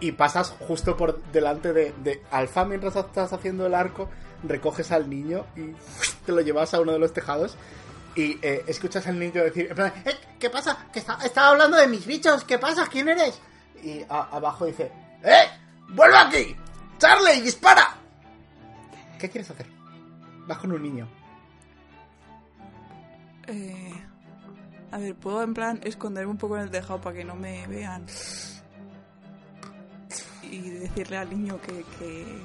Y 0.01 0.12
pasas 0.12 0.55
justo 0.66 0.97
por 0.97 1.22
delante 1.33 1.72
de, 1.72 1.93
de 2.03 2.22
Alfa 2.31 2.64
mientras 2.64 2.97
estás 2.97 3.33
haciendo 3.33 3.66
el 3.66 3.74
arco. 3.74 4.09
Recoges 4.43 4.93
al 4.93 5.09
niño 5.09 5.47
y 5.57 5.72
te 6.27 6.33
lo 6.33 6.41
llevas 6.43 6.74
a 6.74 6.81
uno 6.81 6.93
de 6.93 6.99
los 6.99 7.12
tejados. 7.12 7.57
Y 8.14 8.39
eh, 8.43 8.64
escuchas 8.66 9.07
al 9.07 9.18
niño 9.18 9.43
decir: 9.43 9.74
"Eh, 10.05 10.16
¿Qué 10.39 10.51
pasa? 10.51 10.87
Que 10.93 10.99
está- 11.01 11.18
estaba 11.24 11.49
hablando 11.49 11.77
de 11.79 11.87
mis 11.89 12.07
bichos. 12.07 12.45
¿Qué 12.45 12.59
pasa? 12.59 12.87
¿Quién 12.91 13.09
eres? 13.09 13.41
Y 13.83 14.03
a- 14.09 14.29
abajo 14.33 14.66
dice: 14.66 14.93
¡Eh! 15.22 15.45
¡Vuelve 15.89 16.16
aquí! 16.18 16.57
¡Charlie, 16.99 17.41
dispara! 17.43 17.97
¿Qué 19.18 19.29
quieres 19.31 19.51
hacer? 19.51 19.66
Vas 20.47 20.59
con 20.59 20.72
un 20.72 20.83
niño. 20.83 21.09
Eh, 23.49 23.92
a 24.90 24.99
ver, 24.99 25.14
puedo 25.14 25.42
en 25.42 25.55
plan 25.55 25.80
esconderme 25.84 26.30
un 26.30 26.38
poco 26.38 26.57
en 26.57 26.64
el 26.64 26.70
tejado 26.70 27.01
para 27.01 27.16
que 27.16 27.24
no 27.24 27.34
me 27.34 27.66
vean. 27.66 28.07
Y 30.42 30.70
decirle 30.70 31.16
al 31.16 31.30
niño 31.30 31.61
que. 31.61 31.84
que... 31.99 32.42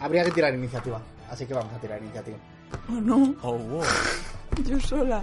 Habría 0.00 0.24
que 0.24 0.30
tirar 0.30 0.54
iniciativa. 0.54 1.00
Así 1.30 1.46
que 1.46 1.54
vamos 1.54 1.72
a 1.72 1.78
tirar 1.78 2.00
iniciativa. 2.02 2.36
Oh 2.88 2.92
no, 2.92 3.34
Oh, 3.42 3.58
wow. 3.58 3.84
yo 4.64 4.80
sola. 4.80 5.22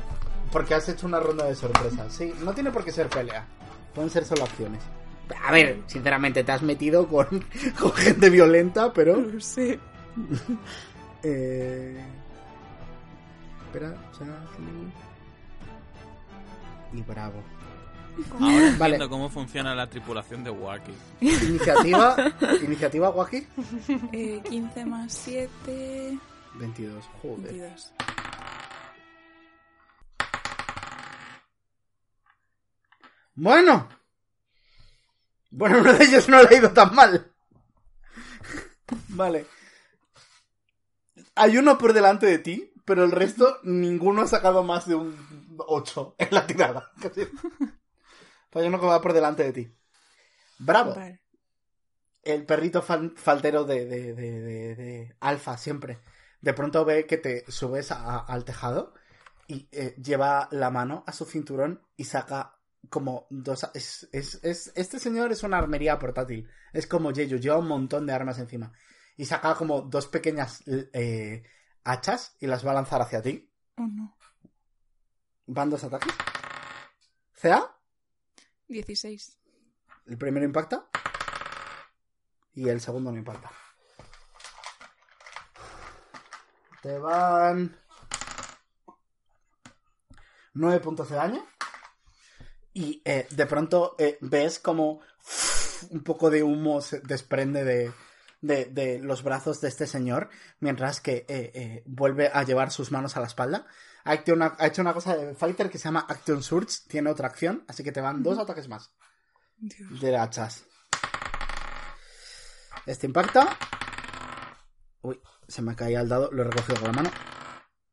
Porque 0.51 0.73
has 0.73 0.89
hecho 0.89 1.07
una 1.07 1.19
ronda 1.19 1.45
de 1.45 1.55
sorpresa. 1.55 2.09
Sí, 2.09 2.33
no 2.43 2.53
tiene 2.53 2.71
por 2.71 2.83
qué 2.83 2.91
ser 2.91 3.07
pelea. 3.07 3.45
Pueden 3.93 4.09
ser 4.09 4.25
solo 4.25 4.43
acciones. 4.43 4.81
A 5.45 5.51
ver, 5.51 5.81
sinceramente 5.85 6.43
te 6.43 6.51
has 6.51 6.63
metido 6.63 7.07
con, 7.07 7.27
con 7.79 7.91
gente 7.93 8.29
violenta, 8.29 8.91
pero... 8.93 9.15
Lo 9.15 9.39
sé. 9.39 9.79
Eh... 11.21 12.01
Espera, 13.65 13.93
Charlie... 14.17 14.89
Y 16.93 17.01
bravo. 17.01 17.43
Ahora 18.33 18.53
entiendo 18.53 18.77
Vale. 18.79 19.09
cómo 19.09 19.29
funciona 19.29 19.73
la 19.75 19.89
tripulación 19.89 20.43
de 20.43 20.49
Wacky. 20.49 20.93
Iniciativa... 21.21 22.15
Iniciativa, 22.63 23.09
Wacky. 23.09 23.47
Eh, 24.11 24.41
15 24.49 24.85
más 24.85 25.13
7. 25.13 26.19
22. 26.55 27.05
Joder. 27.21 27.53
22. 27.53 27.93
Bueno. 33.35 33.87
Bueno, 35.51 35.79
uno 35.79 35.93
de 35.93 36.03
ellos 36.03 36.27
no 36.27 36.41
le 36.43 36.49
ha 36.49 36.59
ido 36.59 36.71
tan 36.71 36.93
mal. 36.93 37.31
Vale. 39.07 39.45
Hay 41.35 41.57
uno 41.57 41.77
por 41.77 41.93
delante 41.93 42.25
de 42.25 42.39
ti, 42.39 42.73
pero 42.89 43.03
el 43.05 43.11
resto 43.11 43.59
ninguno 43.61 44.23
ha 44.23 44.27
sacado 44.27 44.63
más 44.63 44.87
de 44.87 44.95
un 44.95 45.15
8 45.59 46.15
en 46.17 46.27
la 46.31 46.47
tirada. 46.47 46.91
Hay 48.53 48.65
uno 48.67 48.79
que 48.79 48.85
va 48.87 48.99
por 48.99 49.13
delante 49.13 49.43
de 49.43 49.53
ti. 49.53 49.75
Bravo. 50.57 50.95
Vale. 50.95 51.21
El 52.23 52.47
perrito 52.47 52.81
fal- 52.81 53.15
faltero 53.15 53.63
de, 53.63 53.85
de, 53.85 54.13
de, 54.15 54.41
de- 54.41 54.75
de 54.75 55.15
Alfa, 55.19 55.55
siempre. 55.57 55.99
De 56.41 56.53
pronto 56.53 56.83
ve 56.83 57.05
que 57.05 57.17
te 57.17 57.45
subes 57.51 57.91
a- 57.91 58.19
al 58.19 58.43
tejado 58.43 58.95
y 59.47 59.67
eh, 59.71 59.95
lleva 60.01 60.47
la 60.51 60.71
mano 60.71 61.03
a 61.05 61.13
su 61.13 61.25
cinturón 61.25 61.81
y 61.95 62.05
saca 62.05 62.55
como 62.89 63.27
dos... 63.29 63.69
Es, 63.75 64.09
es, 64.11 64.39
es- 64.43 64.71
este 64.75 64.97
señor 64.99 65.31
es 65.31 65.43
una 65.43 65.59
armería 65.59 65.99
portátil. 65.99 66.49
Es 66.73 66.87
como 66.87 67.11
Yeyo, 67.11 67.37
lleva 67.37 67.57
un 67.57 67.67
montón 67.67 68.07
de 68.07 68.13
armas 68.13 68.39
encima. 68.39 68.73
Y 69.15 69.25
saca 69.25 69.53
como 69.53 69.81
dos 69.81 70.07
pequeñas 70.07 70.63
eh, 70.93 71.43
hachas 71.83 72.35
y 72.39 72.47
las 72.47 72.65
va 72.65 72.71
a 72.71 72.75
lanzar 72.75 73.01
hacia 73.01 73.21
ti. 73.21 73.51
Oh 73.77 73.87
no. 73.87 74.17
Van 75.47 75.69
dos 75.69 75.83
ataques. 75.83 76.13
CA, 77.41 77.75
16. 78.67 79.37
el 80.07 80.17
primero 80.17 80.45
impacta. 80.45 80.85
Y 82.53 82.67
el 82.67 82.81
segundo 82.81 83.11
no 83.11 83.17
impacta. 83.17 83.51
Te 86.81 86.97
van... 86.97 87.77
9 90.53 90.79
puntos 90.81 91.09
de 91.09 91.15
daño. 91.15 91.47
Y 92.73 93.01
eh, 93.05 93.27
de 93.29 93.45
pronto 93.45 93.95
eh, 93.97 94.17
ves 94.21 94.59
como 94.59 95.01
un 95.89 96.03
poco 96.03 96.29
de 96.29 96.43
humo 96.43 96.81
se 96.81 96.99
desprende 96.99 97.63
de, 97.63 97.91
de- 98.41 98.65
de 98.65 98.99
los 98.99 99.23
brazos 99.23 99.61
de 99.61 99.67
este 99.67 99.85
señor, 99.87 100.29
mientras 100.59 101.01
que 101.01 101.25
eh, 101.27 101.51
eh, 101.53 101.83
vuelve 101.85 102.29
a 102.33 102.43
llevar 102.43 102.71
sus 102.71 102.91
manos 102.91 103.17
a 103.17 103.19
la 103.21 103.27
espalda. 103.27 103.65
Ha 104.05 104.13
hecho, 104.15 104.33
una, 104.33 104.55
ha 104.57 104.67
hecho 104.67 104.81
una 104.81 104.93
cosa 104.93 105.15
de 105.15 105.35
Fighter 105.35 105.69
que 105.69 105.77
se 105.77 105.85
llama 105.85 106.05
Action 106.07 106.41
Surge, 106.41 106.77
tiene 106.87 107.09
otra 107.09 107.27
acción, 107.27 107.63
así 107.67 107.83
que 107.83 107.91
te 107.91 108.01
van 108.01 108.23
dos 108.23 108.39
ataques 108.39 108.67
más 108.69 108.91
Dios. 109.57 109.99
de 109.99 110.17
hachas. 110.17 110.63
Este 112.85 113.05
impacta. 113.07 113.57
Uy, 115.01 115.19
se 115.47 115.61
me 115.61 115.75
caía 115.75 116.01
el 116.01 116.09
dado, 116.09 116.31
lo 116.31 116.41
he 116.43 116.45
recogido 116.45 116.79
con 116.79 116.87
la 116.91 116.93
mano. 116.93 117.11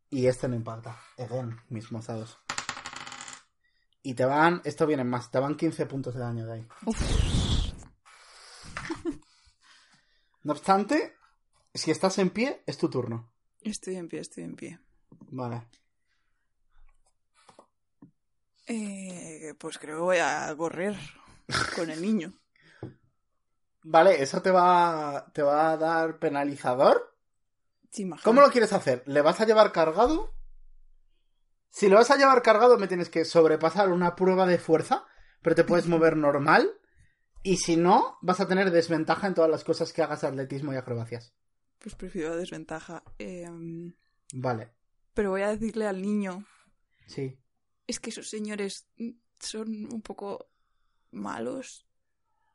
Y 0.09 0.27
este 0.29 0.49
no 0.49 0.55
impacta. 0.55 0.97
Again, 1.19 1.61
mis 1.69 1.91
mozados. 1.93 2.39
Y 4.03 4.15
te 4.15 4.25
van, 4.25 4.63
esto 4.65 4.87
viene 4.87 5.03
más, 5.05 5.31
te 5.33 5.41
van 5.41 5.57
15 5.57 5.85
puntos 5.87 6.15
de 6.15 6.21
daño 6.21 6.47
de 6.47 6.53
ahí. 6.53 6.69
No 10.47 10.53
obstante, 10.53 11.17
si 11.75 11.91
estás 11.91 12.19
en 12.19 12.31
pie, 12.31 12.63
es 12.67 12.79
tu 12.79 12.89
turno. 12.89 13.33
Estoy 13.63 13.97
en 13.97 14.07
pie, 14.07 14.21
estoy 14.21 14.45
en 14.45 14.55
pie. 14.55 14.79
Vale. 15.33 15.67
Eh, 18.69 19.55
pues 19.59 19.77
creo 19.81 19.97
que 19.97 20.03
voy 20.03 20.19
a 20.19 20.55
correr 20.57 20.95
con 21.75 21.91
el 21.91 22.01
niño. 22.01 22.33
Vale, 23.83 24.23
eso 24.23 24.41
te 24.41 24.53
va, 24.53 25.33
te 25.35 25.43
va 25.43 25.73
a 25.73 25.77
dar 25.77 26.21
penalizador. 26.21 27.17
Sí. 27.91 28.09
¿Cómo 28.23 28.41
lo 28.41 28.53
quieres 28.53 28.73
hacer? 28.73 29.03
¿Le 29.07 29.23
vas 29.23 29.41
a 29.41 29.47
llevar 29.47 29.73
cargado? 29.73 30.33
Si 31.71 31.89
lo 31.89 31.97
vas 31.97 32.13
a 32.13 32.17
llevar 32.19 32.43
cargado, 32.43 32.79
me 32.79 32.87
tienes 32.87 33.11
que 33.11 33.25
sobrepasar 33.25 33.91
una 33.91 34.15
prueba 34.15 34.47
de 34.47 34.59
fuerza, 34.59 35.09
pero 35.43 35.57
te 35.57 35.65
puedes 35.65 35.87
mover 35.89 36.17
normal. 36.17 36.71
Y 37.47 37.57
si 37.59 37.77
no, 37.77 38.19
vas 38.23 38.41
a 38.41 38.49
tener 38.49 38.71
desventaja 38.71 39.27
en 39.29 39.35
todas 39.35 39.51
las 39.51 39.63
cosas 39.63 39.93
que 39.93 40.03
hagas 40.03 40.25
atletismo 40.25 40.73
y 40.73 40.77
acrobacias. 40.77 41.33
Pues 41.79 41.95
prefiero 41.95 42.31
la 42.31 42.37
desventaja. 42.37 43.05
Em, 43.19 43.95
Vale, 44.35 44.73
pero 45.15 45.31
voy 45.31 45.43
a 45.43 45.51
decirle 45.55 45.87
al 45.87 46.03
niño, 46.03 46.45
sí. 47.07 47.39
es 47.87 48.01
que 48.01 48.11
esos 48.11 48.29
señores 48.29 48.89
son 49.39 49.69
un 49.93 50.03
poco 50.03 50.51
malos. 51.13 51.87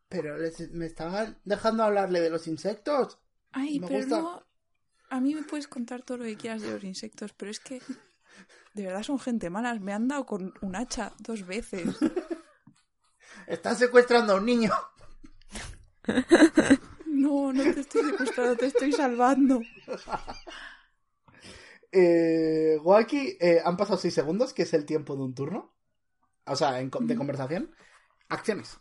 Pero 0.09 0.37
les- 0.37 0.69
me 0.71 0.87
estaban 0.87 1.39
dejando 1.45 1.83
hablarle 1.83 2.19
de 2.19 2.29
los 2.29 2.47
insectos. 2.47 3.17
Ay, 3.53 3.79
Me 3.79 3.87
pero 3.87 3.99
gusta. 4.01 4.17
no... 4.21 4.45
A 5.09 5.21
mí 5.21 5.35
me 5.35 5.43
puedes 5.43 5.67
contar 5.69 6.03
todo 6.03 6.17
lo 6.17 6.23
que 6.25 6.35
quieras 6.37 6.61
de 6.61 6.71
los 6.71 6.83
insectos, 6.83 7.31
pero 7.33 7.49
es 7.51 7.59
que 7.61 7.81
de 8.73 8.85
verdad 8.85 9.03
son 9.03 9.19
gente 9.19 9.49
mala. 9.49 9.73
Me 9.79 9.93
han 9.93 10.07
dado 10.09 10.25
con 10.25 10.53
un 10.61 10.75
hacha 10.75 11.13
dos 11.19 11.45
veces. 11.45 11.85
Estás 13.47 13.79
secuestrando 13.79 14.33
a 14.33 14.35
un 14.37 14.45
niño. 14.45 14.71
No, 17.11 17.51
no 17.53 17.61
te 17.61 17.81
estoy 17.81 18.09
secuestrando, 18.09 18.55
te 18.55 18.65
estoy 18.67 18.91
salvando. 18.91 19.61
Eh, 21.93 22.77
eh, 22.77 23.61
han 23.65 23.75
pasado 23.75 23.97
6 23.99 24.13
segundos, 24.13 24.53
que 24.53 24.61
es 24.61 24.73
el 24.73 24.85
tiempo 24.85 25.13
de 25.17 25.23
un 25.23 25.35
turno. 25.35 25.75
O 26.45 26.55
sea, 26.55 26.79
en 26.79 26.89
de 26.89 27.15
conversación. 27.17 27.75
Acciones. 28.29 28.79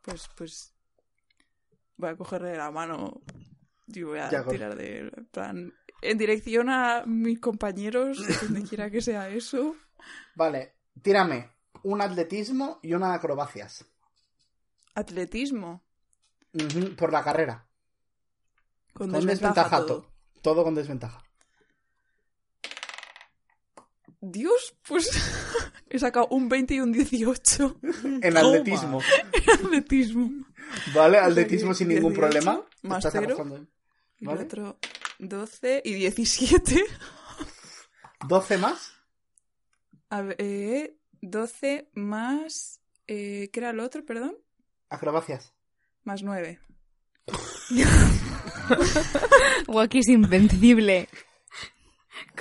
Pues, 0.00 0.26
pues. 0.34 0.74
Voy 1.98 2.08
a 2.08 2.16
cogerle 2.16 2.56
la 2.56 2.70
mano 2.70 3.20
y 3.88 4.02
voy 4.02 4.20
a 4.20 4.30
Ya, 4.30 4.42
tirar 4.42 4.74
de. 4.74 5.10
plan. 5.30 5.74
En 6.00 6.16
dirección 6.16 6.70
a 6.70 7.04
mis 7.04 7.38
compañeros, 7.40 8.18
donde 8.40 8.62
quiera 8.62 8.90
que 8.90 9.02
sea 9.02 9.28
eso. 9.28 9.76
Vale, 10.34 10.76
tírame 11.02 11.50
un 11.82 12.00
atletismo 12.02 12.78
y 12.82 12.94
una 12.94 13.08
de 13.10 13.14
acrobacias. 13.16 13.84
Atletismo. 14.94 15.82
Ujú, 16.52 16.94
por 16.96 17.12
la 17.12 17.22
carrera. 17.22 17.66
Con, 18.92 19.10
Con 19.10 19.20
desventaja, 19.26 19.54
desventaja, 19.62 19.86
todo. 19.86 20.02
to- 20.02 20.10
todo 20.42 20.64
con 20.64 20.74
desventaja. 20.74 21.22
Dios, 24.20 24.74
pues. 24.86 25.08
He 25.90 25.98
sacado 25.98 26.28
un 26.30 26.48
20 26.48 26.74
y 26.74 26.80
un 26.80 26.92
18 26.92 27.80
En 28.04 28.20
Toma. 28.20 28.40
atletismo. 28.40 29.00
en 29.32 29.50
atletismo. 29.66 30.30
Vale, 30.94 31.18
atletismo 31.18 31.74
sin 31.74 31.88
ningún 31.88 32.12
18 32.12 32.20
problema. 32.20 32.62
Más 32.82 33.04
estás 33.04 33.22
cero. 33.24 33.66
Y 34.18 34.26
¿Vale? 34.26 34.40
el 34.40 34.46
otro 34.46 34.78
12 35.18 35.82
y 35.84 35.94
17. 35.94 36.84
12 38.28 38.58
más. 38.58 38.92
A 40.10 40.22
ver, 40.22 40.36
eh, 40.38 40.96
12 41.22 41.90
más... 41.94 42.80
Eh, 43.06 43.50
¿Qué 43.52 43.60
era 43.60 43.70
el 43.70 43.80
otro, 43.80 44.04
perdón? 44.04 44.36
Acrobacias. 44.88 45.52
Más 46.04 46.22
9. 46.22 46.60
Waki 49.68 49.98
es 50.00 50.08
invencible. 50.08 51.08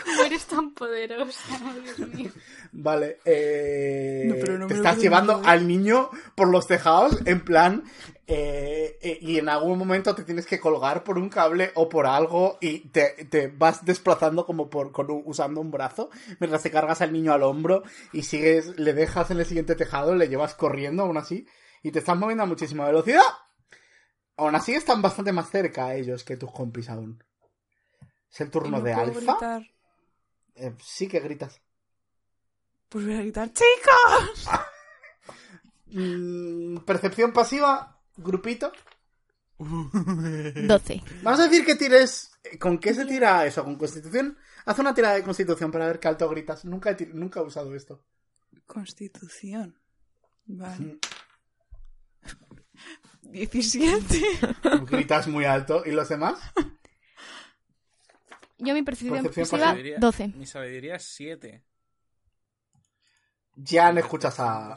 ¿Cómo 0.03 0.23
eres 0.23 0.45
tan 0.45 0.73
poderosa? 0.73 1.73
Dios 1.83 1.99
mío. 1.99 2.31
Vale, 2.71 3.17
eh, 3.25 4.25
No, 4.27 4.35
pero 4.39 4.57
no 4.59 4.67
te 4.67 4.75
estás 4.75 4.99
llevando 5.01 5.41
al 5.43 5.67
niño 5.67 6.09
por 6.35 6.49
los 6.49 6.67
tejados, 6.67 7.17
en 7.25 7.43
plan, 7.43 7.83
eh, 8.27 8.97
eh, 9.01 9.17
y 9.21 9.39
en 9.39 9.49
algún 9.49 9.77
momento 9.79 10.13
te 10.13 10.23
tienes 10.23 10.45
que 10.45 10.59
colgar 10.59 11.03
por 11.03 11.17
un 11.17 11.29
cable 11.29 11.71
o 11.73 11.89
por 11.89 12.05
algo 12.05 12.57
y 12.61 12.89
te, 12.89 13.25
te 13.25 13.47
vas 13.47 13.85
desplazando 13.85 14.45
como 14.45 14.69
por 14.69 14.91
con 14.91 15.09
un- 15.09 15.23
usando 15.25 15.61
un 15.61 15.71
brazo 15.71 16.11
mientras 16.39 16.61
te 16.61 16.69
cargas 16.69 17.01
al 17.01 17.11
niño 17.11 17.33
al 17.33 17.41
hombro 17.41 17.81
y 18.13 18.21
sigues, 18.23 18.77
le 18.77 18.93
dejas 18.93 19.31
en 19.31 19.39
el 19.39 19.45
siguiente 19.47 19.75
tejado, 19.75 20.13
le 20.13 20.29
llevas 20.29 20.53
corriendo 20.53 21.03
aún 21.03 21.17
así 21.17 21.47
y 21.81 21.91
te 21.91 21.99
estás 21.99 22.17
moviendo 22.17 22.43
a 22.43 22.47
muchísima 22.47 22.85
velocidad. 22.85 23.21
Aún 24.37 24.53
así 24.55 24.73
están 24.73 25.01
bastante 25.01 25.31
más 25.33 25.49
cerca 25.49 25.95
ellos 25.95 26.23
que 26.23 26.37
tus 26.37 26.51
compis 26.51 26.89
aún. 26.89 27.23
Es 28.31 28.41
el 28.41 28.47
¿Y 28.47 28.51
turno 28.51 28.77
no 28.77 28.81
de 28.83 28.93
Alfa. 28.93 29.19
gritar? 29.33 29.63
Eh, 30.55 30.73
sí 30.83 31.07
que 31.07 31.19
gritas. 31.19 31.59
Pues 32.89 33.05
voy 33.05 33.13
a 33.15 33.19
gritar 33.21 33.49
¡Chicos! 33.53 34.49
Mm, 35.87 36.77
percepción 36.79 37.31
pasiva, 37.33 37.99
grupito. 38.17 38.71
12. 39.59 41.03
Vamos 41.23 41.39
a 41.39 41.43
decir 41.47 41.65
que 41.65 41.75
tires. 41.75 42.31
¿Con 42.59 42.79
qué 42.79 42.93
se 42.93 43.05
tira 43.05 43.45
eso? 43.45 43.63
¿Con 43.63 43.75
constitución? 43.75 44.37
Haz 44.65 44.79
una 44.79 44.93
tirada 44.93 45.15
de 45.15 45.23
constitución 45.23 45.71
para 45.71 45.87
ver 45.87 45.99
qué 45.99 46.07
alto 46.07 46.29
gritas. 46.29 46.63
Nunca 46.65 46.91
he, 46.91 46.97
tir- 46.97 47.13
nunca 47.13 47.39
he 47.39 47.43
usado 47.43 47.75
esto. 47.75 48.03
Constitución. 48.65 49.79
Vale. 50.45 50.85
Mm. 50.85 50.99
17. 53.23 54.21
Gritas 54.89 55.27
muy 55.27 55.45
alto. 55.45 55.83
¿Y 55.85 55.91
los 55.91 56.09
demás? 56.09 56.39
Yo 58.57 58.73
mi 58.73 58.81
percepción 58.83 59.23
Percepción 59.23 59.47
pasiva, 59.59 59.71
Sabiduría- 59.73 59.99
12. 59.99 60.27
Mi 60.29 60.45
sabiduría 60.45 60.95
es 60.95 61.03
7. 61.03 61.63
Jan 63.63 63.97
escuchas 63.97 64.39
a. 64.39 64.75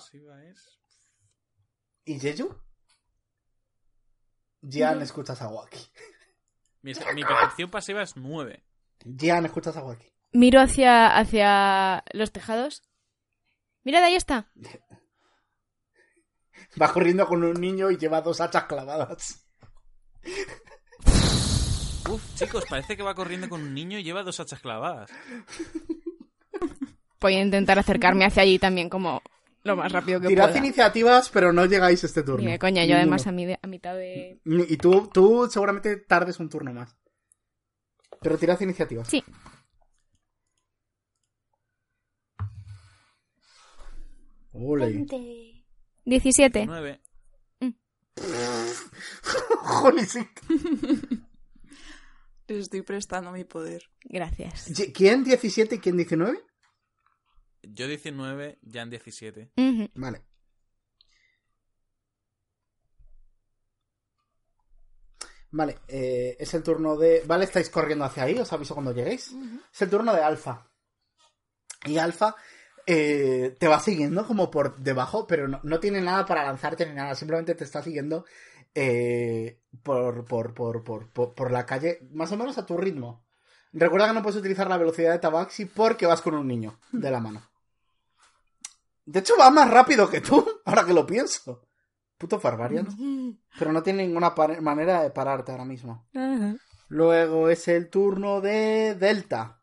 ¿Y 2.04 2.18
Jeju? 2.18 2.54
Jan 4.68 4.98
No. 4.98 5.04
escuchas 5.04 5.40
a 5.42 5.48
Waki. 5.48 5.78
Mi, 6.82 6.92
mi 7.14 7.24
percepción 7.24 7.70
pasiva 7.70 8.02
es 8.02 8.16
9. 8.16 8.64
Jan 9.18 9.46
escuchas 9.46 9.76
a 9.76 9.84
Waki. 9.84 10.08
Miro 10.32 10.60
hacia, 10.60 11.16
hacia 11.16 12.04
los 12.12 12.32
tejados. 12.32 12.82
Mirad, 13.84 14.02
ahí 14.04 14.14
está. 14.14 14.50
Va 16.80 16.92
corriendo 16.92 17.26
con 17.26 17.42
un 17.44 17.60
niño 17.60 17.90
y 17.90 17.98
lleva 17.98 18.20
dos 18.22 18.40
hachas 18.40 18.64
clavadas. 18.64 19.46
Uf, 22.08 22.34
chicos, 22.36 22.64
parece 22.68 22.96
que 22.96 23.02
va 23.02 23.14
corriendo 23.14 23.48
con 23.48 23.60
un 23.62 23.74
niño 23.74 23.98
y 23.98 24.04
lleva 24.04 24.22
dos 24.22 24.40
hachas 24.40 24.60
clavadas. 24.60 25.10
Voy 27.22 27.34
a 27.36 27.40
intentar 27.42 27.78
acercarme 27.78 28.24
hacia 28.26 28.42
allí 28.42 28.58
también 28.58 28.88
como 28.90 29.22
lo 29.62 29.76
más 29.76 29.90
rápido 29.92 30.20
que 30.20 30.26
Tirad 30.28 30.48
pueda. 30.50 30.58
iniciativas, 30.58 31.28
pero 31.30 31.52
no 31.52 31.64
llegáis 31.66 32.02
este 32.04 32.22
turno. 32.22 32.44
Ni 32.44 32.50
de 32.52 32.58
coña, 32.58 32.84
yo 32.84 32.96
además 32.96 33.26
a, 33.26 33.32
mi 33.32 33.46
de- 33.46 33.58
a 33.62 33.66
mitad 33.68 33.94
de... 33.94 34.40
Y 34.44 34.76
tú, 34.76 35.08
tú 35.12 35.48
seguramente 35.50 35.96
tardes 35.98 36.40
un 36.40 36.48
turno 36.48 36.72
más. 36.74 36.96
Pero 38.20 38.36
tirad 38.38 38.60
iniciativas. 38.60 39.08
Sí. 39.08 39.22
Ole. 44.52 44.86
Veinte. 44.86 45.64
17. 46.04 46.66
9. 46.66 47.00
Holy 49.82 50.02
shit. 50.04 50.28
Les 52.48 52.58
estoy 52.64 52.82
prestando 52.82 53.32
mi 53.32 53.44
poder. 53.44 53.82
Gracias. 54.04 54.70
¿Quién 54.94 55.24
17 55.24 55.76
y 55.76 55.78
quién 55.78 55.96
19? 55.96 56.38
Yo 57.62 57.86
19, 57.86 58.58
Jan 58.70 58.90
17. 58.90 59.52
Ujú. 59.56 59.88
Vale. 59.94 60.22
Vale, 65.50 65.78
eh, 65.86 66.36
es 66.40 66.54
el 66.54 66.62
turno 66.62 66.96
de... 66.96 67.22
Vale, 67.26 67.44
estáis 67.44 67.68
corriendo 67.68 68.06
hacia 68.06 68.22
ahí, 68.22 68.38
os 68.38 68.52
aviso 68.52 68.74
cuando 68.74 68.92
lleguéis. 68.92 69.34
Es 69.72 69.82
el 69.82 69.90
turno 69.90 70.14
de 70.14 70.22
Alfa. 70.22 70.66
Y 71.84 71.98
Alfa 71.98 72.34
eh, 72.86 73.54
te 73.58 73.68
va 73.68 73.78
siguiendo 73.78 74.26
como 74.26 74.50
por 74.50 74.78
debajo, 74.78 75.26
pero 75.26 75.48
no, 75.48 75.60
no 75.62 75.78
tiene 75.78 76.00
nada 76.00 76.24
para 76.24 76.44
lanzarte 76.44 76.86
ni 76.86 76.94
nada, 76.94 77.14
simplemente 77.14 77.54
te 77.54 77.64
está 77.64 77.82
siguiendo 77.82 78.24
eh, 78.74 79.60
por, 79.82 80.24
por, 80.24 80.54
por, 80.54 80.82
por, 80.82 81.10
por, 81.10 81.34
por 81.34 81.50
la 81.50 81.66
calle, 81.66 82.00
más 82.12 82.32
o 82.32 82.36
menos 82.36 82.56
a 82.56 82.64
tu 82.66 82.76
ritmo. 82.78 83.24
Recuerda 83.72 84.08
que 84.08 84.14
no 84.14 84.22
puedes 84.22 84.38
utilizar 84.38 84.68
la 84.68 84.78
velocidad 84.78 85.12
de 85.12 85.18
Tabaxi 85.18 85.66
porque 85.66 86.06
vas 86.06 86.22
con 86.22 86.34
un 86.34 86.46
niño 86.46 86.78
de 86.92 87.10
la 87.10 87.20
mano. 87.20 87.51
De 89.04 89.20
hecho, 89.20 89.34
va 89.38 89.50
más 89.50 89.70
rápido 89.70 90.08
que 90.08 90.20
tú, 90.20 90.46
ahora 90.64 90.84
que 90.84 90.94
lo 90.94 91.06
pienso. 91.06 91.66
Puto 92.16 92.38
Barbarian. 92.38 92.86
Pero 93.58 93.72
no 93.72 93.82
tiene 93.82 94.06
ninguna 94.06 94.32
manera 94.60 95.02
de 95.02 95.10
pararte 95.10 95.50
ahora 95.50 95.64
mismo. 95.64 96.08
Luego 96.88 97.48
es 97.48 97.66
el 97.66 97.90
turno 97.90 98.40
de 98.40 98.94
Delta. 98.94 99.60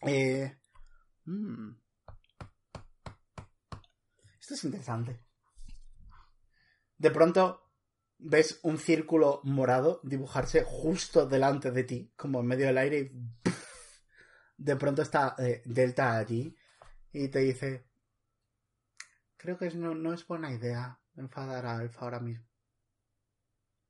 Eh, 0.00 0.56
mm. 1.24 1.70
Esto 4.40 4.54
es 4.54 4.64
interesante. 4.64 5.20
De 6.96 7.10
pronto 7.10 7.72
ves 8.18 8.60
un 8.62 8.78
círculo 8.78 9.40
morado 9.44 10.00
dibujarse 10.02 10.64
justo 10.64 11.26
delante 11.26 11.70
de 11.70 11.84
ti, 11.84 12.12
como 12.16 12.40
en 12.40 12.46
medio 12.46 12.66
del 12.66 12.78
aire. 12.78 12.98
Y 13.00 13.10
de 14.56 14.76
pronto 14.76 15.02
está 15.02 15.34
eh, 15.38 15.62
Delta 15.64 16.16
allí 16.16 16.56
y 17.12 17.28
te 17.28 17.40
dice: 17.40 17.86
Creo 19.44 19.58
que 19.58 19.66
es- 19.66 19.74
no, 19.74 19.94
no 19.94 20.14
es 20.14 20.26
buena 20.26 20.50
idea 20.50 20.98
enfadar 21.16 21.66
a 21.66 21.76
Alfa 21.76 22.00
ahora 22.00 22.18
mismo. 22.18 22.46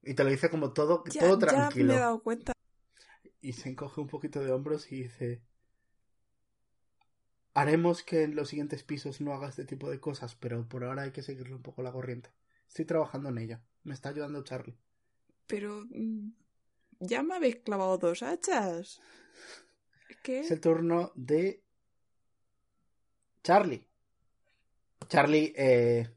Y 0.03 0.15
te 0.15 0.25
lo 0.25 0.31
dice 0.31 0.51
como 0.51 0.73
todo, 0.73 1.05
Ya, 1.05 1.21
todo 1.21 1.39
ya 1.39 1.39
tranquilo. 1.39 1.93
me 1.93 1.95
he 1.95 2.01
dado 2.01 2.21
cuenta. 2.25 2.53
Y 3.41 3.53
se 3.53 3.69
encoge 3.69 4.01
un 4.01 4.09
poquito 4.09 4.41
de 4.41 4.51
hombros 4.51 4.91
y 4.91 5.05
dice... 5.05 5.43
Haremos 7.55 8.03
que 8.03 8.25
en 8.25 8.35
los 8.35 8.49
siguientes 8.49 8.83
pisos 8.83 9.21
no 9.21 9.33
haga 9.33 9.49
este 9.49 9.65
tipo 9.65 9.89
de 9.89 10.01
cosas, 10.01 10.35
pero 10.35 10.69
por 10.69 10.83
ahora 10.83 11.03
hay 11.03 11.13
que 11.13 11.23
seguirle 11.23 11.55
un 11.55 11.63
poco 11.63 11.83
la 11.83 11.93
corriente. 11.93 12.31
Estoy 12.67 12.85
trabajando 12.85 13.29
en 13.29 13.39
ello. 13.39 13.61
Me 13.85 13.95
está 13.95 14.09
ayudando 14.09 14.43
Charlie. 14.43 14.77
Pero... 15.47 15.85
mm, 15.89 16.31
Ya 16.99 17.23
me 17.23 17.37
habéis 17.37 17.57
clavado 17.57 17.97
dos 17.99 18.25
hachas. 18.25 19.01
¿Qué? 20.25 20.41
Es 20.41 20.51
el 20.51 20.61
turno 20.61 21.13
de... 21.15 21.63
Charlie. 23.45 23.87
Charlie, 25.09 25.53
eh... 25.57 26.11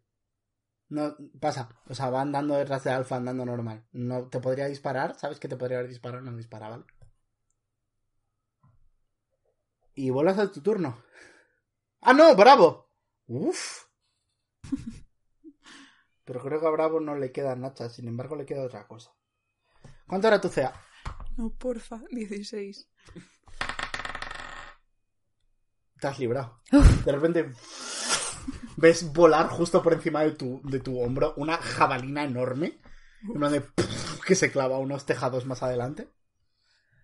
No, 0.89 1.15
pasa. 1.39 1.69
O 1.87 1.95
sea, 1.95 2.09
va 2.09 2.21
andando 2.21 2.55
detrás 2.55 2.83
de 2.83 2.91
Alfa, 2.91 3.17
andando 3.17 3.45
normal. 3.45 3.85
No 3.91 4.27
te 4.29 4.39
podría 4.39 4.67
disparar. 4.67 5.19
¿Sabes 5.19 5.39
que 5.39 5.47
te 5.47 5.57
podría 5.57 5.79
haber 5.79 5.89
disparado? 5.89 6.23
No 6.23 6.35
dispara, 6.35 6.69
¿vale? 6.69 6.85
Y 9.95 10.09
vuelvas 10.11 10.37
a 10.39 10.51
tu 10.51 10.61
turno. 10.61 11.03
¡Ah, 12.01 12.13
no! 12.13 12.35
¡Bravo! 12.35 12.89
¡Uf! 13.27 13.87
Pero 16.23 16.41
creo 16.41 16.59
que 16.59 16.67
a 16.67 16.71
Bravo 16.71 16.99
no 16.99 17.15
le 17.15 17.31
quedan 17.31 17.65
hachas. 17.65 17.93
Sin 17.95 18.07
embargo, 18.07 18.35
le 18.35 18.45
queda 18.45 18.63
otra 18.63 18.87
cosa. 18.87 19.13
¿Cuánto 20.07 20.27
era 20.27 20.39
tu 20.39 20.49
CA? 20.49 20.73
No, 21.35 21.53
porfa. 21.53 22.01
16. 22.11 22.89
Te 25.99 26.07
has 26.07 26.19
librado. 26.19 26.61
De 27.05 27.11
repente 27.11 27.51
ves 28.77 29.11
volar 29.11 29.47
justo 29.47 29.83
por 29.83 29.93
encima 29.93 30.23
de 30.23 30.31
tu, 30.31 30.61
de 30.63 30.79
tu 30.79 30.99
hombro 30.99 31.33
una 31.35 31.57
jabalina 31.57 32.23
enorme. 32.23 32.79
Una 33.27 33.49
de 33.49 33.63
que 34.25 34.35
se 34.35 34.51
clava 34.51 34.77
unos 34.77 35.05
tejados 35.05 35.45
más 35.45 35.63
adelante. 35.63 36.07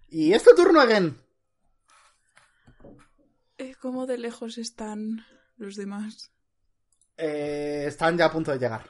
Y 0.09 0.33
es 0.33 0.43
tu 0.43 0.55
turno, 0.55 0.79
again. 0.79 1.19
Eh, 3.57 3.75
¿Cómo 3.81 4.05
de 4.05 4.17
lejos 4.17 4.57
están 4.57 5.25
los 5.57 5.75
demás? 5.75 6.31
Eh, 7.17 7.85
están 7.87 8.17
ya 8.17 8.25
a 8.25 8.31
punto 8.31 8.51
de 8.51 8.59
llegar. 8.59 8.87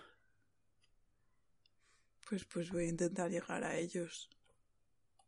Pues, 2.30 2.46
pues 2.46 2.72
voy 2.72 2.86
a 2.86 2.90
intentar 2.90 3.30
llegar 3.30 3.64
a 3.64 3.78
ellos. 3.78 4.30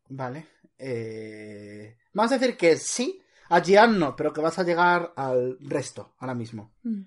Vale. 0.09 0.47
Eh... 0.77 1.97
Vamos 2.13 2.31
a 2.31 2.37
decir 2.37 2.57
que 2.57 2.77
sí. 2.77 3.21
A 3.49 3.61
Gian 3.61 3.99
no, 3.99 4.15
pero 4.15 4.33
que 4.33 4.41
vas 4.41 4.57
a 4.59 4.63
llegar 4.63 5.13
al 5.15 5.57
resto 5.61 6.15
ahora 6.17 6.33
mismo. 6.33 6.73
Mm. 6.83 7.03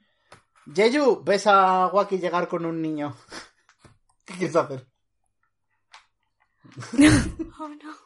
Jeju, 0.74 1.22
ves 1.24 1.46
a 1.46 1.86
Waki 1.88 2.18
llegar 2.18 2.48
con 2.48 2.64
un 2.66 2.80
niño. 2.82 3.14
quieres 4.24 4.56
hacer? 4.56 4.86
Oh, 7.60 7.68
no. 7.68 7.96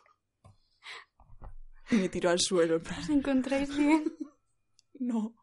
Me 1.91 2.09
tiro 2.09 2.31
al 2.31 2.39
suelo. 2.41 2.77
¿Os 2.77 3.09
encontráis 3.11 3.77
bien? 3.77 4.05
No. 4.95 5.35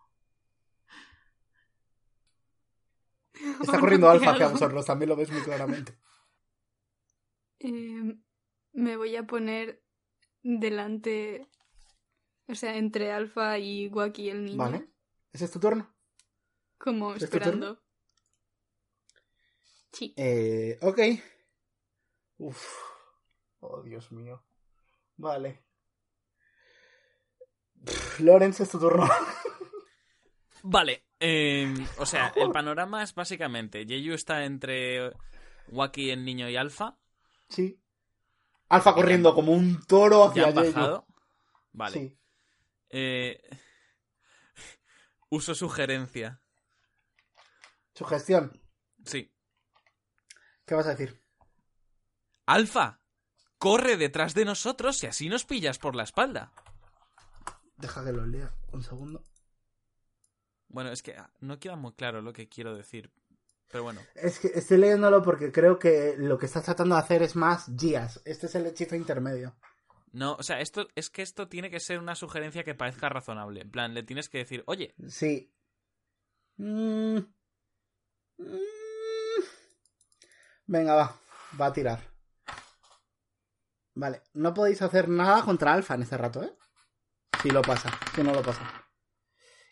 Está 3.34 3.78
Oh, 3.78 3.80
corriendo 3.80 4.08
no, 4.08 4.14
Alfa 4.14 4.26
¿qué 4.26 4.44
hacia 4.44 4.48
vosotros, 4.48 4.86
también 4.86 5.10
lo 5.10 5.16
ves 5.16 5.32
muy 5.32 5.42
claramente. 5.42 6.00
Eh, 7.60 8.18
me 8.74 8.98
voy 8.98 9.16
a 9.16 9.28
poner 9.28 9.84
delante. 10.42 11.48
O 12.48 12.56
sea, 12.56 12.76
entre 12.78 13.12
Alfa 13.12 13.60
y 13.60 13.88
Waki 13.90 14.30
el 14.30 14.46
niño. 14.46 14.58
Vale. 14.58 14.90
¿Ese 15.32 15.46
es 15.46 15.52
tu 15.52 15.60
turno? 15.60 15.94
Como 16.80 17.14
¿Es 17.14 17.20
tu 17.20 17.26
esperando. 17.26 17.80
Sí. 19.92 20.14
Eh, 20.18 20.80
ok. 20.82 21.00
Uf. 22.38 22.66
Oh, 23.60 23.84
Dios 23.84 24.12
mío. 24.12 24.44
Vale. 25.18 25.64
Pff, 27.86 28.22
Lorenz, 28.22 28.62
es 28.62 28.70
tu 28.70 28.80
turno. 28.80 29.08
Vale, 30.64 31.06
eh, 31.20 31.74
o 31.98 32.06
sea, 32.06 32.34
el 32.36 32.52
panorama 32.52 33.04
es 33.04 33.14
básicamente, 33.14 33.86
Yeyu 33.86 34.14
está 34.14 34.44
entre 34.46 35.12
Waki, 35.70 36.10
el 36.10 36.26
niño 36.26 36.50
y 36.50 36.58
Alfa, 36.58 36.98
sí. 37.48 37.82
Alfa 38.70 38.94
corriendo 38.94 39.34
como 39.34 39.52
un 39.54 39.82
toro 39.86 40.34
ya 40.34 40.48
hacia 40.48 40.62
bajado. 40.62 41.08
Vale. 41.72 41.94
Sí. 41.94 42.18
Eh, 42.90 43.42
uso 45.30 45.56
sugerencia. 45.56 46.42
Sugestión. 48.00 48.62
Sí. 49.06 49.30
¿Qué 50.66 50.74
vas 50.74 50.88
a 50.88 50.92
decir? 50.92 51.22
Alfa, 52.46 53.02
corre 53.58 53.98
detrás 53.98 54.34
de 54.34 54.46
nosotros 54.46 55.04
y 55.04 55.08
así 55.08 55.28
nos 55.28 55.44
pillas 55.44 55.78
por 55.80 55.96
la 55.96 56.04
espalda. 56.04 56.54
Deja 57.76 58.04
que 58.06 58.14
lo 58.14 58.26
lea. 58.26 58.54
Un 58.72 58.84
segundo. 58.84 59.24
Bueno, 60.70 60.92
es 60.92 61.02
que 61.04 61.16
ah, 61.18 61.30
no 61.42 61.60
queda 61.60 61.76
muy 61.76 61.92
claro 61.94 62.22
lo 62.22 62.32
que 62.32 62.48
quiero 62.48 62.74
decir. 62.76 63.12
Pero 63.70 63.84
bueno, 63.84 64.00
Es 64.16 64.40
que 64.40 64.48
estoy 64.48 64.78
leyéndolo 64.78 65.22
porque 65.22 65.52
creo 65.52 65.78
que 65.78 66.16
lo 66.18 66.38
que 66.38 66.46
estás 66.46 66.64
tratando 66.64 66.96
de 66.96 67.02
hacer 67.02 67.22
es 67.22 67.36
más 67.36 67.70
Gias. 67.78 68.22
Este 68.24 68.46
es 68.48 68.56
el 68.56 68.66
hechizo 68.66 68.96
intermedio. 68.96 69.58
no, 70.14 70.36
o 70.36 70.44
sea, 70.44 70.62
esto 70.62 70.88
es 70.96 71.10
que 71.10 71.22
esto 71.22 71.50
tiene 71.50 71.70
que 71.70 71.80
ser 71.82 72.00
una 72.00 72.16
sugerencia 72.16 72.64
que 72.64 72.76
parezca 72.76 73.10
razonable. 73.10 73.62
En 73.62 73.70
plan, 73.72 73.94
le 73.94 74.04
tienes 74.04 74.30
que 74.30 74.40
decir, 74.40 74.64
oye, 74.68 74.96
Sí. 75.08 75.54
Mm. 76.58 77.20
Mm. 78.40 79.44
Venga, 80.68 80.96
va. 80.96 81.16
Va 81.60 81.66
a 81.68 81.74
tirar. 81.74 82.00
Vale. 83.96 84.22
No 84.34 84.54
podéis 84.54 84.82
hacer 84.82 85.10
nada 85.10 85.44
contra 85.44 85.74
Alfa 85.74 85.96
en 85.96 86.04
este 86.04 86.18
rato, 86.18 86.44
¿eh? 86.44 86.56
Si 87.42 87.50
lo 87.50 87.62
pasa. 87.62 87.90
Si 88.16 88.24
no 88.24 88.34
lo 88.34 88.42
pasa. 88.42 88.86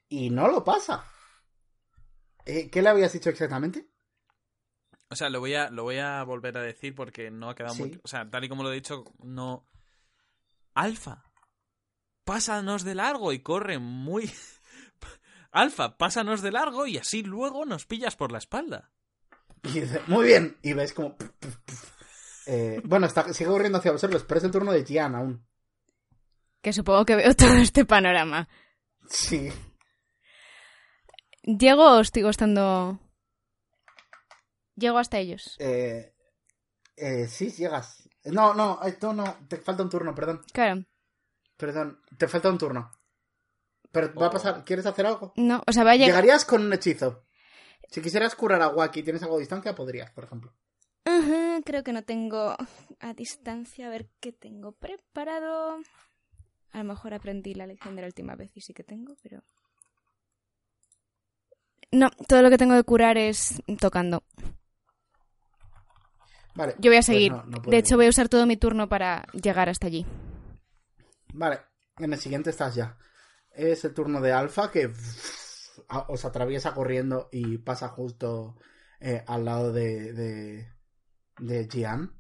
Y 0.10 0.30
no 0.30 0.48
lo 0.48 0.64
pasa. 0.64 1.06
Eh, 2.46 2.70
¿Qué 2.70 2.82
le 2.82 2.90
habías 2.90 3.14
dicho 3.14 3.30
exactamente? 3.30 3.90
O 5.10 5.16
sea, 5.16 5.30
lo 5.30 5.40
voy 5.40 5.54
a, 5.56 5.70
lo 5.70 5.84
voy 5.84 5.98
a 6.00 6.24
volver 6.24 6.58
a 6.58 6.62
decir 6.62 6.94
porque 6.96 7.32
no 7.32 7.50
ha 7.50 7.56
quedado 7.56 7.76
Sí. 7.76 7.82
muy... 7.82 8.02
O 8.04 8.08
sea, 8.08 8.30
tal 8.30 8.44
y 8.44 8.50
como 8.50 8.64
lo 8.64 8.72
he 8.72 8.76
dicho, 8.76 9.04
no... 9.20 9.70
Alfa, 10.74 11.24
pásanos 12.26 12.84
de 12.84 12.96
largo 12.96 13.32
y 13.34 13.40
corre 13.42 13.80
muy... 13.80 14.32
Alfa, 15.62 15.98
pásanos 15.98 16.42
de 16.42 16.52
largo 16.52 16.88
y 16.88 16.98
así 16.98 17.24
luego 17.24 17.66
nos 17.66 17.86
pillas 17.86 18.16
por 18.16 18.32
la 18.32 18.38
espalda. 18.38 18.92
Y 19.64 19.82
dice, 19.82 20.02
muy 20.08 20.26
bien. 20.26 20.58
Y 20.62 20.74
ves 20.74 20.94
como... 20.94 21.18
puf, 21.18 21.32
puf, 21.40 21.58
puf. 21.66 21.92
Eh, 22.46 22.82
bueno, 22.86 23.08
está, 23.08 23.34
sigue 23.34 23.50
corriendo 23.50 23.80
hacia 23.80 23.92
vosotros, 23.92 24.24
pero 24.26 24.38
es 24.38 24.44
el 24.46 24.52
turno 24.52 24.72
de 24.72 24.86
Gian 24.86 25.16
aún. 25.16 25.46
Que 26.62 26.72
supongo 26.72 27.06
que 27.06 27.16
veo 27.16 27.34
todo 27.36 27.54
este 27.56 27.86
panorama. 27.86 28.48
Sí. 29.10 29.52
¿Llego 31.44 31.98
o 31.98 32.04
sigo 32.04 32.30
estando...? 32.30 33.00
Llego 34.76 35.00
hasta 35.00 35.18
ellos. 35.18 35.56
Eh, 35.60 36.14
eh, 36.96 37.28
sí, 37.28 37.52
llegas. 37.52 38.08
No, 38.26 38.54
no, 38.54 38.80
esto 38.84 39.12
no. 39.12 39.38
Te 39.48 39.58
falta 39.58 39.84
un 39.84 39.90
turno, 39.90 40.14
perdón. 40.14 40.44
Claro. 40.54 40.86
Perdón, 41.58 42.02
te 42.18 42.28
falta 42.28 42.50
un 42.50 42.58
turno. 42.60 42.92
Pero 43.92 44.14
va 44.14 44.28
a 44.28 44.32
pasar. 44.32 44.64
¿Quieres 44.66 44.86
hacer 44.86 45.06
algo? 45.06 45.34
No, 45.36 45.64
o 45.66 45.72
sea, 45.72 45.84
va 45.84 45.92
a 45.92 45.96
llegar... 45.96 46.10
Llegarías 46.10 46.46
con 46.46 46.66
un 46.66 46.74
hechizo. 46.74 47.24
Si 47.90 48.02
quisieras 48.02 48.36
curar 48.36 48.62
a 48.62 48.70
Waki 48.70 49.00
y 49.00 49.04
tienes 49.04 49.24
algo 49.24 49.36
de 49.36 49.42
distancia, 49.42 49.76
podrías, 49.76 50.12
por 50.12 50.26
ejemplo. 50.26 50.54
Ajá, 51.06 51.62
creo 51.64 51.84
que 51.84 51.94
no 51.94 52.04
tengo 52.04 52.56
a 53.00 53.14
distancia. 53.14 53.88
A 53.88 53.90
ver 53.90 54.10
qué 54.20 54.34
tengo 54.34 54.74
preparado. 54.74 55.78
A 56.72 56.78
lo 56.80 56.84
mejor 56.84 57.14
aprendí 57.14 57.54
la 57.54 57.66
lección 57.66 57.96
de 57.96 58.02
la 58.02 58.08
última 58.08 58.36
vez 58.36 58.52
y 58.56 58.62
sí 58.62 58.74
que 58.74 58.84
tengo, 58.84 59.16
pero... 59.24 59.42
No, 61.92 62.10
todo 62.28 62.42
lo 62.42 62.50
que 62.50 62.58
tengo 62.58 62.76
de 62.76 62.84
curar 62.84 63.18
es 63.18 63.62
tocando. 63.80 64.24
Vale. 66.56 66.76
Yo 66.80 66.90
voy 66.90 66.98
a 66.98 67.00
pues 67.00 67.06
seguir. 67.06 67.32
no, 67.32 67.44
no 67.46 67.58
puedo 67.62 67.72
de 67.72 67.78
hecho, 67.78 67.94
ir. 67.94 67.98
voy 67.98 68.06
a 68.08 68.10
usar 68.10 68.28
todo 68.28 68.46
mi 68.46 68.58
turno 68.58 68.90
para 68.90 69.26
llegar 69.32 69.70
hasta 69.70 69.88
allí. 69.88 70.06
Vale, 71.34 71.60
en 71.98 72.12
el 72.12 72.20
siguiente 72.20 72.50
estás 72.50 72.76
ya. 72.76 72.98
Es 73.58 73.84
el 73.84 73.94
turno 73.94 74.22
de 74.22 74.32
Alfa 74.32 74.72
que 74.72 74.90
a- 75.90 76.06
os 76.10 76.24
atraviesa 76.26 76.74
corriendo 76.74 77.28
y 77.32 77.58
pasa 77.58 77.90
justo 77.90 78.56
eh, 79.00 79.24
al 79.28 79.46
lado 79.46 79.72
de, 79.74 80.14
de, 80.14 80.74
de 81.40 81.68
Gian. 81.72 82.14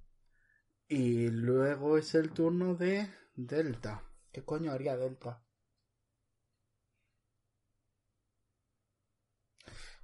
Y 0.90 1.30
luego 1.30 1.98
es 1.98 2.16
el 2.16 2.32
turno 2.32 2.76
de 2.76 3.10
Delta. 3.36 4.04
¿Qué 4.32 4.44
coño 4.46 4.72
haría 4.74 4.98
Delta? 4.98 5.44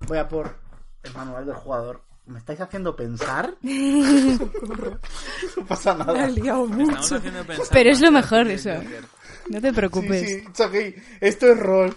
Voy 0.08 0.20
a 0.20 0.28
por 0.28 0.56
el 1.02 1.14
manual 1.14 1.46
del 1.48 1.56
jugador. 1.56 2.04
¿Me 2.26 2.40
estáis 2.40 2.62
haciendo 2.62 2.96
pensar? 2.96 3.56
no 3.62 4.50
pasa 5.68 5.94
Me 5.94 6.06
nada. 6.06 6.28
liado 6.28 6.68
Me 6.68 6.84
estamos 6.84 7.02
mucho. 7.04 7.16
haciendo 7.18 7.44
pensar 7.46 7.68
Pero 7.72 7.90
es 7.92 8.02
lo 8.02 8.12
mejor 8.12 8.48
eso. 8.48 8.70
No 9.50 9.60
te 9.62 9.74
preocupes. 9.74 10.22
Sí, 10.22 10.40
sí, 10.40 10.46
it's 10.48 10.60
okay. 10.62 10.96
Esto 11.20 11.48
es 11.52 11.60
rol. 11.60 11.96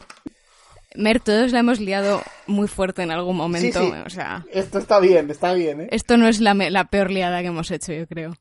Mer, 0.96 1.20
todos 1.20 1.52
la 1.52 1.60
hemos 1.60 1.78
liado 1.78 2.22
muy 2.46 2.66
fuerte 2.68 3.02
en 3.02 3.10
algún 3.12 3.36
momento. 3.36 3.80
Sí, 3.80 3.86
sí. 3.86 3.92
O 4.04 4.10
sea, 4.10 4.44
Esto 4.50 4.78
está 4.78 4.98
bien, 4.98 5.30
está 5.30 5.52
bien, 5.52 5.82
¿eh? 5.82 5.88
esto 5.92 6.16
no 6.16 6.26
es 6.26 6.40
la, 6.40 6.54
la 6.54 6.84
peor 6.86 7.10
liada 7.10 7.40
que 7.42 7.48
hemos 7.48 7.70
hecho, 7.70 7.92
yo 7.92 8.06
creo. 8.06 8.34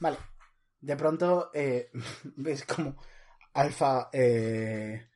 Vale. 0.00 0.16
De 0.80 0.96
pronto 0.96 1.50
eh, 1.54 1.90
ves 2.36 2.64
como 2.64 2.96
Alfa, 3.54 4.08
eh, 4.12 5.06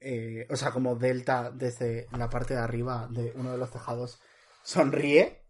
eh, 0.00 0.46
o 0.50 0.56
sea, 0.56 0.70
como 0.70 0.96
Delta 0.96 1.50
desde 1.52 2.06
la 2.16 2.28
parte 2.30 2.54
de 2.54 2.60
arriba 2.60 3.06
de 3.10 3.32
uno 3.36 3.52
de 3.52 3.58
los 3.58 3.70
tejados 3.70 4.20
sonríe 4.62 5.42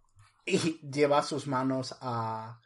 y 0.47 0.81
lleva 0.89 1.23
sus 1.23 1.47
manos 1.47 1.97
a, 2.01 2.61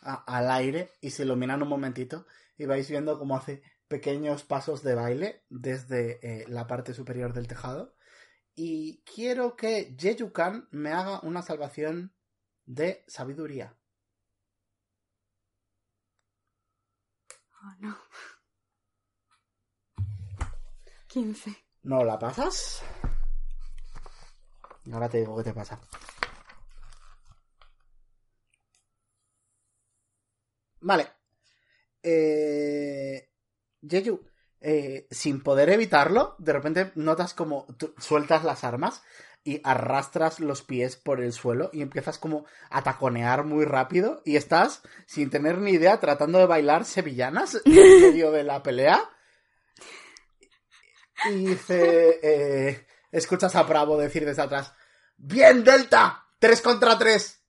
a- 0.00 0.24
al 0.36 0.50
aire 0.50 0.92
y 1.00 1.10
se 1.10 1.22
iluminan 1.24 1.62
un 1.62 1.68
momentito 1.68 2.26
y 2.56 2.66
vais 2.66 2.88
viendo 2.88 3.18
cómo 3.18 3.36
hace 3.36 3.62
pequeños 3.88 4.44
pasos 4.44 4.82
de 4.82 4.94
baile 4.94 5.44
desde 5.50 6.18
eh, 6.42 6.44
la 6.48 6.66
parte 6.66 6.94
superior 6.94 7.32
del 7.32 7.48
tejado. 7.48 7.94
Y 8.54 9.02
quiero 9.02 9.56
que 9.56 9.94
Yeyukan 9.96 10.68
me 10.70 10.92
haga 10.92 11.20
una 11.20 11.42
salvación 11.42 12.14
de 12.66 13.04
sabiduría. 13.08 13.76
Oh, 17.62 17.74
no. 17.80 17.96
15. 21.08 21.56
¿No 21.82 22.04
la 22.04 22.18
pasas? 22.18 22.82
Ahora 24.92 25.08
te 25.08 25.18
digo 25.18 25.36
qué 25.36 25.44
te 25.44 25.52
pasa. 25.52 25.80
Vale. 30.80 31.08
Eh... 32.02 33.28
Jeju, 33.88 34.20
eh, 34.60 35.06
sin 35.10 35.42
poder 35.42 35.68
evitarlo, 35.70 36.36
de 36.38 36.52
repente 36.52 36.92
notas 36.94 37.34
como 37.34 37.66
sueltas 37.98 38.44
las 38.44 38.64
armas 38.64 39.02
y 39.44 39.60
arrastras 39.62 40.40
los 40.40 40.62
pies 40.62 40.96
por 40.96 41.20
el 41.20 41.32
suelo 41.32 41.68
y 41.72 41.82
empiezas 41.82 42.18
como 42.18 42.46
a 42.70 42.82
taconear 42.82 43.44
muy 43.44 43.66
rápido 43.66 44.22
y 44.24 44.36
estás, 44.36 44.82
sin 45.06 45.28
tener 45.28 45.58
ni 45.58 45.72
idea, 45.72 46.00
tratando 46.00 46.38
de 46.38 46.46
bailar 46.46 46.86
sevillanas 46.86 47.60
en 47.64 48.00
medio 48.00 48.30
de 48.30 48.42
la 48.42 48.62
pelea. 48.62 49.02
Y 51.30 51.46
dice, 51.46 52.20
eh, 52.22 52.86
escuchas 53.16 53.54
a 53.56 53.62
Bravo 53.62 53.96
decir 53.96 54.24
desde 54.24 54.42
atrás, 54.42 54.72
¡Bien, 55.16 55.62
Delta! 55.64 56.26
¡Tres 56.38 56.60
contra 56.60 56.98
tres! 56.98 57.40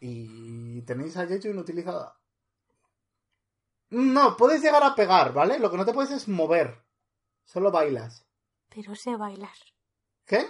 Y 0.00 0.82
tenéis 0.82 1.16
a 1.16 1.26
Jeju 1.26 1.48
inutilizada. 1.48 2.16
No, 3.90 4.36
puedes 4.36 4.60
llegar 4.62 4.82
a 4.82 4.94
pegar, 4.94 5.32
¿vale? 5.32 5.58
Lo 5.58 5.70
que 5.70 5.76
no 5.76 5.84
te 5.86 5.92
puedes 5.92 6.10
es 6.10 6.28
mover. 6.28 6.82
Solo 7.44 7.70
bailas. 7.70 8.26
Pero 8.68 8.94
sé 8.94 9.16
bailar. 9.16 9.54
¿Qué? 10.26 10.46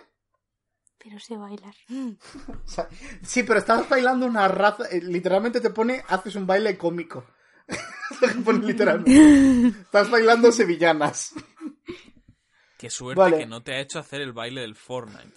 pero 0.99 1.21
sé 1.21 1.37
bailar. 1.37 1.75
O 2.65 2.69
sea, 2.69 2.89
sí, 3.23 3.45
pero 3.45 3.61
estabas 3.61 3.89
bailando 3.89 4.27
una 4.27 4.49
raza. 4.49 4.87
eh, 4.91 5.01
Literalmente 5.03 5.61
te 5.61 5.71
pone, 5.71 6.03
haces 6.09 6.35
un 6.35 6.47
baile 6.49 6.77
cómico. 6.77 7.25
Literalmente. 8.63 9.79
Estás 9.83 10.11
bailando 10.11 10.51
sevillanas. 10.51 11.33
Qué 12.79 12.91
suerte 12.91 13.21
Vale. 13.21 13.39
que 13.39 13.47
no 13.47 13.63
te 13.63 13.75
ha 13.75 13.81
hecho 13.81 13.99
hacer 13.99 14.21
el 14.21 14.33
baile 14.33 14.61
del 14.61 14.75
Fortnite. 14.75 15.33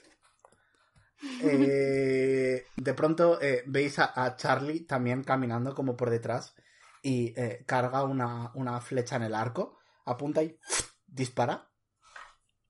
Eh, 1.41 2.65
de 2.75 2.93
pronto 2.93 3.41
eh, 3.41 3.63
veis 3.67 3.99
a, 3.99 4.11
a 4.23 4.35
Charlie 4.35 4.85
también 4.85 5.23
caminando 5.23 5.73
como 5.75 5.95
por 5.97 6.09
detrás 6.09 6.55
y 7.01 7.33
eh, 7.39 7.63
carga 7.65 8.03
una, 8.03 8.51
una 8.55 8.79
flecha 8.81 9.15
en 9.15 9.23
el 9.23 9.35
arco, 9.35 9.79
apunta 10.05 10.43
y 10.43 10.57
dispara. 11.05 11.69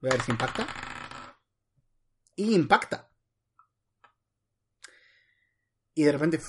Voy 0.01 0.11
a 0.11 0.13
ver 0.13 0.21
si 0.21 0.31
impacta. 0.31 0.67
Y 2.35 2.55
impacta. 2.55 3.09
Y 5.93 6.03
de 6.03 6.11
repente 6.11 6.39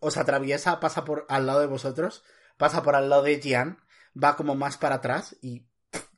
os 0.00 0.16
atraviesa, 0.16 0.78
pasa 0.80 1.04
por 1.04 1.26
al 1.28 1.46
lado 1.46 1.60
de 1.60 1.66
vosotros, 1.66 2.22
pasa 2.56 2.82
por 2.82 2.94
al 2.94 3.08
lado 3.08 3.22
de 3.22 3.40
Gian, 3.40 3.78
va 4.22 4.36
como 4.36 4.54
más 4.54 4.76
para 4.76 4.96
atrás 4.96 5.36
y 5.42 5.66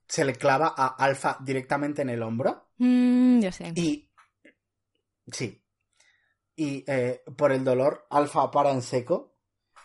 se 0.09 0.25
le 0.25 0.35
clava 0.35 0.75
a 0.77 0.87
Alfa 0.89 1.37
directamente 1.41 2.03
en 2.03 2.09
el 2.11 2.23
hombro. 2.23 2.71
Mm, 2.79 3.41
yo 3.41 3.53
sé. 3.53 3.73
Y. 3.77 4.11
Sí. 5.31 5.63
Y 6.57 6.85
eh, 6.91 7.23
por 7.37 7.53
el 7.53 7.63
dolor, 7.65 8.07
Alfa 8.11 8.51
para 8.51 8.71
en 8.73 8.83
seco. 8.83 9.37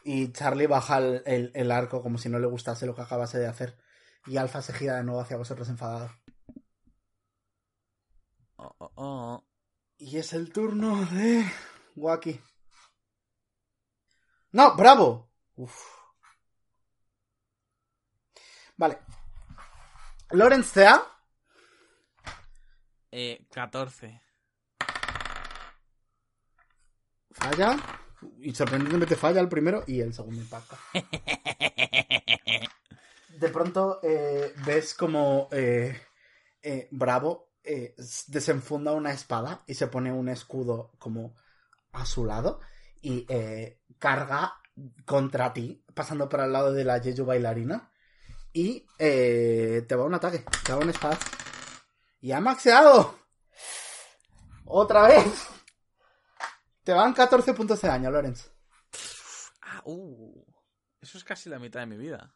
Y 0.06 0.32
Charlie 0.34 0.68
baja 0.68 0.98
el, 0.98 1.22
el- 1.26 1.52
el 1.54 1.72
arco 1.72 2.02
como 2.02 2.18
si 2.18 2.28
no 2.30 2.40
le 2.40 2.48
gustase 2.48 2.86
lo 2.86 2.96
que 2.96 3.02
acabase 3.02 3.40
de 3.40 3.48
hacer. 3.48 3.78
Y 4.26 4.38
Alfa 4.38 4.62
se 4.62 4.74
gira 4.74 4.96
de 4.98 5.04
nuevo 5.04 5.22
hacia 5.22 5.38
vosotros 5.38 5.68
enfadado. 5.70 6.10
Oh, 8.56 8.76
oh, 8.80 8.92
oh. 8.96 9.44
Y 9.98 10.18
es 10.18 10.34
el 10.34 10.52
turno 10.52 11.06
de. 11.06 11.46
Waki. 11.96 12.40
¡No! 14.52 14.76
¡Bravo! 14.76 15.30
Uf. 15.56 15.76
Vale. 18.78 18.98
Lorenz 20.34 20.72
Thea. 20.72 21.00
Eh, 23.12 23.46
14. 23.52 24.20
Falla. 27.30 27.78
Y 28.40 28.56
sorprendentemente 28.56 29.16
falla 29.16 29.42
el 29.42 29.48
primero 29.48 29.84
y 29.86 30.02
el 30.02 30.12
segundo 30.12 30.42
impacta. 30.42 30.80
De 33.38 33.50
pronto 33.50 34.00
eh, 34.02 34.56
ves 34.66 34.96
como 34.96 35.50
eh, 35.52 36.02
eh, 36.64 36.88
Bravo 36.90 37.52
desenfunda 38.28 38.92
una 38.94 39.12
espada 39.12 39.64
y 39.68 39.76
se 39.76 39.88
pone 39.88 40.12
un 40.12 40.30
escudo 40.30 40.94
como 40.98 41.36
a 41.92 42.06
su 42.06 42.26
lado 42.26 42.60
y 43.02 43.26
carga 44.00 44.56
contra 45.06 45.54
ti, 45.54 45.86
pasando 45.94 46.28
por 46.28 46.42
al 46.42 46.52
lado 46.52 46.74
de 46.74 46.84
la 46.84 47.00
Jeju 47.00 47.24
bailarina. 47.24 47.93
Y 48.54 48.86
eh, 49.00 49.84
te 49.88 49.96
va 49.96 50.06
un 50.06 50.14
ataque, 50.14 50.46
te 50.64 50.72
va 50.72 50.80
una 50.80 50.92
espada. 50.92 51.18
Y 52.22 52.32
ha 52.32 52.40
maxeado. 52.40 53.16
Otra 54.66 55.08
vez. 55.08 55.26
Te 56.84 56.94
van 56.94 57.14
14 57.14 57.54
puntos 57.54 57.82
de 57.82 57.88
daño, 57.88 58.12
Lorenz. 58.12 58.52
Ah, 59.62 59.82
uh. 59.86 60.46
Eso 61.02 61.18
es 61.18 61.24
casi 61.24 61.50
la 61.50 61.60
mitad 61.60 61.80
de 61.80 61.88
mi 61.88 61.98
vida. 61.98 62.36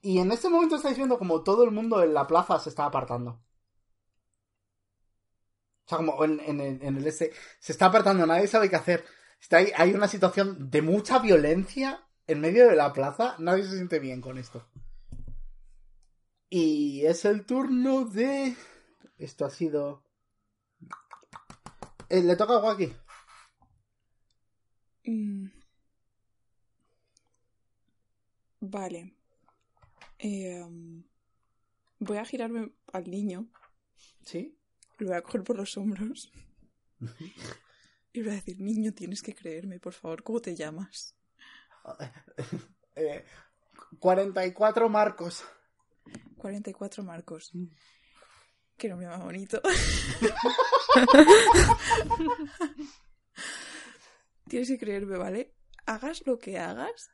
Y 0.00 0.18
en 0.18 0.32
este 0.32 0.48
momento 0.48 0.76
estáis 0.76 0.96
viendo 0.96 1.18
como 1.18 1.42
todo 1.42 1.64
el 1.64 1.70
mundo 1.70 2.02
en 2.02 2.14
la 2.14 2.26
plaza 2.26 2.58
se 2.58 2.70
está 2.70 2.86
apartando. 2.86 3.42
O 5.84 5.88
sea, 5.88 5.98
como 5.98 6.24
en, 6.24 6.40
en 6.40 6.60
el, 6.60 6.82
en 6.82 6.96
el 6.96 7.06
este. 7.06 7.32
Se 7.60 7.72
está 7.72 7.86
apartando, 7.86 8.26
nadie 8.26 8.46
sabe 8.46 8.70
qué 8.70 8.76
hacer. 8.76 9.04
Está 9.40 9.58
ahí, 9.58 9.70
hay 9.76 9.92
una 9.92 10.08
situación 10.08 10.70
de 10.70 10.80
mucha 10.80 11.18
violencia 11.18 12.06
en 12.26 12.40
medio 12.40 12.66
de 12.68 12.76
la 12.76 12.92
plaza. 12.92 13.36
Nadie 13.38 13.64
se 13.64 13.76
siente 13.76 13.98
bien 13.98 14.20
con 14.20 14.38
esto. 14.38 14.66
Y 16.56 17.04
es 17.04 17.24
el 17.24 17.44
turno 17.44 18.04
de. 18.04 18.54
Esto 19.18 19.44
ha 19.44 19.50
sido. 19.50 20.04
Eh, 22.08 22.22
le 22.22 22.36
toca 22.36 22.54
a 22.54 22.62
Waki. 22.62 22.92
Mm. 25.04 25.48
Vale. 28.60 29.16
Eh, 30.20 30.62
um, 30.62 31.02
voy 31.98 32.18
a 32.18 32.24
girarme 32.24 32.70
al 32.92 33.10
niño, 33.10 33.48
¿Sí? 34.24 34.56
lo 34.98 35.08
voy 35.08 35.16
a 35.16 35.22
coger 35.22 35.42
por 35.42 35.56
los 35.56 35.76
hombros 35.76 36.30
y 38.12 38.22
voy 38.22 38.30
a 38.30 38.34
decir, 38.34 38.60
niño, 38.60 38.94
tienes 38.94 39.22
que 39.22 39.34
creerme, 39.34 39.80
por 39.80 39.92
favor, 39.92 40.22
¿cómo 40.22 40.40
te 40.40 40.54
llamas? 40.54 41.16
Eh, 42.96 43.24
44 43.98 44.88
marcos. 44.88 45.44
44 46.36 47.02
Marcos. 47.02 47.52
Qué 48.76 48.88
nombre 48.88 49.06
más 49.06 49.22
bonito. 49.22 49.60
Tienes 54.48 54.68
que 54.68 54.78
creerme, 54.78 55.16
¿vale? 55.16 55.54
Hagas 55.86 56.26
lo 56.26 56.38
que 56.38 56.58
hagas, 56.58 57.10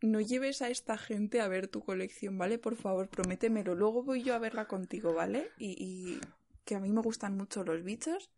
no 0.00 0.20
lleves 0.20 0.62
a 0.62 0.68
esta 0.68 0.98
gente 0.98 1.40
a 1.40 1.48
ver 1.48 1.68
tu 1.68 1.80
colección, 1.80 2.38
¿vale? 2.38 2.58
Por 2.58 2.76
favor, 2.76 3.08
prométemelo. 3.08 3.74
Luego 3.74 4.02
voy 4.02 4.22
yo 4.22 4.34
a 4.34 4.38
verla 4.38 4.66
contigo, 4.66 5.14
¿vale? 5.14 5.50
Y, 5.58 5.76
y 5.78 6.20
que 6.64 6.74
a 6.74 6.80
mí 6.80 6.90
me 6.90 7.00
gustan 7.00 7.36
mucho 7.36 7.64
los 7.64 7.82
bichos 7.82 8.30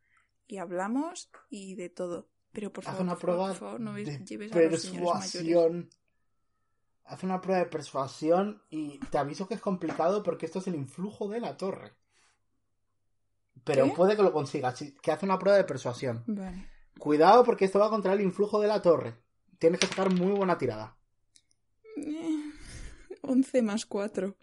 y 0.46 0.58
hablamos 0.58 1.30
y 1.50 1.74
de 1.74 1.88
todo. 1.88 2.28
Pero 2.52 2.72
por 2.72 2.84
Haz 2.84 2.92
favor, 2.92 3.02
una 3.02 3.12
por 3.14 3.20
favor, 3.20 3.34
prueba 3.34 3.48
por 3.48 3.58
favor, 3.58 3.80
no 3.80 3.94
de 3.94 4.24
lleves 4.24 4.52
a 4.52 4.60
los 4.60 4.82
señores 4.82 5.34
mayores. 5.34 5.86
Haz 7.04 7.22
una 7.22 7.40
prueba 7.40 7.60
de 7.62 7.68
persuasión 7.70 8.62
y 8.70 8.98
te 9.10 9.18
aviso 9.18 9.46
que 9.46 9.54
es 9.54 9.60
complicado 9.60 10.22
porque 10.22 10.46
esto 10.46 10.58
es 10.58 10.66
el 10.68 10.74
influjo 10.74 11.28
de 11.28 11.40
la 11.40 11.56
torre. 11.56 11.94
Pero 13.62 13.84
¿Qué? 13.86 13.92
puede 13.92 14.16
que 14.16 14.22
lo 14.22 14.32
consigas. 14.32 14.82
Que 15.02 15.12
hace 15.12 15.26
una 15.26 15.38
prueba 15.38 15.58
de 15.58 15.64
persuasión. 15.64 16.24
Vale. 16.26 16.68
Cuidado 16.98 17.44
porque 17.44 17.64
esto 17.66 17.78
va 17.78 17.90
contra 17.90 18.12
el 18.12 18.20
influjo 18.20 18.60
de 18.60 18.68
la 18.68 18.80
torre. 18.80 19.16
Tienes 19.58 19.80
que 19.80 19.86
sacar 19.86 20.12
muy 20.12 20.32
buena 20.32 20.56
tirada. 20.58 20.96
Eh, 21.96 22.52
11 23.22 23.62
más 23.62 23.84
4. 23.86 24.36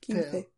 15. 0.00 0.22
Pero- 0.30 0.50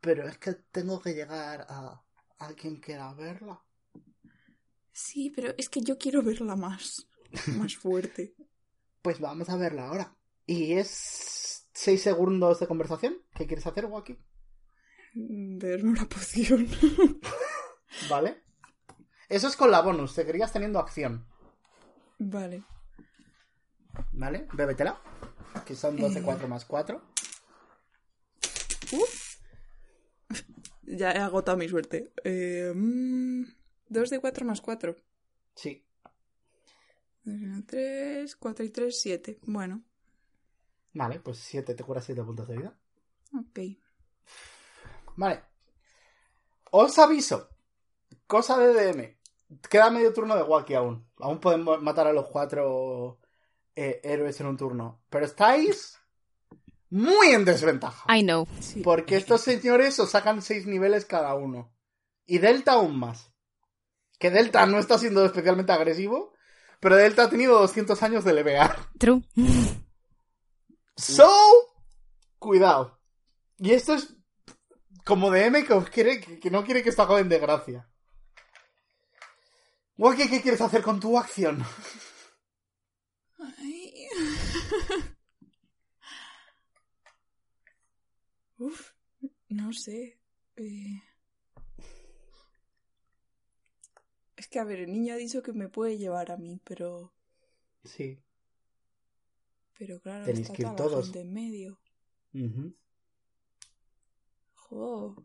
Pero 0.00 0.28
es 0.28 0.38
que 0.38 0.54
tengo 0.54 1.00
que 1.00 1.14
llegar 1.14 1.66
a, 1.68 2.02
a 2.38 2.52
quien 2.54 2.76
quiera 2.76 3.12
verla. 3.14 3.62
Sí, 4.92 5.30
pero 5.30 5.54
es 5.56 5.68
que 5.68 5.80
yo 5.82 5.98
quiero 5.98 6.22
verla 6.22 6.56
más. 6.56 7.06
Más 7.56 7.76
fuerte. 7.76 8.34
Pues 9.02 9.20
vamos 9.20 9.48
a 9.48 9.56
verla 9.56 9.88
ahora. 9.88 10.16
Y 10.46 10.74
es 10.74 11.68
6 11.72 12.02
segundos 12.02 12.60
de 12.60 12.66
conversación. 12.66 13.16
¿Qué 13.34 13.46
quieres 13.46 13.66
hacer, 13.66 13.86
Waki? 13.86 14.18
Verme 15.14 15.90
una 15.90 16.08
poción. 16.08 16.68
¿Vale? 18.10 18.42
Eso 19.28 19.48
es 19.48 19.56
con 19.56 19.70
la 19.70 19.80
bonus. 19.80 20.14
Te 20.14 20.24
querías 20.26 20.52
teniendo 20.52 20.78
acción. 20.78 21.26
vale. 22.18 22.62
¿Vale? 24.12 24.46
Bébetela. 24.52 25.00
Que 25.66 25.74
son 25.74 25.96
12, 25.96 26.20
Eh. 26.20 26.22
4 26.24 26.46
más 26.48 26.64
4. 26.64 27.02
Ya 30.82 31.12
he 31.12 31.18
agotado 31.18 31.56
mi 31.56 31.68
suerte. 31.68 32.12
Eh, 32.24 32.72
2 33.88 34.10
de 34.10 34.20
4 34.20 34.46
más 34.46 34.60
4. 34.60 34.96
Sí. 35.54 35.84
3, 37.66 38.36
4 38.36 38.64
y 38.64 38.70
3, 38.70 39.00
7. 39.00 39.38
Bueno, 39.46 39.82
Vale, 40.92 41.20
pues 41.20 41.38
7, 41.38 41.74
te 41.74 41.84
curas 41.84 42.04
7 42.04 42.22
puntos 42.24 42.48
de 42.48 42.56
vida. 42.56 42.76
ok. 43.38 43.60
Vale. 45.16 45.42
Os 46.72 46.98
aviso. 46.98 47.48
Cosa 48.26 48.58
de 48.58 48.72
DM. 48.72 49.16
Queda 49.68 49.90
medio 49.90 50.12
turno 50.12 50.36
de 50.36 50.42
Waki 50.42 50.74
aún. 50.74 51.08
Aún 51.18 51.40
podemos 51.40 51.82
matar 51.82 52.06
a 52.06 52.12
los 52.12 52.26
cuatro 52.28 53.18
eh, 53.74 54.00
héroes 54.04 54.40
en 54.40 54.46
un 54.46 54.56
turno. 54.56 55.02
Pero 55.10 55.26
estáis 55.26 55.98
muy 56.90 57.28
en 57.28 57.44
desventaja. 57.44 58.04
I 58.16 58.22
know. 58.22 58.46
Sí. 58.60 58.82
Porque 58.82 59.16
estos 59.16 59.40
señores 59.42 59.98
os 59.98 60.10
sacan 60.10 60.42
6 60.42 60.66
niveles 60.66 61.04
cada 61.04 61.34
uno. 61.34 61.72
Y 62.26 62.38
Delta 62.38 62.72
aún 62.74 62.98
más. 62.98 63.32
Que 64.18 64.30
Delta 64.30 64.64
no 64.66 64.78
está 64.78 64.98
siendo 64.98 65.24
especialmente 65.24 65.72
agresivo. 65.72 66.29
Pero 66.80 66.96
Delta 66.96 67.24
ha 67.24 67.30
tenido 67.30 67.58
200 67.60 68.02
años 68.02 68.24
de 68.24 68.32
levear. 68.32 68.76
True. 68.98 69.22
So, 70.96 71.30
cuidado. 72.38 72.98
Y 73.58 73.72
esto 73.72 73.94
es 73.94 74.16
como 75.04 75.30
DM 75.30 75.64
que, 75.66 75.74
os 75.74 75.88
quiere, 75.90 76.20
que, 76.20 76.40
que 76.40 76.50
no 76.50 76.64
quiere 76.64 76.82
que 76.82 76.88
esto 76.88 77.02
acabe 77.02 77.20
en 77.20 77.28
desgracia. 77.28 77.86
Waki, 79.98 80.28
¿qué 80.30 80.40
quieres 80.40 80.62
hacer 80.62 80.82
con 80.82 80.98
tu 80.98 81.18
acción? 81.18 81.62
Ay. 83.58 84.08
Uf, 88.58 88.92
no 89.48 89.72
sé. 89.74 90.18
Eh, 90.56 91.02
que, 94.50 94.58
a 94.58 94.64
ver, 94.64 94.80
el 94.80 94.92
niño 94.92 95.14
ha 95.14 95.16
dicho 95.16 95.42
que 95.42 95.52
me 95.52 95.68
puede 95.68 95.96
llevar 95.96 96.30
a 96.30 96.36
mí, 96.36 96.60
pero... 96.64 97.12
Sí. 97.84 98.20
Pero 99.78 100.00
claro, 100.00 100.26
Tenéis 100.26 100.46
está 100.46 100.54
que 100.54 100.62
ir 100.62 100.68
toda 100.68 100.78
la 100.84 100.90
todos. 100.90 101.04
gente 101.06 101.20
en 101.20 101.32
medio. 101.32 101.80
Jo. 104.54 105.16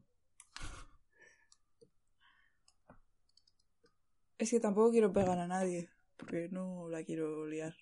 Es 4.38 4.50
que 4.52 4.60
tampoco 4.60 4.92
quiero 4.92 5.12
pegar 5.14 5.38
a 5.40 5.48
nadie, 5.48 5.90
porque 6.18 6.50
no 6.52 6.90
la 6.90 7.04
quiero 7.04 7.48
liar. 7.48 7.76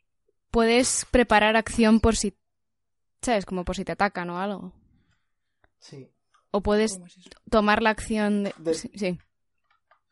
Puedes 0.52 1.06
preparar 1.12 1.56
acción 1.56 2.00
por 2.00 2.16
si. 2.16 2.38
¿Sabes? 3.22 3.46
Como 3.46 3.66
por 3.66 3.76
si 3.76 3.84
te 3.86 3.92
atacan 3.94 4.30
o 4.30 4.38
algo. 4.40 4.74
Sí. 5.80 6.10
O 6.52 6.62
puedes 6.62 7.00
tomar 7.50 7.82
la 7.82 7.90
acción 7.90 8.44
de. 8.44 8.54
De- 8.60 8.74
Sí, 8.76 9.18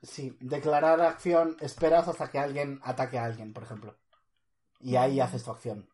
sí. 0.01 0.37
Declarar 0.39 1.01
acción, 1.01 1.57
esperas 1.59 2.07
hasta 2.07 2.29
que 2.29 2.39
alguien 2.39 2.79
ataque 2.83 3.17
a 3.17 3.25
alguien, 3.25 3.53
por 3.53 3.63
ejemplo. 3.63 3.97
Y 4.79 4.95
ahí 4.95 5.19
haces 5.19 5.43
tu 5.43 5.51
acción. 5.51 5.89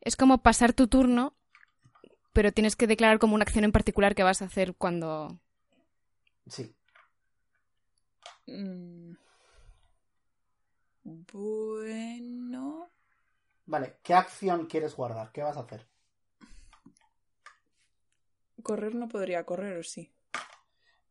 Es 0.00 0.16
como 0.16 0.38
pasar 0.38 0.72
tu 0.72 0.88
turno, 0.88 1.34
pero 2.32 2.52
tienes 2.52 2.76
que 2.76 2.86
declarar 2.86 3.18
como 3.18 3.34
una 3.34 3.42
acción 3.42 3.64
en 3.64 3.72
particular 3.72 4.14
que 4.14 4.22
vas 4.22 4.42
a 4.42 4.46
hacer 4.46 4.74
cuando. 4.76 5.38
Sí. 6.46 6.74
Mm. 8.46 9.14
Bueno. 11.04 12.90
Vale, 13.66 13.98
¿qué 14.02 14.14
acción 14.14 14.66
quieres 14.66 14.96
guardar? 14.96 15.32
¿Qué 15.32 15.42
vas 15.42 15.56
a 15.56 15.60
hacer? 15.60 15.86
Correr 18.62 18.94
no 18.94 19.08
podría 19.08 19.44
correr, 19.44 19.78
¿o 19.78 19.82
sí? 19.82 20.12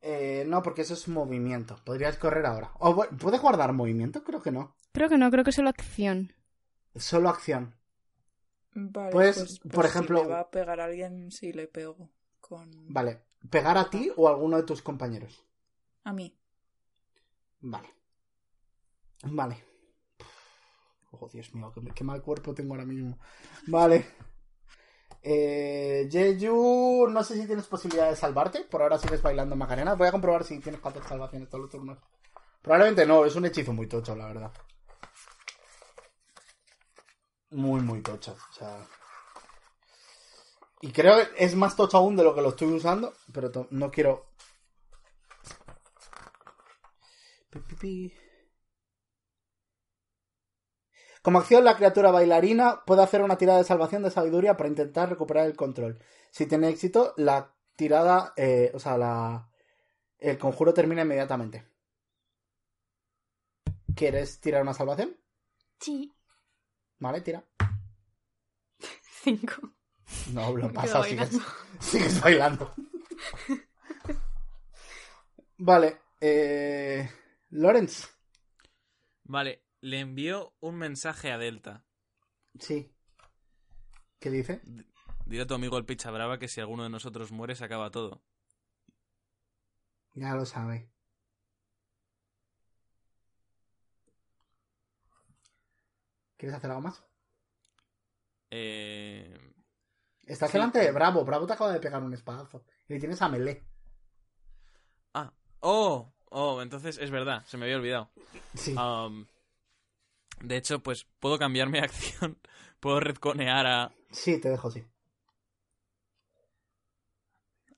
Eh, 0.01 0.45
no, 0.47 0.61
porque 0.63 0.81
eso 0.83 0.93
es 0.93 1.07
movimiento. 1.07 1.77
Podrías 1.83 2.17
correr 2.17 2.45
ahora. 2.45 2.71
O, 2.79 2.95
¿Puedes 3.19 3.41
guardar 3.41 3.73
movimiento? 3.73 4.23
Creo 4.23 4.41
que 4.41 4.51
no. 4.51 4.75
Creo 4.93 5.09
que 5.09 5.17
no, 5.17 5.29
creo 5.29 5.43
que 5.43 5.51
solo 5.51 5.69
acción. 5.69 6.33
Solo 6.95 7.29
acción. 7.29 7.75
Vale, 8.73 9.11
Pues, 9.11 9.37
pues, 9.37 9.59
por 9.59 9.71
pues 9.71 9.87
ejemplo- 9.89 10.19
Si 10.19 10.25
me 10.25 10.31
va 10.33 10.39
a 10.41 10.51
pegar 10.51 10.79
a 10.79 10.85
alguien, 10.85 11.31
sí 11.31 11.51
le 11.53 11.67
pego. 11.67 12.09
Con... 12.39 12.69
Vale. 12.93 13.23
¿Pegar 13.49 13.77
a 13.77 13.89
ti 13.89 14.11
o 14.15 14.27
a 14.27 14.31
alguno 14.31 14.57
de 14.57 14.63
tus 14.63 14.81
compañeros? 14.81 15.45
A 16.03 16.13
mí. 16.13 16.35
Vale. 17.61 17.89
Vale. 19.23 19.63
Oh, 21.11 21.27
Dios 21.27 21.53
mío, 21.55 21.71
qué, 21.73 21.81
qué 21.93 22.03
mal 22.03 22.21
cuerpo 22.21 22.53
tengo 22.53 22.73
ahora 22.73 22.85
mismo. 22.85 23.17
Vale. 23.67 24.05
Eh, 25.21 26.07
Jeju, 26.09 27.07
no 27.09 27.23
sé 27.23 27.35
si 27.35 27.45
tienes 27.45 27.67
posibilidad 27.67 28.09
de 28.09 28.15
salvarte. 28.15 28.61
Por 28.63 28.81
ahora 28.81 28.97
sigues 28.97 29.21
bailando 29.21 29.55
Macarena. 29.55 29.95
Voy 29.95 30.07
a 30.07 30.11
comprobar 30.11 30.43
si 30.43 30.59
tienes 30.59 30.81
cuántas 30.81 31.07
salvaciones 31.07 31.49
todos 31.49 31.63
los 31.63 31.71
turnos. 31.71 31.97
Probablemente 32.61 33.05
no, 33.05 33.25
es 33.25 33.35
un 33.35 33.45
hechizo 33.45 33.73
muy 33.73 33.87
tocho, 33.87 34.15
la 34.15 34.27
verdad. 34.27 34.51
Muy, 37.51 37.81
muy 37.81 38.01
tocho. 38.01 38.35
O 38.49 38.53
sea. 38.53 38.85
Y 40.81 40.91
creo 40.91 41.17
que 41.17 41.43
es 41.43 41.55
más 41.55 41.75
tocho 41.75 41.97
aún 41.97 42.15
de 42.15 42.23
lo 42.23 42.33
que 42.33 42.41
lo 42.41 42.49
estoy 42.49 42.67
usando. 42.69 43.13
Pero 43.33 43.67
no 43.71 43.91
quiero. 43.91 44.29
Pi, 47.49 47.59
pi, 47.59 47.75
pi. 47.75 48.28
Como 51.21 51.39
acción, 51.39 51.65
la 51.65 51.75
criatura 51.75 52.11
bailarina 52.11 52.83
puede 52.85 53.03
hacer 53.03 53.21
una 53.21 53.37
tirada 53.37 53.59
de 53.59 53.65
salvación 53.65 54.03
de 54.03 54.11
sabiduría 54.11 54.55
para 54.55 54.69
intentar 54.69 55.09
recuperar 55.09 55.45
el 55.45 55.55
control. 55.55 55.99
Si 56.31 56.45
tiene 56.45 56.69
éxito, 56.69 57.13
la 57.17 57.53
tirada, 57.75 58.33
eh, 58.37 58.71
o 58.73 58.79
sea, 58.79 58.97
la, 58.97 59.49
el 60.17 60.37
conjuro 60.37 60.73
termina 60.73 61.01
inmediatamente. 61.01 61.67
¿Quieres 63.95 64.39
tirar 64.39 64.61
una 64.61 64.73
salvación? 64.73 65.17
Sí. 65.79 66.13
Vale, 66.99 67.21
tira. 67.21 67.43
Cinco. 69.23 69.73
No, 70.33 70.55
lo 70.55 70.71
pasa, 70.71 71.03
sigues, 71.03 71.31
bailando. 71.31 71.45
sigues 71.79 72.21
bailando. 72.21 72.73
vale, 75.57 76.01
eh, 76.21 77.09
Lorenz. 77.49 78.07
Vale, 79.23 79.63
le 79.81 79.99
envío 79.99 80.53
un 80.59 80.75
mensaje 80.75 81.31
a 81.31 81.37
Delta. 81.37 81.85
Sí. 82.59 82.91
¿Qué 84.19 84.29
dice? 84.29 84.61
Dile 85.25 85.43
a 85.43 85.47
tu 85.47 85.53
amigo 85.53 85.77
el 85.77 85.85
Picha 85.85 86.11
Brava 86.11 86.39
que 86.39 86.47
si 86.47 86.59
alguno 86.59 86.83
de 86.83 86.89
nosotros 86.89 87.31
muere 87.31 87.55
se 87.55 87.63
acaba 87.65 87.91
todo. 87.91 88.21
Ya 90.15 90.33
lo 90.35 90.45
sabe. 90.45 90.89
¿Quieres 96.37 96.57
hacer 96.57 96.69
algo 96.71 96.81
más? 96.83 97.03
Eh... 98.49 99.37
Estás 100.25 100.51
Sí. 100.51 100.57
delante 100.57 100.79
de 100.79 100.91
Bravo. 100.91 101.25
Bravo 101.25 101.45
te 101.47 101.53
acaba 101.53 101.73
de 101.73 101.79
pegar 101.79 102.03
un 102.03 102.13
espadazo. 102.13 102.63
Y 102.87 102.93
le 102.93 102.99
tienes 102.99 103.21
a 103.21 103.29
Melee. 103.29 103.65
Ah, 105.13 105.33
oh, 105.59 106.13
oh, 106.29 106.61
entonces 106.61 106.97
es 106.97 107.11
verdad, 107.11 107.43
se 107.45 107.57
me 107.57 107.65
había 107.65 107.77
olvidado. 107.77 108.11
Sí. 108.53 108.75
Am, 108.77 109.27
de 110.41 110.57
hecho, 110.57 110.79
pues 110.81 111.05
puedo 111.19 111.37
cambiar 111.37 111.69
mi 111.69 111.79
acción. 111.79 112.37
Puedo 112.79 112.99
redconear 112.99 113.67
a 113.67 113.91
Sí, 114.11 114.39
te 114.39 114.49
dejo, 114.49 114.71
sí. 114.71 114.83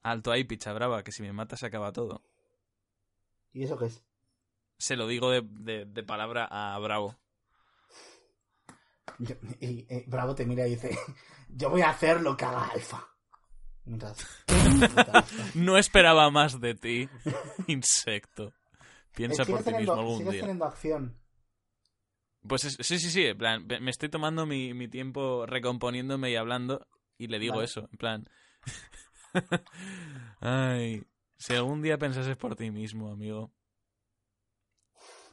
Alto 0.03 0.31
ahí, 0.31 0.43
Picha 0.43 0.73
Brava, 0.73 1.03
que 1.03 1.11
si 1.11 1.21
me 1.21 1.33
mata 1.33 1.57
se 1.57 1.65
acaba 1.67 1.91
todo. 1.91 2.23
¿Y 3.53 3.63
eso 3.63 3.77
qué 3.77 3.85
es? 3.85 4.03
Se 4.77 4.95
lo 4.95 5.07
digo 5.07 5.29
de, 5.29 5.41
de- 5.45 5.85
de 5.85 6.03
palabra 6.03 6.47
a 6.49 6.77
Bravo. 6.79 7.17
Yo- 9.19 9.35
y 9.59 9.85
eh, 9.89 10.05
Bravo 10.07 10.33
te 10.35 10.45
mira 10.45 10.65
y 10.67 10.71
dice: 10.71 10.97
Yo 11.49 11.69
voy 11.69 11.81
a 11.81 11.89
hacer 11.91 12.21
lo 12.21 12.35
que 12.35 12.45
haga 12.45 12.65
Alfa. 12.67 13.07
Mientras- 13.85 14.25
No 15.55 15.77
esperaba 15.77 16.29
más 16.29 16.59
de 16.61 16.75
ti, 16.75 17.09
insecto. 17.67 18.53
Piensa 19.13 19.43
Eh, 19.43 19.45
por 19.47 19.63
ti 19.63 19.73
mismo 19.73 19.93
algún 19.93 20.19
día. 20.29 20.41
teniendo 20.41 20.65
acción. 20.65 21.19
Pues 22.47 22.65
es- 22.65 22.77
sí, 22.79 22.99
sí, 22.99 23.09
sí, 23.09 23.25
en 23.25 23.37
plan, 23.37 23.67
me 23.67 23.91
estoy 23.91 24.09
tomando 24.09 24.45
mi, 24.45 24.73
mi 24.73 24.87
tiempo 24.87 25.45
recomponiéndome 25.45 26.31
y 26.31 26.35
hablando 26.35 26.87
y 27.17 27.27
le 27.27 27.39
digo 27.39 27.55
Vale. 27.55 27.65
eso, 27.65 27.81
en 27.91 27.97
plan... 27.97 28.29
Ay, 30.41 31.03
si 31.37 31.53
algún 31.55 31.81
día 31.81 31.97
pensases 31.97 32.35
por 32.37 32.55
ti 32.55 32.71
mismo, 32.71 33.11
amigo. 33.11 33.51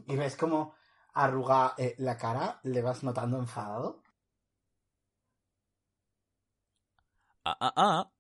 Y 0.07 0.17
ves 0.17 0.37
como 0.37 0.75
arruga 1.15 1.75
eh, 1.77 1.95
la 1.99 2.17
cara, 2.17 2.61
le 2.63 2.81
vas 2.83 3.03
notando 3.03 3.39
enfadado. 3.39 4.03
Ah, 7.45 7.57
ah, 7.61 7.73
ah. 7.77 8.11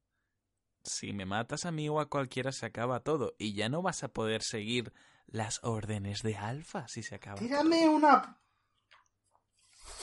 Si 0.82 1.12
me 1.12 1.26
matas 1.26 1.66
a 1.66 1.70
mí 1.72 1.88
o 1.88 2.00
a 2.00 2.08
cualquiera 2.08 2.52
se 2.52 2.66
acaba 2.66 3.00
todo 3.00 3.34
y 3.38 3.54
ya 3.54 3.68
no 3.68 3.82
vas 3.82 4.02
a 4.04 4.08
poder 4.08 4.42
seguir 4.42 4.92
las 5.26 5.60
órdenes 5.62 6.22
de 6.22 6.36
Alfa 6.36 6.88
si 6.88 7.02
se 7.02 7.14
acaba. 7.14 7.36
todo. 7.36 7.48
Tírame 7.48 7.88
una 7.88 8.38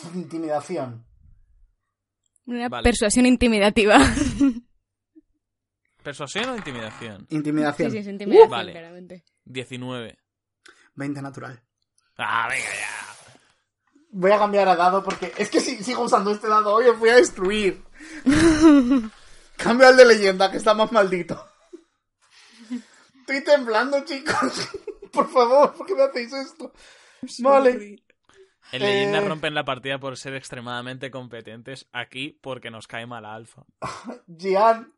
intimidación. 0.16 1.06
Una 2.46 2.70
Vale. 2.70 2.84
persuasión 2.84 3.26
intimidativa. 3.26 3.98
¿Persuasión 6.04 6.50
o 6.50 6.56
intimidación? 6.56 7.26
Intimidación. 7.30 7.90
Sí, 7.90 7.98
sí, 7.98 8.02
es 8.02 8.08
intimidación, 8.08 8.50
Vale. 8.50 8.72
claramente. 8.74 9.26
19. 9.46 10.18
20 10.94 11.22
natural. 11.22 11.64
Ah, 12.18 12.48
venga 12.48 12.64
ya. 12.64 13.40
Voy 14.12 14.32
a 14.32 14.38
cambiar 14.38 14.70
a 14.70 14.76
dado 14.76 15.04
porque 15.04 15.34
es 15.38 15.50
que 15.50 15.60
si 15.60 15.84
sigo 15.84 16.04
usando 16.04 16.32
este 16.32 16.48
dado 16.48 16.74
hoy 16.76 16.86
os 16.86 17.00
voy 17.00 17.10
a 17.10 17.16
destruir. 17.16 17.84
Cambio 19.58 19.88
al 19.88 19.98
de 19.98 20.06
leyenda 20.06 20.52
que 20.52 20.58
está 20.58 20.74
más 20.74 20.92
maldito. 20.92 21.44
Estoy 23.22 23.44
temblando, 23.44 24.06
chicos. 24.06 24.70
Por 25.12 25.30
favor, 25.30 25.74
¿por 25.74 25.88
qué 25.88 25.96
me 25.96 26.04
hacéis 26.04 26.32
esto? 26.34 26.72
Vale. 27.40 28.04
En 28.72 28.82
leyenda 28.82 29.20
Eh. 29.20 29.28
rompen 29.28 29.54
la 29.54 29.64
partida 29.66 30.00
por 30.00 30.18
ser 30.18 30.36
extremadamente 30.36 31.12
competentes. 31.12 31.88
Aquí 31.92 32.38
porque 32.42 32.72
nos 32.72 32.88
cae 32.88 33.06
mal 33.06 33.26
Alfa. 33.26 33.64
Gian, 34.28 34.92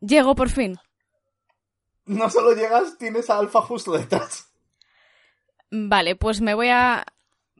Llego 0.00 0.34
por 0.34 0.50
fin. 0.50 0.78
no 2.06 2.30
solo 2.30 2.54
llegas, 2.54 2.96
tienes 2.98 3.28
a 3.30 3.38
Alfa 3.38 3.60
justo 3.62 3.92
detrás. 3.92 4.50
Vale, 5.70 6.16
pues 6.16 6.40
me 6.40 6.54
voy 6.54 6.68
a 6.68 7.04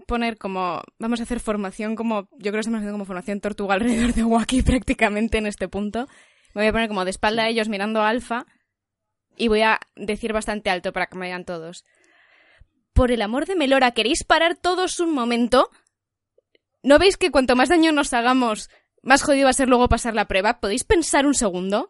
poner 0.06 0.38
como... 0.38 0.82
Vamos 0.98 1.20
a 1.20 1.24
hacer 1.24 1.40
formación 1.40 1.94
como... 1.96 2.22
Yo 2.32 2.50
creo 2.50 2.52
que 2.54 2.60
estamos 2.60 2.78
haciendo 2.78 2.94
como 2.94 3.04
formación 3.04 3.40
tortuga 3.40 3.74
alrededor 3.74 4.14
de 4.14 4.24
Wacky 4.24 4.62
prácticamente 4.62 5.38
en 5.38 5.46
este 5.46 5.68
punto. 5.68 6.06
Me 6.54 6.62
voy 6.62 6.66
a 6.68 6.72
poner 6.72 6.88
como 6.88 7.04
de 7.04 7.10
espalda 7.10 7.42
a 7.44 7.48
ellos 7.48 7.68
mirando 7.68 8.00
a 8.00 8.08
Alfa 8.08 8.46
y 9.36 9.48
voy 9.48 9.60
a 9.62 9.78
decir 9.96 10.32
bastante 10.32 10.70
alto 10.70 10.92
para 10.92 11.06
que 11.06 11.16
me 11.18 11.26
vean 11.26 11.44
todos. 11.44 11.84
Por 12.98 13.12
el 13.12 13.22
amor 13.22 13.46
de 13.46 13.54
Melora, 13.54 13.92
¿queréis 13.92 14.24
parar 14.24 14.56
todos 14.56 14.98
un 14.98 15.14
momento? 15.14 15.70
¿No 16.82 16.98
veis 16.98 17.16
que 17.16 17.30
cuanto 17.30 17.54
más 17.54 17.68
daño 17.68 17.92
nos 17.92 18.12
hagamos, 18.12 18.70
más 19.02 19.22
jodido 19.22 19.44
va 19.44 19.50
a 19.50 19.52
ser 19.52 19.68
luego 19.68 19.88
pasar 19.88 20.14
la 20.16 20.26
prueba? 20.26 20.58
¿Podéis 20.58 20.82
pensar 20.82 21.24
un 21.24 21.34
segundo? 21.34 21.86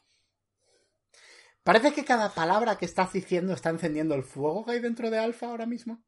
Parece 1.63 1.95
que 1.95 2.05
cada 2.05 2.35
palabra 2.35 2.77
que 2.77 2.85
estás 2.85 3.11
diciendo 3.15 3.55
está 3.55 3.71
encendiendo 3.71 4.15
el 4.15 4.23
fuego 4.23 4.67
que 4.67 4.73
hay 4.73 4.81
dentro 4.81 5.09
de 5.11 5.19
Alfa 5.19 5.47
ahora 5.47 5.65
mismo. 5.65 6.03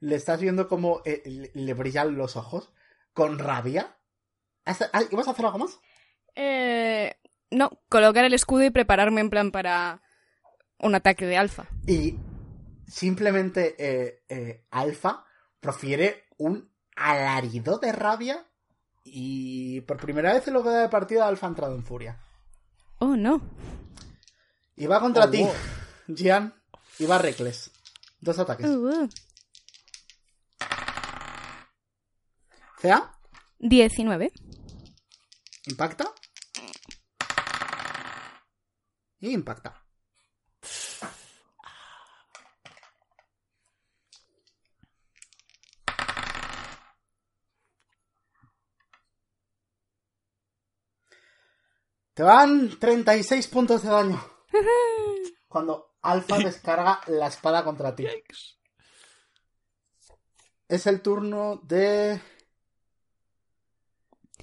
le 0.00 0.16
estás 0.16 0.38
viendo 0.38 0.68
como 0.68 1.00
eh, 1.06 1.22
le, 1.54 1.72
brillan 1.72 2.18
los 2.18 2.36
ojos 2.36 2.70
con 3.14 3.38
rabia. 3.38 3.96
¿Has- 4.66 4.90
ah, 4.92 5.02
¿Ibas 5.10 5.28
a 5.28 5.30
hacer 5.30 5.46
algo 5.46 5.60
más? 5.60 5.80
Eh, 6.34 7.14
no, 7.50 7.70
colocar 7.88 8.26
el 8.26 8.34
escudo 8.34 8.64
y 8.64 8.70
prepararme 8.70 9.22
en 9.22 9.30
plan 9.30 9.50
para 9.50 10.02
un 10.78 10.94
ataque 10.94 11.24
de 11.24 11.38
alfa. 11.38 11.66
Y 11.86 12.16
simplemente 12.86 13.74
eh, 13.78 14.24
eh, 14.28 14.66
Alfa 14.70 15.24
profiere 15.60 16.24
un 16.38 16.70
alarido 16.96 17.78
de 17.78 17.92
rabia 17.92 18.46
y 19.04 19.80
por 19.82 19.98
primera 19.98 20.32
vez 20.32 20.46
en 20.48 20.54
lo 20.54 20.62
que 20.62 20.70
da 20.70 20.82
de 20.82 20.88
partida 20.88 21.26
Alfa 21.28 21.46
ha 21.46 21.50
entrado 21.50 21.74
en 21.74 21.84
furia. 21.84 22.18
Oh, 22.98 23.16
no. 23.16 23.40
Y 24.76 24.86
va 24.86 25.00
contra 25.00 25.24
Oh, 25.24 25.30
ti, 25.30 25.42
wow. 25.42 25.52
Gian, 26.08 26.54
y 26.98 27.06
va 27.06 27.18
Reckless. 27.18 27.70
Dos 28.20 28.38
ataques. 28.38 28.66
CA, 32.80 33.12
19. 33.58 34.32
impacta. 35.66 36.12
Y 39.20 39.30
impacta. 39.32 39.85
Te 52.16 52.22
van 52.22 52.78
36 52.78 53.46
puntos 53.48 53.82
de 53.82 53.90
daño. 53.90 54.18
Cuando 55.48 55.96
Alfa 56.00 56.38
descarga 56.38 56.98
la 57.08 57.26
espada 57.26 57.62
contra 57.62 57.94
ti. 57.94 58.06
Es 60.66 60.86
el 60.86 61.02
turno 61.02 61.60
de. 61.62 62.18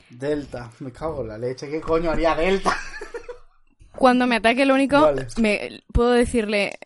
Delta. 0.07 0.71
Me 0.81 0.91
cago 0.91 1.21
en 1.21 1.29
la 1.29 1.39
leche. 1.39 1.67
¿Qué 1.67 1.81
coño 1.81 2.11
haría 2.11 2.35
Delta? 2.35 2.77
Cuando 3.97 4.27
me 4.27 4.35
ataque, 4.35 4.67
lo 4.67 4.75
único, 4.75 5.01
Vale. 5.01 5.27
me 5.37 5.83
puedo 5.91 6.11
decirle. 6.11 6.77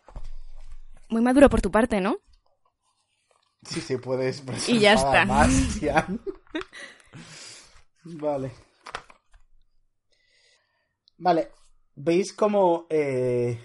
Muy 1.10 1.20
maduro 1.20 1.50
por 1.50 1.60
tu 1.60 1.70
parte, 1.70 2.00
¿no? 2.00 2.16
Sí, 3.62 3.82
sí, 3.82 3.98
puedes. 3.98 4.42
Y 4.66 4.78
ya 4.78 4.94
está. 4.94 5.26
Más, 5.26 5.50
vale. 8.04 8.67
Vale. 11.18 11.50
¿Veis 11.96 12.32
cómo 12.32 12.86
eh, 12.88 13.58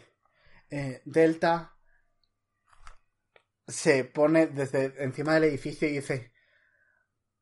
eh, 0.70 1.02
Delta 1.06 1.78
se 3.68 4.06
pone 4.06 4.48
desde 4.48 5.04
encima 5.04 5.36
del 5.36 5.46
edificio 5.46 5.88
y 5.88 5.94
dice: 5.94 6.34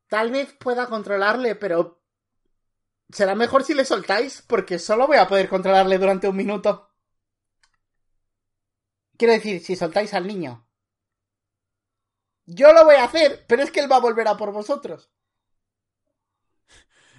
Tal 0.08 0.30
vez 0.30 0.52
pueda 0.52 0.86
controlarle, 0.86 1.56
pero 1.56 2.02
será 3.10 3.34
mejor 3.34 3.64
si 3.64 3.74
le 3.74 3.86
soltáis, 3.86 4.42
porque 4.42 4.78
solo 4.78 5.06
voy 5.06 5.16
a 5.16 5.26
poder 5.26 5.48
controlarle 5.48 5.98
durante 5.98 6.28
un 6.28 6.36
minuto. 6.36 6.90
Quiero 9.16 9.32
decir, 9.32 9.62
si 9.62 9.76
soltáis 9.76 10.12
al 10.14 10.26
niño. 10.26 10.68
Yo 12.44 12.72
lo 12.72 12.84
voy 12.84 12.96
a 12.96 13.04
hacer, 13.04 13.44
pero 13.46 13.62
es 13.62 13.70
que 13.70 13.80
él 13.80 13.90
va 13.90 13.96
a 13.96 14.00
volver 14.00 14.28
a 14.28 14.36
por 14.36 14.52
vosotros. 14.52 15.10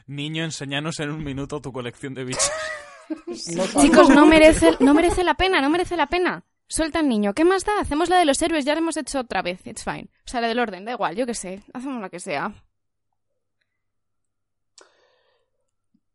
Niño, 0.05 0.43
enséñanos 0.43 0.99
en 0.99 1.11
un 1.11 1.23
minuto 1.23 1.61
tu 1.61 1.71
colección 1.71 2.13
de 2.13 2.25
bichos. 2.25 2.51
No. 3.55 3.81
Chicos, 3.81 4.09
no 4.09 4.25
merece, 4.25 4.77
no 4.79 4.93
merece 4.93 5.23
la 5.23 5.33
pena, 5.35 5.61
no 5.61 5.69
merece 5.69 5.97
la 5.97 6.07
pena. 6.07 6.45
Suelta 6.67 6.99
al 6.99 7.09
niño. 7.09 7.33
¿Qué 7.33 7.43
más 7.45 7.65
da? 7.65 7.79
Hacemos 7.79 8.09
la 8.09 8.17
de 8.17 8.25
los 8.25 8.41
héroes, 8.41 8.65
ya 8.65 8.73
la 8.73 8.79
hemos 8.79 8.97
hecho 8.97 9.19
otra 9.19 9.41
vez. 9.41 9.65
It's 9.67 9.83
fine. 9.83 10.09
O 10.25 10.29
sea, 10.29 10.41
la 10.41 10.47
del 10.47 10.59
orden, 10.59 10.85
da 10.85 10.93
igual, 10.93 11.15
yo 11.15 11.25
qué 11.25 11.33
sé. 11.33 11.63
Hacemos 11.73 12.01
la 12.01 12.09
que 12.09 12.19
sea. 12.19 12.53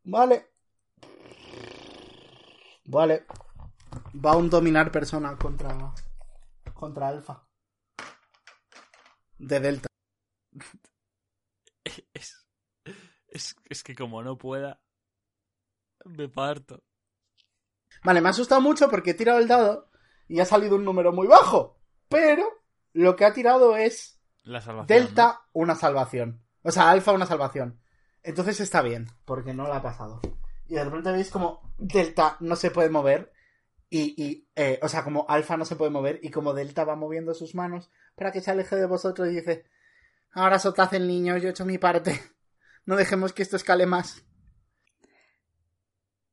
Vale. 0.05 0.47
Vale. 2.85 3.27
Va 4.25 4.37
un 4.37 4.49
dominar 4.49 4.91
persona 4.91 5.37
contra. 5.37 5.93
contra 6.75 7.09
Alfa. 7.09 7.47
De 9.39 9.61
Delta. 9.61 9.89
Es, 12.13 12.47
es, 13.29 13.57
es 13.69 13.83
que 13.83 13.95
como 13.95 14.23
no 14.23 14.37
pueda, 14.37 14.81
me 16.09 16.29
parto. 16.29 16.83
Vale, 18.05 18.21
me 18.21 18.29
ha 18.29 18.31
asustado 18.31 18.61
mucho 18.61 18.89
porque 18.89 19.11
he 19.11 19.15
tirado 19.15 19.39
el 19.39 19.49
dado 19.49 19.91
y 20.29 20.41
ha 20.41 20.45
salido 20.45 20.77
un 20.77 20.85
número 20.85 21.13
muy 21.13 21.27
bajo. 21.27 21.79
Pero 22.09 22.45
lo 22.93 23.17
que 23.17 23.25
ha 23.25 23.33
tirado 23.33 23.77
es 23.77 24.21
La 24.45 24.61
salvación. 24.61 24.87
Delta 24.87 25.43
una 25.53 25.75
salvación. 25.75 26.43
O 26.63 26.71
sea, 26.71 26.91
Alfa 26.91 27.13
una 27.13 27.27
salvación. 27.27 27.81
Entonces 28.23 28.61
está 28.61 28.83
bien, 28.83 29.07
porque 29.25 29.55
no 29.55 29.69
la 29.69 29.77
ha 29.77 29.83
pasado. 29.83 30.21
Y 30.67 30.75
de 30.75 30.85
repente 30.85 31.13
veis 31.13 31.31
como 31.31 31.73
Delta 31.79 32.37
no 32.41 32.57
se 32.57 32.71
puede 32.71 32.91
mover. 32.91 33.33
Y, 33.91 34.23
y 34.23 34.49
eh, 34.55 34.79
o 34.83 34.89
sea, 34.89 35.03
como 35.03 35.25
Alfa 35.29 35.57
no 35.57 35.65
se 35.65 35.77
puede 35.77 35.91
mover. 35.91 36.21
Y 36.23 36.31
como 36.31 36.53
Delta 36.53 36.85
va 36.85 36.95
moviendo 36.95 37.33
sus 37.35 37.55
manos 37.55 37.91
para 38.15 38.33
que 38.33 38.41
se 38.41 38.51
aleje 38.51 38.77
de 38.77 38.87
vosotros 38.87 39.29
y 39.29 39.37
dice: 39.37 39.65
Ahora 40.33 40.59
soltad 40.59 40.93
el 40.95 41.09
niño, 41.09 41.39
yo 41.39 41.49
he 41.49 41.51
hecho 41.51 41.65
mi 41.65 41.79
parte. 41.79 42.21
No 42.85 42.97
dejemos 42.97 43.35
que 43.35 43.43
esto 43.43 43.57
escale 43.57 43.85
más. 43.85 44.25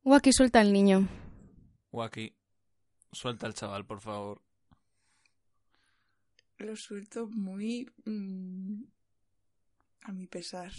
Waki, 0.06 0.32
suelta 0.32 0.60
al 0.60 0.72
niño. 0.72 1.08
Waki, 1.90 2.32
suelta 3.10 3.48
al 3.48 3.54
chaval, 3.54 3.84
por 3.84 4.00
favor. 4.00 4.40
Lo 6.58 6.76
suelto 6.76 7.26
muy... 7.26 7.90
mm, 8.04 8.84
a 10.02 10.12
mi 10.12 10.28
pesar. 10.28 10.70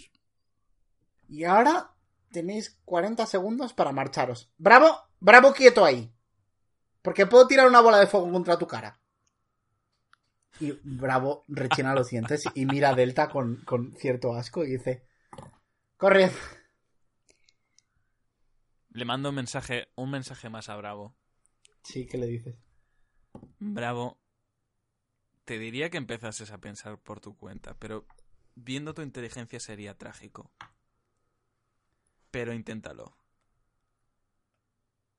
Y 1.28 1.44
ahora 1.44 1.94
tenéis 2.32 2.80
40 2.86 3.26
segundos 3.26 3.74
para 3.74 3.92
marcharos. 3.92 4.50
¡Bravo! 4.56 4.96
¡Bravo 5.20 5.52
quieto 5.52 5.84
ahí! 5.84 6.10
Porque 7.02 7.26
puedo 7.26 7.46
tirar 7.46 7.68
una 7.68 7.82
bola 7.82 7.98
de 7.98 8.06
fuego 8.06 8.32
contra 8.32 8.58
tu 8.58 8.66
cara. 8.66 8.98
Y 10.58 10.72
Bravo 10.82 11.44
rechina 11.48 11.94
los 11.94 12.08
dientes 12.08 12.44
y 12.54 12.64
mira 12.64 12.88
a 12.88 12.94
Delta 12.94 13.28
con, 13.28 13.56
con 13.66 13.92
cierto 13.92 14.32
asco 14.32 14.64
y 14.64 14.70
dice: 14.78 15.04
Corred. 15.98 16.32
Le 18.98 19.04
mando 19.04 19.28
un 19.28 19.36
mensaje, 19.36 19.86
un 19.94 20.10
mensaje 20.10 20.50
más 20.50 20.68
a 20.68 20.74
Bravo. 20.74 21.14
Sí, 21.84 22.04
¿qué 22.08 22.18
le 22.18 22.26
dices? 22.26 22.56
Bravo, 23.60 24.18
te 25.44 25.56
diría 25.56 25.88
que 25.88 25.98
empezases 25.98 26.50
a 26.50 26.58
pensar 26.58 27.00
por 27.00 27.20
tu 27.20 27.36
cuenta, 27.36 27.78
pero 27.78 28.08
viendo 28.56 28.94
tu 28.94 29.02
inteligencia 29.02 29.60
sería 29.60 29.96
trágico. 29.96 30.50
Pero 32.32 32.52
inténtalo. 32.52 33.16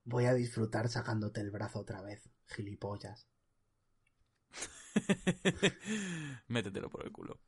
Voy 0.03 0.25
a 0.25 0.33
disfrutar 0.33 0.89
sacándote 0.89 1.39
el 1.39 1.49
brazo 1.49 1.79
otra 1.79 2.01
vez, 2.01 2.29
gilipollas. 2.47 3.29
Métetelo 6.49 6.89
por 6.89 7.05
el 7.05 7.13
culo. 7.13 7.39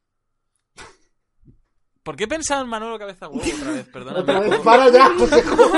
¿Por 2.03 2.15
qué 2.15 2.23
he 2.23 2.27
pensado 2.27 2.63
en 2.63 2.69
Manolo 2.69 2.97
Cabeza 2.97 3.27
Huevo 3.29 3.43
otra 3.57 3.71
vez? 3.71 3.87
Perdóname. 3.89 4.21
Otra 4.21 4.39
vez, 4.39 4.59
para 4.61 4.89
ya, 4.89 5.09
Josejo. 5.17 5.55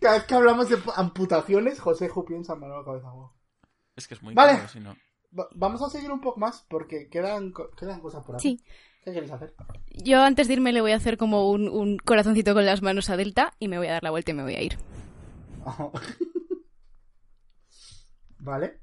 Cada 0.00 0.14
vez 0.14 0.24
que 0.24 0.34
hablamos 0.34 0.68
de 0.68 0.78
amputaciones, 0.96 1.78
Josejo 1.80 2.24
piensa 2.24 2.54
en 2.54 2.60
Manuel 2.60 2.84
Cabeza 2.84 3.12
Huevo. 3.12 3.36
Es 3.94 4.08
que 4.08 4.14
es 4.14 4.22
muy 4.22 4.34
Vale. 4.34 4.54
caro, 4.56 4.68
si 4.68 4.80
no. 4.80 4.96
Va- 5.38 5.48
vamos 5.54 5.80
a 5.82 5.88
seguir 5.90 6.10
un 6.10 6.20
poco 6.20 6.40
más 6.40 6.66
porque 6.68 7.08
quedan, 7.08 7.52
co- 7.52 7.70
quedan 7.70 8.00
cosas 8.00 8.24
por 8.24 8.36
hacer. 8.36 8.50
Sí. 8.50 8.64
¿Qué 9.04 9.12
queréis 9.12 9.32
hacer? 9.32 9.54
Yo 9.90 10.20
antes 10.22 10.48
de 10.48 10.54
irme 10.54 10.72
le 10.72 10.80
voy 10.80 10.92
a 10.92 10.96
hacer 10.96 11.16
como 11.16 11.50
un, 11.50 11.68
un 11.68 11.98
corazoncito 11.98 12.54
con 12.54 12.66
las 12.66 12.82
manos 12.82 13.10
a 13.10 13.16
Delta 13.16 13.54
y 13.58 13.68
me 13.68 13.78
voy 13.78 13.86
a 13.88 13.92
dar 13.92 14.02
la 14.02 14.10
vuelta 14.10 14.30
y 14.32 14.34
me 14.34 14.42
voy 14.42 14.54
a 14.56 14.62
ir. 14.62 14.78
vale. 18.38 18.80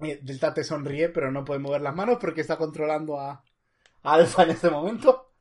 Eh, 0.00 0.18
Delta 0.22 0.54
te 0.54 0.64
sonríe, 0.64 1.10
pero 1.10 1.30
no 1.30 1.44
puede 1.44 1.60
mover 1.60 1.82
las 1.82 1.94
manos 1.94 2.18
porque 2.20 2.40
está 2.40 2.56
controlando 2.56 3.20
a 3.20 3.44
Alfa 4.02 4.42
en 4.44 4.50
este 4.50 4.70
momento. 4.70 5.32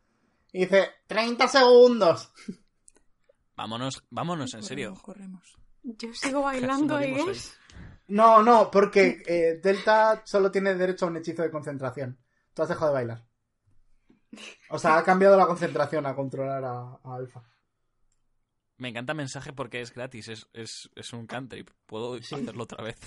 Y 0.52 0.62
dice, 0.62 0.90
30 1.08 1.48
segundos. 1.48 2.32
Vámonos, 3.56 4.04
vámonos, 4.10 4.54
en 4.54 4.64
serio. 4.64 4.94
Corremos. 5.02 5.58
Yo 5.84 6.14
sigo 6.14 6.42
bailando, 6.44 6.96
morimos 6.96 7.28
¿eh? 7.28 7.32
ahí. 7.32 7.96
No, 8.08 8.42
no, 8.42 8.72
porque 8.72 9.22
eh, 9.28 9.60
Delta 9.62 10.24
solo 10.26 10.50
tiene 10.50 10.74
derecho 10.74 11.06
a 11.06 11.10
un 11.10 11.18
hechizo 11.18 11.44
de 11.44 11.52
concentración. 11.52 12.18
Tú 12.54 12.64
has 12.64 12.70
dejado 12.70 12.88
de 12.88 12.94
bailar. 12.96 13.26
O 14.70 14.80
sea, 14.80 14.98
ha 14.98 15.04
cambiado 15.04 15.38
la 15.38 15.46
concentración 15.46 16.06
a 16.06 16.16
controlar 16.16 16.64
a, 16.64 17.00
a 17.04 17.16
Alfa. 17.16 17.44
Me 18.78 18.90
encanta 18.90 19.14
mensaje 19.14 19.54
porque 19.54 19.82
es 19.82 19.94
gratis, 19.94 20.28
es, 20.30 20.48
es, 20.54 20.90
es 20.96 21.14
un 21.14 21.28
country. 21.28 21.66
Puedo 21.86 22.18
Sí. 22.22 22.36
hacerlo 22.36 22.64
otra 22.64 22.84
vez. 22.84 22.98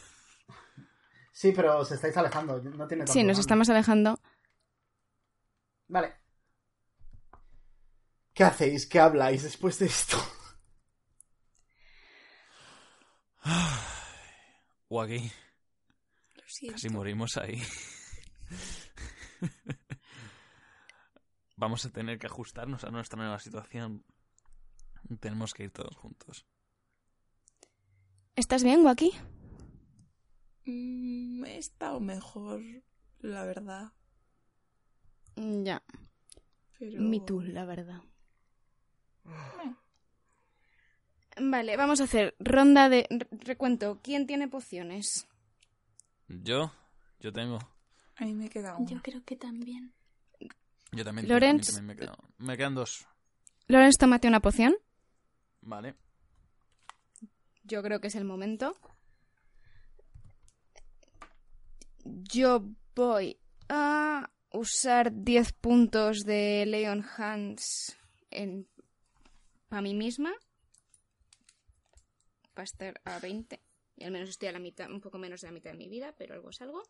Sí, 1.32 1.52
pero 1.52 1.78
os 1.78 1.90
estáis 1.90 2.16
alejando. 2.16 2.60
No 2.60 2.86
tiene 2.86 3.04
tanto 3.04 3.12
Sí, 3.12 3.24
nos 3.24 3.38
estamos 3.38 3.68
alejando. 3.70 4.20
Vale. 5.92 6.14
¿Qué 8.32 8.44
hacéis? 8.44 8.86
¿Qué 8.86 8.98
habláis 8.98 9.42
después 9.42 9.78
de 9.78 9.86
esto? 9.86 10.16
O 14.94 15.00
aquí, 15.00 15.32
Lo 16.34 16.42
siento. 16.46 16.74
casi 16.74 16.90
morimos 16.90 17.38
ahí. 17.38 17.62
Vamos 21.56 21.86
a 21.86 21.90
tener 21.90 22.18
que 22.18 22.26
ajustarnos 22.26 22.84
a 22.84 22.90
nuestra 22.90 23.16
nueva 23.18 23.38
situación. 23.38 24.04
Tenemos 25.20 25.54
que 25.54 25.64
ir 25.64 25.70
todos 25.70 25.96
juntos. 25.96 26.46
¿Estás 28.36 28.62
bien, 28.64 28.84
Waki? 28.84 29.12
Mm, 30.66 31.44
he 31.46 31.56
estado 31.56 31.98
mejor, 31.98 32.60
la 33.20 33.44
verdad. 33.46 33.92
Ya. 35.36 35.82
Pero... 36.78 37.00
Me 37.00 37.20
too, 37.20 37.40
la 37.42 37.64
verdad. 37.64 38.00
Vale, 41.40 41.76
vamos 41.76 42.00
a 42.00 42.04
hacer 42.04 42.34
ronda 42.38 42.88
de 42.88 43.06
re- 43.08 43.28
recuento. 43.44 44.00
¿Quién 44.02 44.26
tiene 44.26 44.48
pociones? 44.48 45.26
Yo, 46.28 46.72
yo 47.20 47.32
tengo. 47.32 47.58
A 48.16 48.24
mí 48.24 48.34
me 48.34 48.48
queda 48.50 48.76
una. 48.76 48.88
Yo 48.90 49.00
creo 49.02 49.24
que 49.24 49.36
también. 49.36 49.92
Yo 50.92 51.04
también, 51.04 51.28
Lorenz. 51.28 51.68
también 51.74 51.86
me, 51.86 51.96
quedo- 51.96 52.18
me 52.38 52.56
quedan 52.56 52.74
dos. 52.74 53.06
Lorenz, 53.68 53.96
tómate 53.98 54.28
una 54.28 54.40
poción. 54.40 54.74
Vale. 55.62 55.94
Yo 57.64 57.82
creo 57.82 58.00
que 58.00 58.08
es 58.08 58.14
el 58.14 58.24
momento. 58.24 58.76
Yo 62.04 62.62
voy 62.94 63.38
a 63.68 64.28
usar 64.52 65.12
10 65.12 65.52
puntos 65.54 66.24
de 66.24 66.64
Leon 66.66 67.04
Hans 67.16 67.96
en 68.30 68.66
para 69.68 69.82
mí 69.82 69.94
misma. 69.94 70.30
Para 72.52 72.64
estar 72.64 73.00
a 73.04 73.18
20. 73.18 73.58
Y 73.96 74.04
al 74.04 74.10
menos 74.10 74.28
estoy 74.28 74.48
a 74.48 74.52
la 74.52 74.58
mitad, 74.58 74.90
un 74.90 75.00
poco 75.00 75.16
menos 75.16 75.40
de 75.40 75.46
la 75.46 75.52
mitad 75.52 75.70
de 75.70 75.78
mi 75.78 75.88
vida, 75.88 76.14
pero 76.18 76.34
algo 76.34 76.50
es 76.50 76.60
algo. 76.60 76.82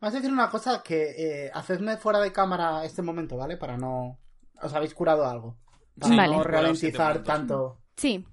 Vamos 0.00 0.14
a 0.14 0.18
decir 0.18 0.32
una 0.32 0.48
cosa 0.48 0.82
que 0.82 1.10
eh, 1.46 1.50
hacedme 1.52 1.98
fuera 1.98 2.20
de 2.20 2.32
cámara 2.32 2.84
este 2.84 3.02
momento, 3.02 3.36
¿vale? 3.36 3.56
Para 3.58 3.76
no... 3.76 4.18
Os 4.62 4.72
habéis 4.72 4.94
curado 4.94 5.26
algo. 5.26 5.58
Para 5.98 6.08
Sí, 6.08 6.16
no 6.16 6.16
Vale. 6.16 6.44
Ralentizar 6.44 7.22
tanto... 7.22 7.82
Sí, 7.96 8.26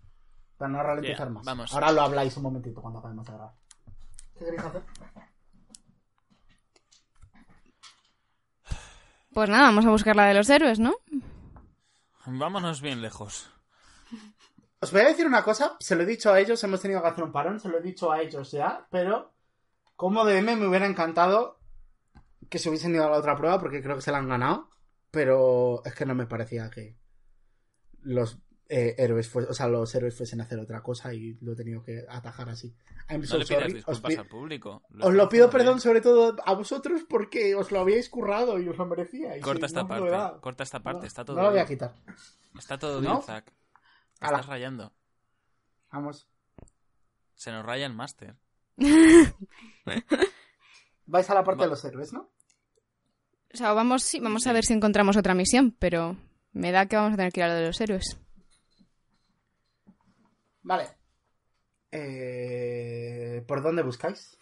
Para 0.57 0.71
no 0.71 0.81
ralentizar 0.81 1.29
más. 1.29 1.45
vamos. 1.45 1.73
Ahora 1.73 1.91
lo 1.91 2.01
habláis 2.01 2.35
un 2.37 2.43
momentito 2.43 2.81
cuando 2.81 2.99
acabemos 2.99 3.25
de 3.25 3.33
grabar. 3.33 3.53
¿Qué 4.35 4.45
queréis 4.45 4.63
hacer? 4.63 4.83
Pues 9.33 9.49
nada, 9.49 9.63
vamos 9.63 9.85
a 9.85 9.91
buscar 9.91 10.15
la 10.15 10.25
de 10.25 10.33
los 10.33 10.49
héroes, 10.49 10.79
¿no? 10.79 10.95
Vámonos 12.25 12.81
bien 12.81 13.01
lejos. 13.01 13.51
Os 14.79 14.91
voy 14.91 15.01
a 15.01 15.07
decir 15.07 15.27
una 15.27 15.43
cosa, 15.43 15.75
se 15.79 15.95
lo 15.95 16.03
he 16.03 16.07
dicho 16.07 16.31
a 16.31 16.39
ellos, 16.39 16.63
hemos 16.63 16.81
tenido 16.81 17.01
que 17.01 17.07
hacer 17.07 17.23
un 17.23 17.31
parón, 17.31 17.59
se 17.59 17.69
lo 17.69 17.77
he 17.77 17.81
dicho 17.81 18.11
a 18.11 18.21
ellos 18.21 18.51
ya, 18.51 18.87
pero 18.89 19.31
como 19.95 20.25
DM 20.25 20.55
me 20.55 20.67
hubiera 20.67 20.87
encantado 20.87 21.59
que 22.49 22.57
se 22.57 22.69
hubiesen 22.69 22.95
ido 22.95 23.05
a 23.05 23.09
la 23.09 23.17
otra 23.17 23.35
prueba 23.35 23.59
porque 23.59 23.81
creo 23.81 23.95
que 23.95 24.01
se 24.01 24.11
la 24.11 24.17
han 24.17 24.27
ganado, 24.27 24.69
pero 25.11 25.83
es 25.85 25.93
que 25.93 26.05
no 26.05 26.15
me 26.15 26.25
parecía 26.25 26.69
que 26.69 26.97
los 28.01 28.39
eh, 28.73 28.95
héroes 28.97 29.27
fue- 29.29 29.43
o 29.43 29.53
sea, 29.53 29.67
los 29.67 29.93
héroes 29.93 30.15
fuesen 30.15 30.39
a 30.39 30.45
hacer 30.45 30.57
otra 30.59 30.81
cosa 30.81 31.13
y 31.13 31.33
lo 31.41 31.51
he 31.51 31.55
tenido 31.57 31.83
que 31.83 32.05
atajar 32.07 32.47
así. 32.49 32.73
I'm 33.09 33.19
No 33.21 33.27
so 33.27 33.37
le 33.37 33.45
sorry. 33.45 33.65
Os, 33.65 33.73
disculpas 33.73 34.13
pi- 34.13 34.15
al 34.17 34.27
público. 34.27 34.83
os 34.89 34.95
estás 34.99 35.13
lo 35.13 35.29
pido 35.29 35.49
perdón 35.49 35.73
bien. 35.75 35.81
sobre 35.81 35.99
todo 36.01 36.35
a 36.45 36.53
vosotros 36.53 37.01
porque 37.09 37.53
os 37.55 37.71
lo 37.71 37.81
habíais 37.81 38.07
currado 38.09 38.59
y 38.59 38.69
os 38.69 38.77
lo 38.77 38.85
merecíais. 38.85 39.43
Corta 39.43 39.65
esta 39.65 39.83
no 39.83 39.89
me 39.89 39.99
lo 39.99 40.09
parte. 40.09 40.39
Corta 40.39 40.63
esta 40.63 40.79
parte. 40.81 41.01
No, 41.01 41.07
está 41.07 41.25
todo 41.25 41.35
no 41.35 41.43
lo 41.43 41.49
voy 41.51 41.59
a 41.59 41.65
quitar. 41.65 41.93
Está 42.57 42.77
todo 42.79 43.01
¿No? 43.01 43.09
bien, 43.11 43.21
Zack. 43.23 43.51
Estás 44.21 44.45
rayando. 44.45 44.93
Vamos. 45.91 46.27
Se 47.35 47.51
nos 47.51 47.65
raya 47.65 47.85
el 47.87 47.93
máster. 47.93 48.35
Vais 51.05 51.29
a 51.29 51.33
la 51.35 51.43
parte 51.43 51.59
Va- 51.59 51.65
de 51.65 51.69
los 51.71 51.83
héroes, 51.83 52.13
¿no? 52.13 52.29
O 53.53 53.57
sea, 53.57 53.73
vamos, 53.73 54.03
sí, 54.03 54.19
vamos 54.21 54.47
a 54.47 54.53
ver 54.53 54.63
si 54.63 54.73
encontramos 54.73 55.17
otra 55.17 55.33
misión, 55.33 55.75
pero 55.77 56.15
me 56.53 56.71
da 56.71 56.85
que 56.85 56.95
vamos 56.95 57.13
a 57.13 57.17
tener 57.17 57.33
que 57.33 57.41
ir 57.41 57.43
a 57.45 57.49
lo 57.49 57.55
de 57.55 57.67
los 57.67 57.81
héroes. 57.81 58.17
Vale. 60.63 60.87
Eh, 61.91 63.43
¿Por 63.47 63.61
dónde 63.61 63.83
buscáis? 63.83 64.37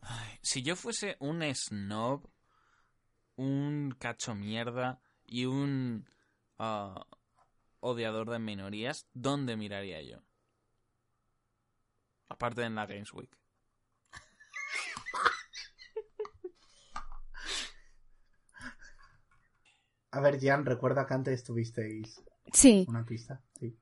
Ay, 0.00 0.38
si 0.42 0.62
yo 0.62 0.76
fuese 0.76 1.16
un 1.20 1.42
snob, 1.54 2.28
un 3.36 3.94
cacho 3.98 4.34
mierda 4.34 5.00
y 5.24 5.46
un 5.46 6.08
ah, 6.58 7.06
odiador 7.80 8.30
de 8.30 8.38
minorías, 8.38 9.06
¿dónde 9.14 9.56
miraría 9.56 10.02
yo? 10.02 10.22
Aparte 12.28 12.62
de 12.62 12.66
en 12.66 12.74
la 12.74 12.86
Games 12.86 13.12
Week. 13.12 13.30
A 20.10 20.20
ver, 20.20 20.38
Jan, 20.38 20.66
recuerda 20.66 21.06
que 21.06 21.14
antes 21.14 21.42
tuvisteis 21.42 22.22
Sí, 22.52 22.84
una 22.88 23.04
pista. 23.04 23.42
Sí. 23.58 23.78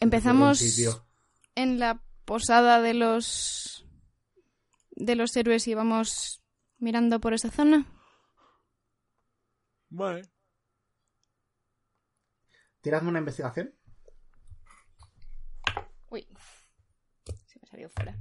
empezamos 0.00 0.60
el 0.60 0.66
principio. 0.66 1.06
en 1.54 1.78
la 1.78 2.02
posada 2.24 2.80
de 2.80 2.94
los 2.94 3.86
de 4.92 5.16
los 5.16 5.34
héroes 5.36 5.66
y 5.68 5.74
vamos 5.74 6.42
mirando 6.78 7.20
por 7.20 7.34
esa 7.34 7.50
zona. 7.50 7.86
Vale. 9.88 10.30
Tiradme 12.80 13.08
una 13.08 13.18
investigación. 13.18 13.74
Uy, 16.08 16.26
se 17.46 17.58
me 17.60 17.66
salió 17.66 17.88
fuera. 17.90 18.16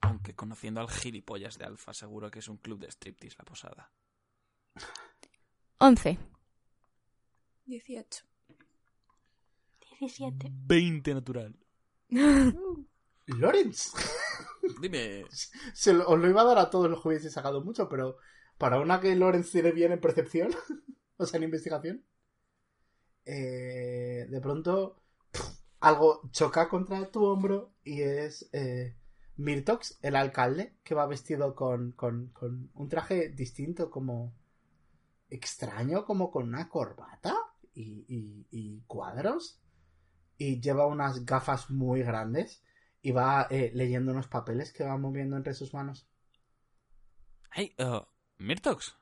Aunque 0.00 0.34
conociendo 0.34 0.80
al 0.80 0.90
gilipollas 0.90 1.56
de 1.58 1.64
Alfa, 1.64 1.94
seguro 1.94 2.30
que 2.30 2.40
es 2.40 2.48
un 2.48 2.58
club 2.58 2.80
de 2.80 2.90
striptease 2.90 3.36
la 3.38 3.44
posada. 3.44 3.92
11. 5.78 6.18
18. 7.66 8.24
17. 10.00 10.50
20 10.66 11.14
natural. 11.14 11.54
Lorenz. 13.26 13.92
Dime. 14.80 15.24
Se 15.74 15.92
lo- 15.92 16.06
os 16.08 16.18
lo 16.18 16.28
iba 16.28 16.42
a 16.42 16.44
dar 16.44 16.58
a 16.58 16.70
todos 16.70 16.90
los 16.90 17.00
que 17.02 17.08
hubiese 17.08 17.30
sacado 17.30 17.62
mucho, 17.62 17.88
pero 17.88 18.16
para 18.58 18.80
una 18.80 19.00
que 19.00 19.14
Lorenz 19.16 19.50
tiene 19.50 19.72
bien 19.72 19.92
en 19.92 20.00
percepción, 20.00 20.50
o 21.16 21.26
sea, 21.26 21.38
en 21.38 21.44
investigación, 21.44 22.04
eh, 23.24 24.26
de 24.28 24.40
pronto 24.40 25.00
algo 25.80 26.22
choca 26.30 26.68
contra 26.68 27.10
tu 27.10 27.24
hombro 27.24 27.74
y 27.82 28.02
es 28.02 28.48
eh, 28.52 28.96
Mirtox, 29.36 29.98
el 30.02 30.16
alcalde, 30.16 30.76
que 30.82 30.94
va 30.94 31.06
vestido 31.06 31.54
con, 31.54 31.92
con, 31.92 32.28
con 32.28 32.70
un 32.74 32.88
traje 32.88 33.30
distinto, 33.30 33.90
como 33.90 34.34
extraño, 35.28 36.04
como 36.04 36.30
con 36.30 36.48
una 36.48 36.68
corbata 36.68 37.34
y, 37.74 38.04
y- 38.08 38.46
y 38.50 38.82
cuadros, 38.86 39.60
y 40.38 40.60
lleva 40.60 40.86
unas 40.86 41.24
gafas 41.26 41.70
muy 41.70 42.02
grandes 42.02 42.62
y 43.02 43.12
va 43.12 43.46
eh, 43.50 43.72
leyendo 43.74 44.12
unos 44.12 44.28
papeles 44.28 44.72
que 44.72 44.84
va 44.84 44.96
moviendo 44.98 45.36
entre 45.36 45.54
sus 45.54 45.74
manos. 45.74 46.08
Hey, 47.54 47.72
uh, 47.78 48.00
Mirtox, 48.38 48.92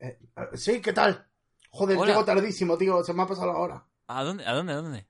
Eh, 0.00 0.18
eh, 0.36 0.56
sí, 0.56 0.80
¿qué 0.82 0.92
tal? 0.92 1.24
Joder, 1.70 1.98
Hola. 1.98 2.04
llego 2.04 2.24
tardísimo, 2.24 2.76
tío, 2.76 3.02
se 3.04 3.14
me 3.14 3.22
ha 3.22 3.26
pasado 3.26 3.52
la 3.52 3.58
hora. 3.58 3.86
¿a 4.08 4.22
dónde? 4.24 4.44
¿A 4.46 4.52
dónde? 4.54 4.72
¿A 4.72 4.76
dónde? 4.76 5.06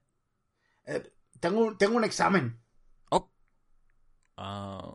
Eh, 0.87 1.03
tengo, 1.41 1.61
un- 1.67 1.79
tengo 1.79 1.97
un 1.97 2.05
examen. 2.05 2.61
Oh. 3.13 3.29
Ah, 4.37 4.95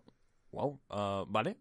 wow. 0.52 0.80
ah, 0.90 1.26
vale. 1.28 1.58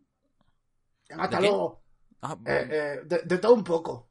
Venga, 1.08 1.24
hasta 1.24 1.40
luego. 1.40 1.84
Ah, 2.22 2.36
Eh, 2.44 3.02
de, 3.04 3.20
de 3.24 3.38
todo 3.38 3.54
un 3.54 3.64
poco. 3.64 4.10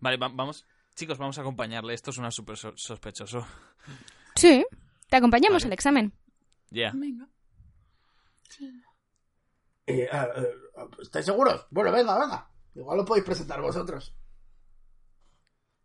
Vale, 0.00 0.16
va- 0.16 0.28
vamos. 0.28 0.64
Chicos, 0.98 1.16
vamos 1.16 1.38
a 1.38 1.42
acompañarle. 1.42 1.94
Esto 1.94 2.10
suena 2.10 2.32
súper 2.32 2.56
so- 2.56 2.76
sospechoso. 2.76 3.46
Sí, 4.34 4.66
te 5.08 5.16
acompañamos 5.16 5.62
Vale. 5.62 5.66
al 5.68 5.72
examen. 5.72 6.12
Ya. 6.70 6.90
Venga. 6.92 7.28
Sí. 8.48 8.66
Eh, 9.86 10.02
eh, 10.02 10.08
eh, 10.12 10.46
¿Estáis 11.00 11.24
seguros? 11.24 11.68
Bueno, 11.70 11.92
venga, 11.92 12.18
venga. 12.18 12.50
Igual 12.74 12.98
lo 12.98 13.04
podéis 13.04 13.24
presentar 13.24 13.60
vosotros. 13.60 14.12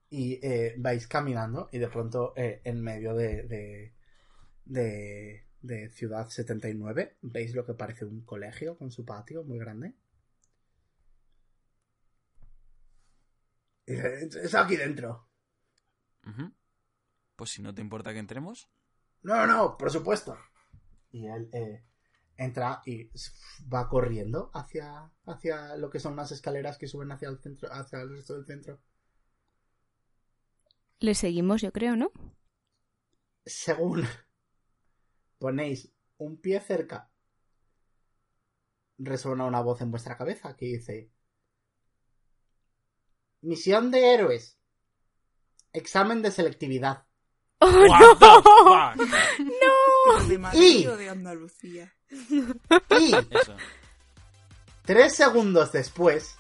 Y 0.10 0.40
eh, 0.44 0.74
vais 0.80 1.08
caminando 1.08 1.70
y 1.72 1.78
de 1.78 1.88
pronto 1.90 2.34
eh, 2.36 2.62
en 2.64 2.82
medio 2.82 3.14
de, 3.14 3.44
de, 3.44 3.94
de, 4.66 5.46
de 5.62 5.90
Ciudad 5.92 6.28
79 6.28 7.18
veis 7.22 7.54
lo 7.54 7.64
que 7.68 7.76
parece 7.76 8.06
un 8.06 8.22
colegio 8.26 8.80
con 8.80 8.90
su 8.90 9.06
patio 9.06 9.44
muy 9.44 9.60
grande. 9.60 9.94
Y 13.86 13.94
dice, 13.94 14.44
Es 14.44 14.56
aquí 14.56 14.76
dentro. 14.76 15.28
Pues 17.36 17.52
si 17.52 17.62
no 17.62 17.74
te 17.74 17.82
importa 17.82 18.14
que 18.14 18.20
entremos. 18.20 18.70
No, 19.22 19.36
no, 19.36 19.48
no, 19.48 19.78
por 19.78 19.92
supuesto. 19.92 20.38
Y 21.12 21.28
él 21.28 21.50
eh, 21.54 21.84
entra 22.38 22.82
y 22.86 23.10
va 23.72 23.88
corriendo 23.90 24.52
hacia, 24.54 25.12
hacia 25.26 25.76
lo 25.78 25.90
que 25.90 26.00
son 26.00 26.16
las 26.16 26.32
escaleras 26.32 26.78
que 26.78 26.88
suben 26.88 27.12
hacia 27.12 27.30
el 27.30 27.40
centro, 27.40 27.72
hacia 27.72 28.02
el 28.02 28.10
resto 28.10 28.36
del 28.36 28.46
centro. 28.46 28.80
Le 31.00 31.16
seguimos, 31.16 31.62
yo 31.62 31.72
creo, 31.72 31.96
¿no? 31.96 32.12
Según 33.46 34.04
ponéis 35.38 35.92
un 36.18 36.38
pie 36.38 36.62
cerca 36.62 37.10
resuena 38.98 39.46
una 39.46 39.62
voz 39.62 39.82
en 39.82 39.92
vuestra 39.92 40.18
cabeza 40.18 40.56
que 40.56 40.66
dice... 40.66 41.12
Misión 43.44 43.92
de 43.92 44.14
héroes. 44.14 44.58
Examen 45.74 46.22
de 46.22 46.32
selectividad. 46.32 47.04
¡Oh, 47.60 47.68
What 47.68 48.18
the 48.18 49.06
fuck? 49.06 49.10
Pero 50.18 50.28
de 50.28 50.38
Madrid 50.38 50.90
o 50.90 50.98
de 50.98 51.10
Andalucía. 51.10 51.94
Y 52.10 53.14
Eso. 53.14 53.56
tres 54.86 55.16
segundos 55.16 55.74
después, 55.74 56.36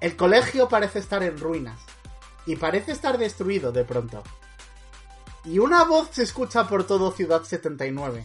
el 0.00 0.16
colegio 0.16 0.68
parece 0.68 1.00
estar 1.00 1.22
en 1.24 1.38
ruinas. 1.38 1.80
Y 2.46 2.54
parece 2.56 2.92
estar 2.92 3.18
destruido 3.18 3.72
de 3.72 3.84
pronto. 3.84 4.22
Y 5.44 5.58
una 5.58 5.84
voz 5.84 6.10
se 6.12 6.22
escucha 6.22 6.68
por 6.68 6.86
todo 6.86 7.10
Ciudad 7.10 7.42
79. 7.42 8.24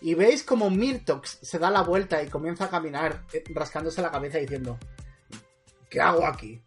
Y 0.00 0.14
veis 0.14 0.42
como 0.42 0.70
Mirtox 0.70 1.38
se 1.40 1.58
da 1.60 1.70
la 1.70 1.82
vuelta 1.82 2.20
y 2.22 2.28
comienza 2.28 2.64
a 2.64 2.70
caminar 2.70 3.22
eh, 3.32 3.44
rascándose 3.54 4.02
la 4.02 4.10
cabeza 4.10 4.38
diciendo... 4.38 4.76
¿Qué 5.94 6.00
hago 6.00 6.26
aquí? 6.26 6.60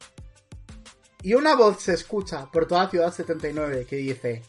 Y 1.21 1.33
una 1.33 1.53
voz 1.53 1.81
se 1.81 1.93
escucha 1.93 2.49
por 2.49 2.65
toda 2.65 2.89
Ciudad 2.89 3.13
79 3.13 3.85
que 3.85 3.97
dice... 3.97 4.41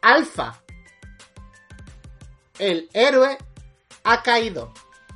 Alfa. 0.00 0.58
El 2.58 2.88
héroe 2.94 3.36
ha 4.04 4.22
caído. 4.22 4.72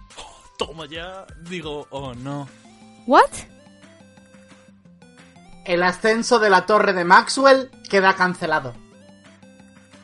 Toma 0.59 0.85
ya. 0.85 1.27
Digo, 1.49 1.87
oh 1.89 2.13
no. 2.13 2.47
¿What? 3.07 3.31
El 5.65 5.83
ascenso 5.85 6.39
de 6.39 6.51
la 6.51 6.67
torre 6.67 6.93
de 6.93 7.05
Maxwell 7.05 7.71
queda 7.89 8.15
cancelado. 8.15 8.75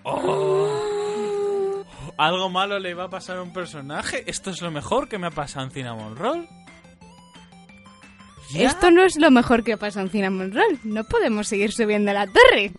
Oh. 0.04 1.84
¿Algo 2.16 2.48
malo 2.48 2.78
le 2.78 2.94
va 2.94 3.04
a 3.04 3.10
pasar 3.10 3.36
a 3.36 3.42
un 3.42 3.52
personaje? 3.52 4.24
¿Esto 4.30 4.48
es 4.48 4.62
lo 4.62 4.70
mejor 4.70 5.10
que 5.10 5.18
me 5.18 5.26
ha 5.26 5.30
pasado 5.30 5.66
en 5.66 5.72
Cinnamon 5.72 6.16
Roll? 6.16 6.48
Esto 8.54 8.90
no 8.90 9.04
es 9.04 9.16
lo 9.18 9.30
mejor 9.30 9.62
que 9.64 9.76
pasa 9.76 10.00
en 10.00 10.10
Cinnamon 10.10 10.52
Roll. 10.52 10.78
No 10.84 11.04
podemos 11.04 11.48
seguir 11.48 11.72
subiendo 11.72 12.12
la 12.12 12.26
torre. 12.26 12.72